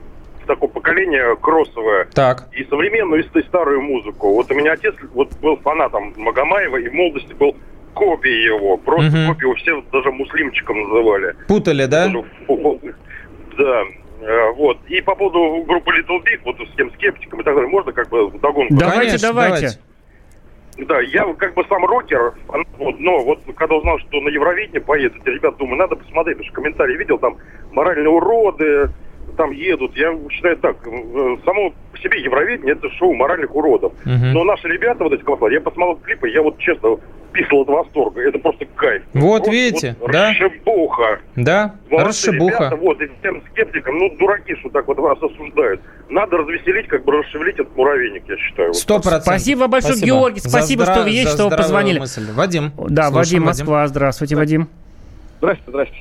в 0.43 0.45
таком 0.45 0.69
поколении 0.69 1.19
кроссовое. 1.41 2.07
Так. 2.13 2.47
И 2.53 2.63
современную, 2.65 3.23
и 3.23 3.43
старую 3.43 3.81
музыку. 3.81 4.33
Вот 4.33 4.51
у 4.51 4.55
меня 4.55 4.73
отец 4.73 4.95
вот 5.13 5.31
был 5.41 5.57
фанатом 5.57 6.13
Магомаева, 6.17 6.77
и 6.77 6.89
в 6.89 6.93
молодости 6.93 7.33
был 7.33 7.55
копией 7.93 8.45
его. 8.45 8.77
Просто 8.77 9.15
Мгм. 9.17 9.27
копию 9.33 9.53
все 9.55 9.83
даже 9.91 10.11
муслимчиком 10.11 10.79
называли. 10.83 11.35
Путали, 11.47 11.85
да? 11.85 12.07
Да. 12.07 13.81
Э, 14.21 14.51
Вот. 14.51 14.77
И 14.87 15.01
по 15.01 15.15
поводу 15.15 15.63
группы 15.65 15.91
Little 15.91 16.19
Big, 16.23 16.41
вот 16.43 16.57
с 16.57 16.75
тем 16.75 16.91
скептиком 16.93 17.41
и 17.41 17.43
так 17.43 17.55
далее, 17.55 17.69
можно 17.69 17.91
как 17.91 18.09
бы 18.09 18.31
догонку? 18.39 18.75
Давайте, 18.75 19.17
давайте. 19.21 19.79
Да, 20.77 21.01
я 21.01 21.33
как 21.33 21.55
бы 21.55 21.65
сам 21.67 21.83
рокер, 21.85 22.33
вот, 22.77 22.99
но 22.99 23.21
вот 23.21 23.39
когда 23.57 23.75
узнал, 23.75 23.99
что 23.99 24.21
на 24.21 24.29
Евровидение 24.29 24.79
поедут, 24.79 25.21
эти 25.21 25.35
ребята, 25.35 25.57
думаю, 25.57 25.77
надо 25.77 25.97
посмотреть, 25.97 26.37
потому 26.37 26.45
что 26.45 26.55
комментарии 26.55 26.95
видел, 26.95 27.17
там 27.17 27.35
моральные 27.71 28.07
уроды 28.07 28.89
там 29.35 29.51
едут. 29.51 29.95
Я 29.95 30.17
считаю 30.29 30.57
так, 30.57 30.77
э, 30.85 31.37
само 31.45 31.73
по 31.91 31.97
себе 31.99 32.21
Евровидение 32.21 32.73
это 32.73 32.89
шоу 32.91 33.13
моральных 33.13 33.53
уродов. 33.55 33.93
Мгм. 34.05 34.33
Но 34.33 34.43
наши 34.43 34.67
ребята, 34.67 35.03
вот 35.03 35.13
эти 35.13 35.21
классные, 35.21 35.53
я 35.55 35.61
посмотрел 35.61 35.97
клипы, 35.97 36.29
я 36.29 36.41
вот 36.41 36.57
честно 36.59 36.97
писал 37.31 37.61
от 37.61 37.67
восторга. 37.69 38.21
Это 38.21 38.39
просто 38.39 38.65
кайф. 38.75 39.03
Вот 39.13 39.37
Просто 39.43 39.51
видите, 39.51 39.95
вот 39.99 40.11
да? 40.11 40.29
Расшибуха. 40.29 41.19
Да, 41.35 41.75
Молодцы 41.89 42.07
расшибуха. 42.31 42.55
ребята, 42.65 42.75
вот, 42.75 43.01
и 43.01 43.09
всем 43.19 43.41
скептикам, 43.51 43.97
ну, 43.97 44.15
дураки, 44.17 44.55
что 44.55 44.69
так 44.69 44.87
вот 44.87 44.97
вас 44.97 45.17
осуждают. 45.21 45.81
Надо 46.09 46.37
развеселить, 46.37 46.87
как 46.87 47.03
бы 47.05 47.11
расшевелить 47.13 47.55
этот 47.55 47.75
муравейник, 47.75 48.23
я 48.27 48.37
считаю. 48.37 48.69
Вот. 48.69 48.75
Сто 48.77 48.95
процентов. 48.95 49.23
Спасибо 49.23 49.67
большое, 49.67 49.99
Георгий, 49.99 50.39
За 50.39 50.49
спасибо, 50.49 50.83
здра- 50.83 50.93
что 50.93 51.03
вы 51.03 51.09
есть, 51.09 51.31
что 51.33 51.49
вы 51.49 51.55
позвонили. 51.55 51.99
мысль. 51.99 52.31
Вадим. 52.33 52.71
Да, 52.77 53.09
слушаем, 53.09 53.13
Вадим, 53.13 53.43
Москва. 53.45 53.87
Здравствуйте, 53.87 54.35
Вадим. 54.35 54.67
Здрасте, 55.39 55.63
здрасте. 55.67 55.95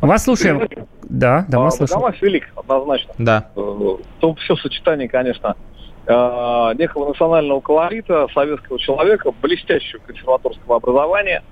Вас 0.00 0.24
слушаем. 0.24 0.68
Да, 1.04 1.46
да, 1.48 1.58
А, 1.58 1.60
вас 1.60 1.76
слушаем. 1.78 2.00
Магомаев 2.00 2.22
велик, 2.22 2.48
однозначно. 2.54 3.14
Да. 3.16 3.48
Э, 3.56 3.96
То 4.20 4.34
все 4.34 4.56
сочетание, 4.56 5.08
конечно, 5.08 5.54
э, 6.06 6.72
некого 6.78 7.08
национального 7.08 7.60
колорита, 7.60 8.28
советского 8.32 8.78
человека, 8.78 9.32
блестящего 9.42 10.00
консерваторского 10.06 10.76
образования, 10.76 11.42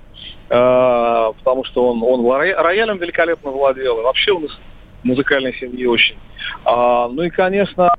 э, 0.49 1.31
потому 1.39 1.63
что 1.65 1.89
он, 1.89 2.03
он 2.03 2.21
роя- 2.25 2.55
роялем 2.55 2.97
великолепно 2.97 3.51
владел, 3.51 3.99
и 3.99 4.03
вообще 4.03 4.31
он 4.31 4.45
из 4.45 4.57
музыкальной 5.03 5.53
семьи 5.55 5.85
очень. 5.85 6.17
А, 6.63 7.07
ну 7.07 7.23
и, 7.23 7.29
конечно, 7.29 7.89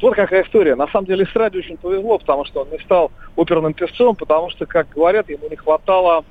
вот 0.00 0.14
какая 0.16 0.42
история. 0.42 0.74
На 0.74 0.88
самом 0.88 1.06
деле 1.06 1.24
эстраде 1.24 1.58
очень 1.58 1.76
повезло, 1.76 2.18
потому 2.18 2.44
что 2.44 2.62
он 2.62 2.70
не 2.70 2.78
стал 2.80 3.12
оперным 3.36 3.72
певцом, 3.72 4.16
потому 4.16 4.50
что, 4.50 4.66
как 4.66 4.88
говорят, 4.88 5.30
ему 5.30 5.48
не 5.48 5.56
хватало 5.56 6.24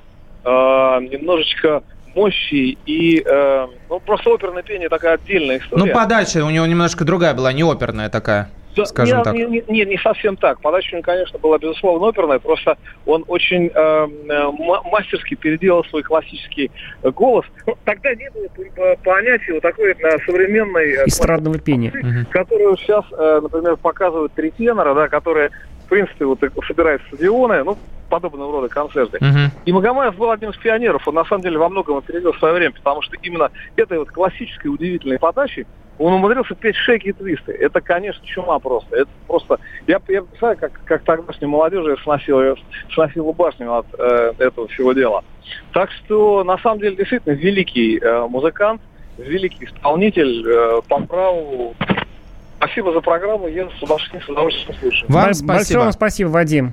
э, 0.44 0.48
немножечко 0.48 1.82
мощи 2.14 2.76
и 2.84 3.22
э, 3.24 3.66
ну 3.88 4.00
просто 4.00 4.30
оперное 4.34 4.62
пение 4.62 4.90
такая 4.90 5.14
отдельная 5.14 5.58
история. 5.58 5.84
Ну, 5.84 5.92
подача 5.92 6.44
у 6.44 6.50
него 6.50 6.66
немножко 6.66 7.04
другая 7.04 7.32
была, 7.32 7.52
не 7.54 7.62
оперная 7.62 8.10
такая, 8.10 8.50
скажем 8.86 9.18
не, 9.18 9.24
так. 9.24 9.34
Не, 9.34 9.44
не- 9.46 9.64
не- 9.68 9.84
не 9.84 9.98
совсем 9.98 10.36
так. 10.36 10.60
Подача 10.60 10.94
у 10.94 10.96
него, 10.96 11.02
конечно, 11.04 11.38
была, 11.38 11.58
безусловно, 11.58 12.08
оперная, 12.08 12.38
просто 12.38 12.76
он 13.06 13.24
очень 13.28 13.66
э, 13.66 13.70
э, 13.74 14.50
ма- 14.50 14.82
мастерски 14.90 15.34
переделал 15.34 15.84
свой 15.84 16.02
классический 16.02 16.70
э, 17.02 17.10
голос. 17.10 17.44
Ну, 17.66 17.76
тогда 17.84 18.14
не 18.14 18.30
было 18.30 18.46
по- 18.48 18.80
по- 18.80 18.96
понятия 19.02 19.52
вот 19.54 19.62
такой 19.62 19.92
э, 19.92 20.18
современной... 20.26 21.06
Эстрадного 21.06 21.58
пения. 21.58 21.92
которую 22.30 22.76
сейчас, 22.78 23.04
э, 23.12 23.40
например, 23.42 23.76
показывают 23.76 24.32
три 24.34 24.50
тенора, 24.50 24.94
да, 24.94 25.08
которые, 25.08 25.50
в 25.86 25.88
принципе, 25.88 26.24
вот 26.24 26.40
собирают 26.66 27.02
стадионы, 27.08 27.62
ну, 27.64 27.76
подобного 28.08 28.52
рода 28.52 28.68
концерты. 28.68 29.18
И 29.64 29.72
Магомаев 29.72 30.14
был 30.16 30.30
одним 30.30 30.50
из 30.50 30.56
пионеров. 30.58 31.08
Он, 31.08 31.14
на 31.14 31.24
самом 31.24 31.42
деле, 31.42 31.56
во 31.58 31.70
многом 31.70 31.96
опередил 31.96 32.34
свое 32.34 32.52
время, 32.54 32.72
потому 32.72 33.00
что 33.00 33.16
именно 33.22 33.50
этой 33.76 33.98
вот 33.98 34.10
классической 34.10 34.68
удивительной 34.68 35.18
подачей 35.18 35.66
он 35.98 36.14
умудрился 36.14 36.54
петь 36.54 36.76
шейки 36.76 37.08
и 37.08 37.12
твисты. 37.12 37.52
Это, 37.52 37.80
конечно, 37.80 38.24
чума 38.26 38.58
просто. 38.58 38.96
Это 38.96 39.10
просто... 39.26 39.58
Я, 39.86 40.00
я 40.08 40.22
представляю, 40.22 40.58
как, 40.58 40.72
как 40.84 41.02
тогдашняя 41.02 41.48
молодежь 41.48 42.02
сносила, 42.02 42.56
сносила 42.92 43.32
башню 43.32 43.72
от 43.72 43.86
э, 43.98 44.32
этого 44.38 44.68
всего 44.68 44.92
дела. 44.92 45.22
Так 45.72 45.90
что, 45.90 46.44
на 46.44 46.58
самом 46.58 46.80
деле, 46.80 46.96
действительно, 46.96 47.34
великий 47.34 47.98
э, 47.98 48.26
музыкант, 48.26 48.80
великий 49.18 49.64
исполнитель 49.66 50.44
э, 50.46 50.80
по 50.88 51.00
праву. 51.00 51.74
Спасибо 52.56 52.92
за 52.92 53.00
программу, 53.00 53.48
я 53.48 53.68
с 53.68 53.82
удовольствием, 53.82 54.22
с 54.22 54.28
удовольствием 54.28 54.78
слушаю. 54.80 55.04
Вам 55.10 55.28
Б- 55.28 55.34
спасибо. 55.34 55.54
Большое 55.54 55.78
вам 55.80 55.92
спасибо, 55.92 56.28
Вадим. 56.28 56.72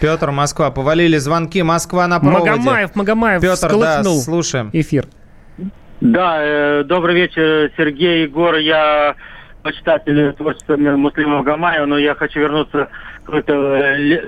Петр, 0.00 0.30
Москва. 0.30 0.70
Повалили 0.70 1.18
звонки. 1.18 1.62
Москва 1.62 2.06
на 2.06 2.20
проводе. 2.20 2.50
Магомаев, 2.50 2.96
Магомаев 2.96 3.42
Петр, 3.42 3.76
да, 3.78 4.02
слушаем. 4.04 4.70
эфир. 4.72 5.06
Да, 6.04 6.36
э, 6.38 6.84
добрый 6.84 7.14
вечер, 7.14 7.70
Сергей, 7.78 8.24
Егор. 8.24 8.56
Я 8.56 9.14
почитатель 9.62 10.34
творчества 10.34 10.76
Муслима 10.76 11.42
Гамаева, 11.42 11.86
но 11.86 11.96
я 11.96 12.14
хочу 12.14 12.40
вернуться 12.40 12.90
к 13.24 13.30
этому 13.32 13.74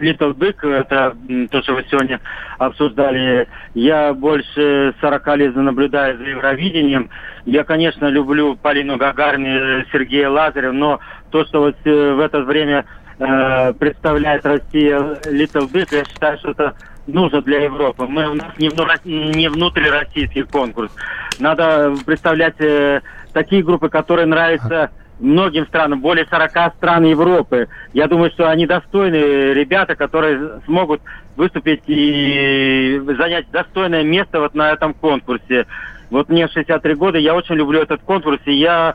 Little 0.00 0.32
Big, 0.32 0.66
это 0.66 1.14
то, 1.50 1.62
что 1.62 1.74
вы 1.74 1.84
сегодня 1.90 2.18
обсуждали. 2.56 3.46
Я 3.74 4.14
больше 4.14 4.94
40 5.02 5.36
лет 5.36 5.54
наблюдаю 5.54 6.16
за 6.16 6.24
Евровидением. 6.24 7.10
Я, 7.44 7.62
конечно, 7.62 8.06
люблю 8.06 8.56
Полину 8.56 8.96
Гагарину, 8.96 9.84
Сергея 9.92 10.30
Лазарева, 10.30 10.72
но 10.72 11.00
то, 11.30 11.44
что 11.44 11.60
вот 11.60 11.76
э, 11.84 12.12
в 12.14 12.20
это 12.20 12.40
время 12.40 12.86
э, 13.18 13.74
представляет 13.74 14.46
Россия 14.46 14.98
Little 15.26 15.70
Big, 15.70 15.88
я 15.94 16.06
считаю, 16.06 16.38
что 16.38 16.52
это 16.52 16.74
нужно 17.06 17.42
для 17.42 17.64
Европы. 17.64 18.06
Мы, 18.06 18.30
у 18.30 18.34
нас 18.34 18.52
не, 18.58 18.68
вну- 18.68 18.86
не 19.04 19.48
внутрироссийский 19.48 20.44
конкурс. 20.44 20.90
Надо 21.38 21.94
представлять 22.04 22.60
э, 22.60 23.00
такие 23.32 23.62
группы, 23.62 23.88
которые 23.88 24.26
нравятся 24.26 24.90
многим 25.18 25.66
странам, 25.66 26.00
более 26.00 26.26
40 26.26 26.74
стран 26.76 27.04
Европы. 27.04 27.68
Я 27.92 28.06
думаю, 28.06 28.30
что 28.30 28.50
они 28.50 28.66
достойные 28.66 29.54
ребята, 29.54 29.96
которые 29.96 30.60
смогут 30.66 31.00
выступить 31.36 31.82
и 31.86 33.00
занять 33.18 33.50
достойное 33.50 34.02
место 34.02 34.40
вот 34.40 34.54
на 34.54 34.72
этом 34.72 34.94
конкурсе. 34.94 35.66
Вот 36.10 36.28
мне 36.28 36.48
63 36.48 36.94
года, 36.94 37.18
я 37.18 37.34
очень 37.34 37.56
люблю 37.56 37.80
этот 37.80 38.02
конкурс, 38.02 38.40
и 38.44 38.52
я 38.52 38.94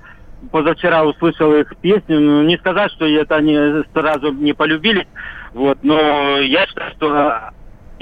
позавчера 0.51 1.03
услышал 1.03 1.53
их 1.53 1.75
песню, 1.81 2.19
ну, 2.19 2.43
не 2.43 2.57
сказать, 2.57 2.91
что 2.91 3.05
это 3.05 3.35
они 3.35 3.83
сразу 3.93 4.31
не 4.31 4.53
полюбились, 4.53 5.07
вот, 5.53 5.79
но 5.83 6.39
я 6.39 6.65
считаю, 6.65 6.91
что 6.93 7.51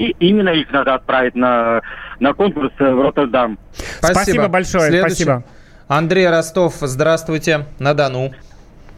и 0.00 0.16
именно 0.18 0.48
их 0.48 0.72
надо 0.72 0.94
отправить 0.94 1.34
на, 1.34 1.82
на 2.20 2.32
конкурс 2.32 2.72
в 2.78 2.80
Роттердам. 3.02 3.58
Спасибо 4.00 4.48
большое, 4.48 4.88
Следующий. 4.88 5.24
спасибо. 5.24 5.44
Андрей 5.88 6.28
Ростов, 6.30 6.74
здравствуйте. 6.80 7.66
На 7.78 7.92
Дону. 7.94 8.30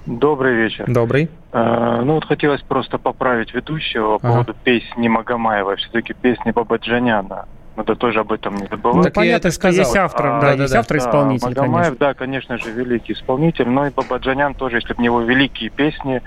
Добрый 0.07 0.55
вечер. 0.55 0.85
Добрый. 0.87 1.29
Э, 1.53 2.03
ну 2.05 2.15
вот 2.15 2.25
хотелось 2.25 2.61
просто 2.63 2.99
поправить 2.99 3.53
ведущего 3.55 4.19
по 4.19 4.29
Ага. 4.29 4.33
поводу 4.45 4.55
песни 4.65 5.09
Магомаева. 5.09 5.77
Все-таки 5.77 6.13
песни 6.13 6.51
Бабаджаняна. 6.53 7.47
Надо 7.77 7.95
тоже 7.97 8.21
об 8.21 8.31
этом 8.33 8.57
не 8.57 8.67
забывать. 8.67 9.07
Ну, 9.07 9.11
понятно, 9.13 9.51
что 9.51 9.69
есть 9.69 9.97
автор, 9.97 10.27
А, 10.27 10.41
да, 10.41 10.53
есть 10.53 10.75
автор-исполнитель, 10.75 11.49
Магомаев, 11.49 11.87
конечно. 11.87 12.07
да, 12.07 12.15
конечно 12.15 12.59
же, 12.59 12.71
великий 12.71 13.15
исполнитель, 13.15 13.69
но 13.69 13.87
и 13.87 13.91
Бабаджанян 13.91 14.55
тоже, 14.55 14.77
если 14.77 14.93
бы 14.93 15.01
у 15.01 15.03
него 15.03 15.21
великие 15.23 15.71
песни, 15.71 16.21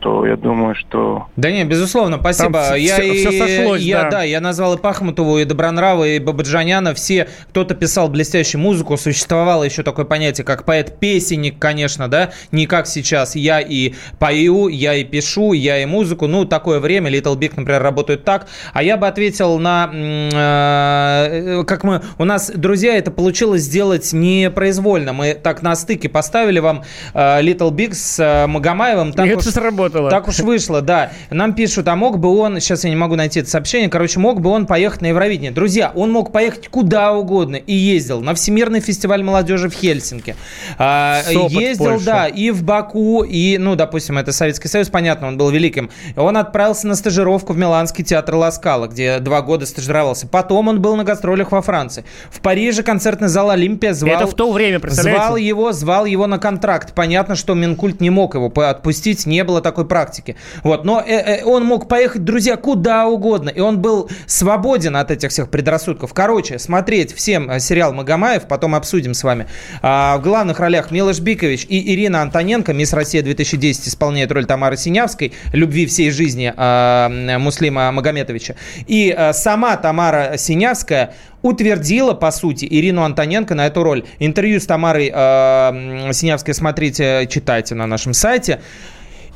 то 0.00 0.26
я 0.26 0.36
думаю, 0.36 0.74
что... 0.74 1.26
Да 1.36 1.50
не, 1.50 1.64
безусловно, 1.64 2.18
спасибо. 2.18 2.62
Там 2.70 2.76
я 2.78 2.94
всё- 2.94 3.02
и, 3.02 3.18
всё 3.18 3.32
сошлось, 3.32 3.80
я, 3.82 4.08
да. 4.10 4.22
Я 4.22 4.40
назвал 4.40 4.74
и 4.74 4.78
Пахмутову, 4.80 5.38
и 5.38 5.44
Добронрава, 5.44 6.04
и 6.08 6.18
Бабаджаняна. 6.18 6.94
Все, 6.94 7.28
кто-то 7.50 7.74
писал 7.74 8.08
блестящую 8.08 8.60
музыку. 8.60 8.96
Существовало 8.96 9.64
еще 9.64 9.82
такое 9.82 10.04
понятие, 10.04 10.44
как 10.44 10.64
поэт-песенник, 10.64 11.58
конечно, 11.58 12.08
да. 12.08 12.30
Не 12.50 12.66
как 12.66 12.86
сейчас. 12.86 13.36
Я 13.36 13.60
и 13.60 13.94
пою, 14.18 14.68
я 14.68 14.94
и 14.94 15.04
пишу, 15.04 15.52
я 15.52 15.82
и 15.82 15.86
музыку. 15.86 16.26
Ну, 16.26 16.44
такое 16.44 16.80
время. 16.80 17.10
Little 17.10 17.36
Big, 17.36 17.52
например, 17.56 17.82
работают 17.82 18.24
так. 18.24 18.46
А 18.72 18.82
я 18.82 18.96
бы 18.96 19.06
ответил 19.06 19.58
на... 19.58 19.90
э, 19.92 21.64
как 21.66 21.84
мы... 21.84 22.02
У 22.18 22.24
нас, 22.24 22.50
друзья, 22.54 22.96
это 22.96 23.10
получилось 23.10 23.62
сделать 23.62 24.12
непроизвольно. 24.12 25.12
Мы 25.12 25.34
так 25.34 25.62
на 25.62 25.74
стыке 25.76 26.08
поставили 26.08 26.58
вам 26.58 26.84
э, 27.14 27.42
Little 27.42 27.70
Big 27.70 27.92
с 27.94 28.18
э, 28.18 28.46
Магомаевым. 28.46 29.12
Так 29.12 29.26
И 29.26 29.30
это 29.30 29.38
уж- 29.40 29.44
сработало. 29.46 29.89
Так 29.90 30.28
уж 30.28 30.40
вышло, 30.40 30.80
да. 30.80 31.12
Нам 31.30 31.54
пишут, 31.54 31.88
а 31.88 31.96
мог 31.96 32.18
бы 32.18 32.36
он, 32.36 32.60
сейчас 32.60 32.84
я 32.84 32.90
не 32.90 32.96
могу 32.96 33.16
найти 33.16 33.40
это 33.40 33.50
сообщение, 33.50 33.88
короче, 33.88 34.18
мог 34.18 34.40
бы 34.40 34.50
он 34.50 34.66
поехать 34.66 35.00
на 35.02 35.06
Евровидение. 35.06 35.50
Друзья, 35.50 35.92
он 35.94 36.10
мог 36.12 36.32
поехать 36.32 36.68
куда 36.68 37.12
угодно 37.12 37.56
и 37.56 37.74
ездил 37.74 38.20
на 38.20 38.34
Всемирный 38.34 38.80
фестиваль 38.80 39.22
молодежи 39.22 39.68
в 39.68 39.74
Хельсинки. 39.74 40.36
А, 40.78 41.22
Сопот, 41.24 41.50
ездил, 41.52 41.86
Польша. 41.86 42.04
да, 42.04 42.26
и 42.26 42.50
в 42.50 42.62
Баку, 42.62 43.22
и, 43.22 43.58
ну, 43.58 43.76
допустим, 43.76 44.18
это 44.18 44.32
Советский 44.32 44.68
Союз, 44.68 44.88
понятно, 44.88 45.28
он 45.28 45.36
был 45.36 45.50
великим. 45.50 45.90
Он 46.16 46.36
отправился 46.36 46.86
на 46.86 46.94
стажировку 46.94 47.52
в 47.52 47.58
Миланский 47.58 48.04
театр 48.04 48.34
Ласкала, 48.34 48.86
где 48.86 49.18
два 49.18 49.42
года 49.42 49.66
стажировался. 49.66 50.26
Потом 50.26 50.68
он 50.68 50.80
был 50.80 50.96
на 50.96 51.04
гастролях 51.04 51.52
во 51.52 51.62
Франции. 51.62 52.04
В 52.30 52.40
Париже 52.40 52.82
концертный 52.82 53.28
зал 53.28 53.50
Олимпия 53.50 53.92
звал... 53.92 54.14
Это 54.14 54.26
в 54.26 54.34
то 54.34 54.50
время, 54.52 54.80
представляете? 54.80 55.24
Звал 55.24 55.36
его, 55.36 55.72
звал 55.72 56.04
его 56.04 56.26
на 56.26 56.38
контракт. 56.38 56.94
Понятно, 56.94 57.34
что 57.36 57.54
Минкульт 57.54 58.00
не 58.00 58.10
мог 58.10 58.34
его 58.34 58.52
отпустить, 58.60 59.26
не 59.26 59.44
было 59.44 59.60
такой 59.60 59.79
такой 59.80 59.88
практики. 59.88 60.36
Вот. 60.62 60.84
Но 60.84 61.00
э, 61.00 61.40
э, 61.40 61.44
он 61.44 61.64
мог 61.64 61.88
поехать, 61.88 62.24
друзья, 62.24 62.56
куда 62.56 63.06
угодно. 63.06 63.50
И 63.50 63.60
он 63.60 63.78
был 63.80 64.10
свободен 64.26 64.96
от 64.96 65.10
этих 65.10 65.30
всех 65.30 65.50
предрассудков. 65.50 66.12
Короче, 66.12 66.58
смотреть 66.58 67.14
всем 67.14 67.50
э, 67.50 67.60
сериал 67.60 67.92
«Магомаев», 67.92 68.46
потом 68.46 68.74
обсудим 68.74 69.14
с 69.14 69.24
вами. 69.24 69.46
А, 69.82 70.18
в 70.18 70.22
главных 70.22 70.60
ролях 70.60 70.90
Милош 70.90 71.20
Бикович 71.20 71.66
и 71.68 71.94
Ирина 71.94 72.22
Антоненко, 72.22 72.72
Мисс 72.72 72.92
Россия 72.92 73.22
2010, 73.22 73.88
исполняет 73.88 74.32
роль 74.32 74.46
Тамары 74.46 74.76
Синявской, 74.76 75.32
любви 75.52 75.86
всей 75.86 76.10
жизни 76.10 76.52
а, 76.56 77.08
Муслима 77.38 77.92
Магометовича. 77.92 78.56
И 78.86 79.16
сама 79.32 79.76
Тамара 79.76 80.36
Синявская 80.36 81.14
утвердила, 81.42 82.14
по 82.14 82.30
сути, 82.30 82.66
Ирину 82.70 83.02
Антоненко 83.02 83.54
на 83.54 83.66
эту 83.66 83.82
роль. 83.82 84.04
Интервью 84.18 84.60
с 84.60 84.66
Тамарой 84.66 85.10
э, 85.12 86.12
Синявской 86.12 86.54
смотрите, 86.54 87.26
читайте 87.30 87.74
на 87.74 87.86
нашем 87.86 88.12
сайте. 88.12 88.60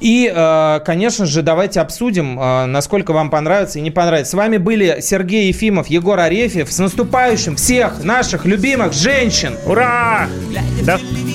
И, 0.00 0.30
э, 0.34 0.80
конечно 0.84 1.26
же, 1.26 1.42
давайте 1.42 1.80
обсудим, 1.80 2.38
э, 2.38 2.66
насколько 2.66 3.12
вам 3.12 3.30
понравится 3.30 3.78
и 3.78 3.82
не 3.82 3.90
понравится. 3.90 4.32
С 4.32 4.34
вами 4.34 4.56
были 4.56 4.98
Сергей 5.00 5.48
Ефимов, 5.48 5.86
Егор 5.88 6.18
Арефьев. 6.18 6.70
С 6.70 6.78
наступающим 6.78 7.56
всех 7.56 8.02
наших 8.04 8.44
любимых 8.44 8.92
женщин! 8.92 9.56
Ура! 9.66 10.28
Да. 10.82 10.98
Глядя. 10.98 11.34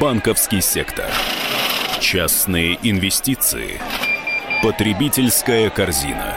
Банковский 0.00 0.60
сектор. 0.62 1.10
Частные 2.00 2.78
инвестиции. 2.82 3.80
Потребительская 4.62 5.68
корзина. 5.68 6.36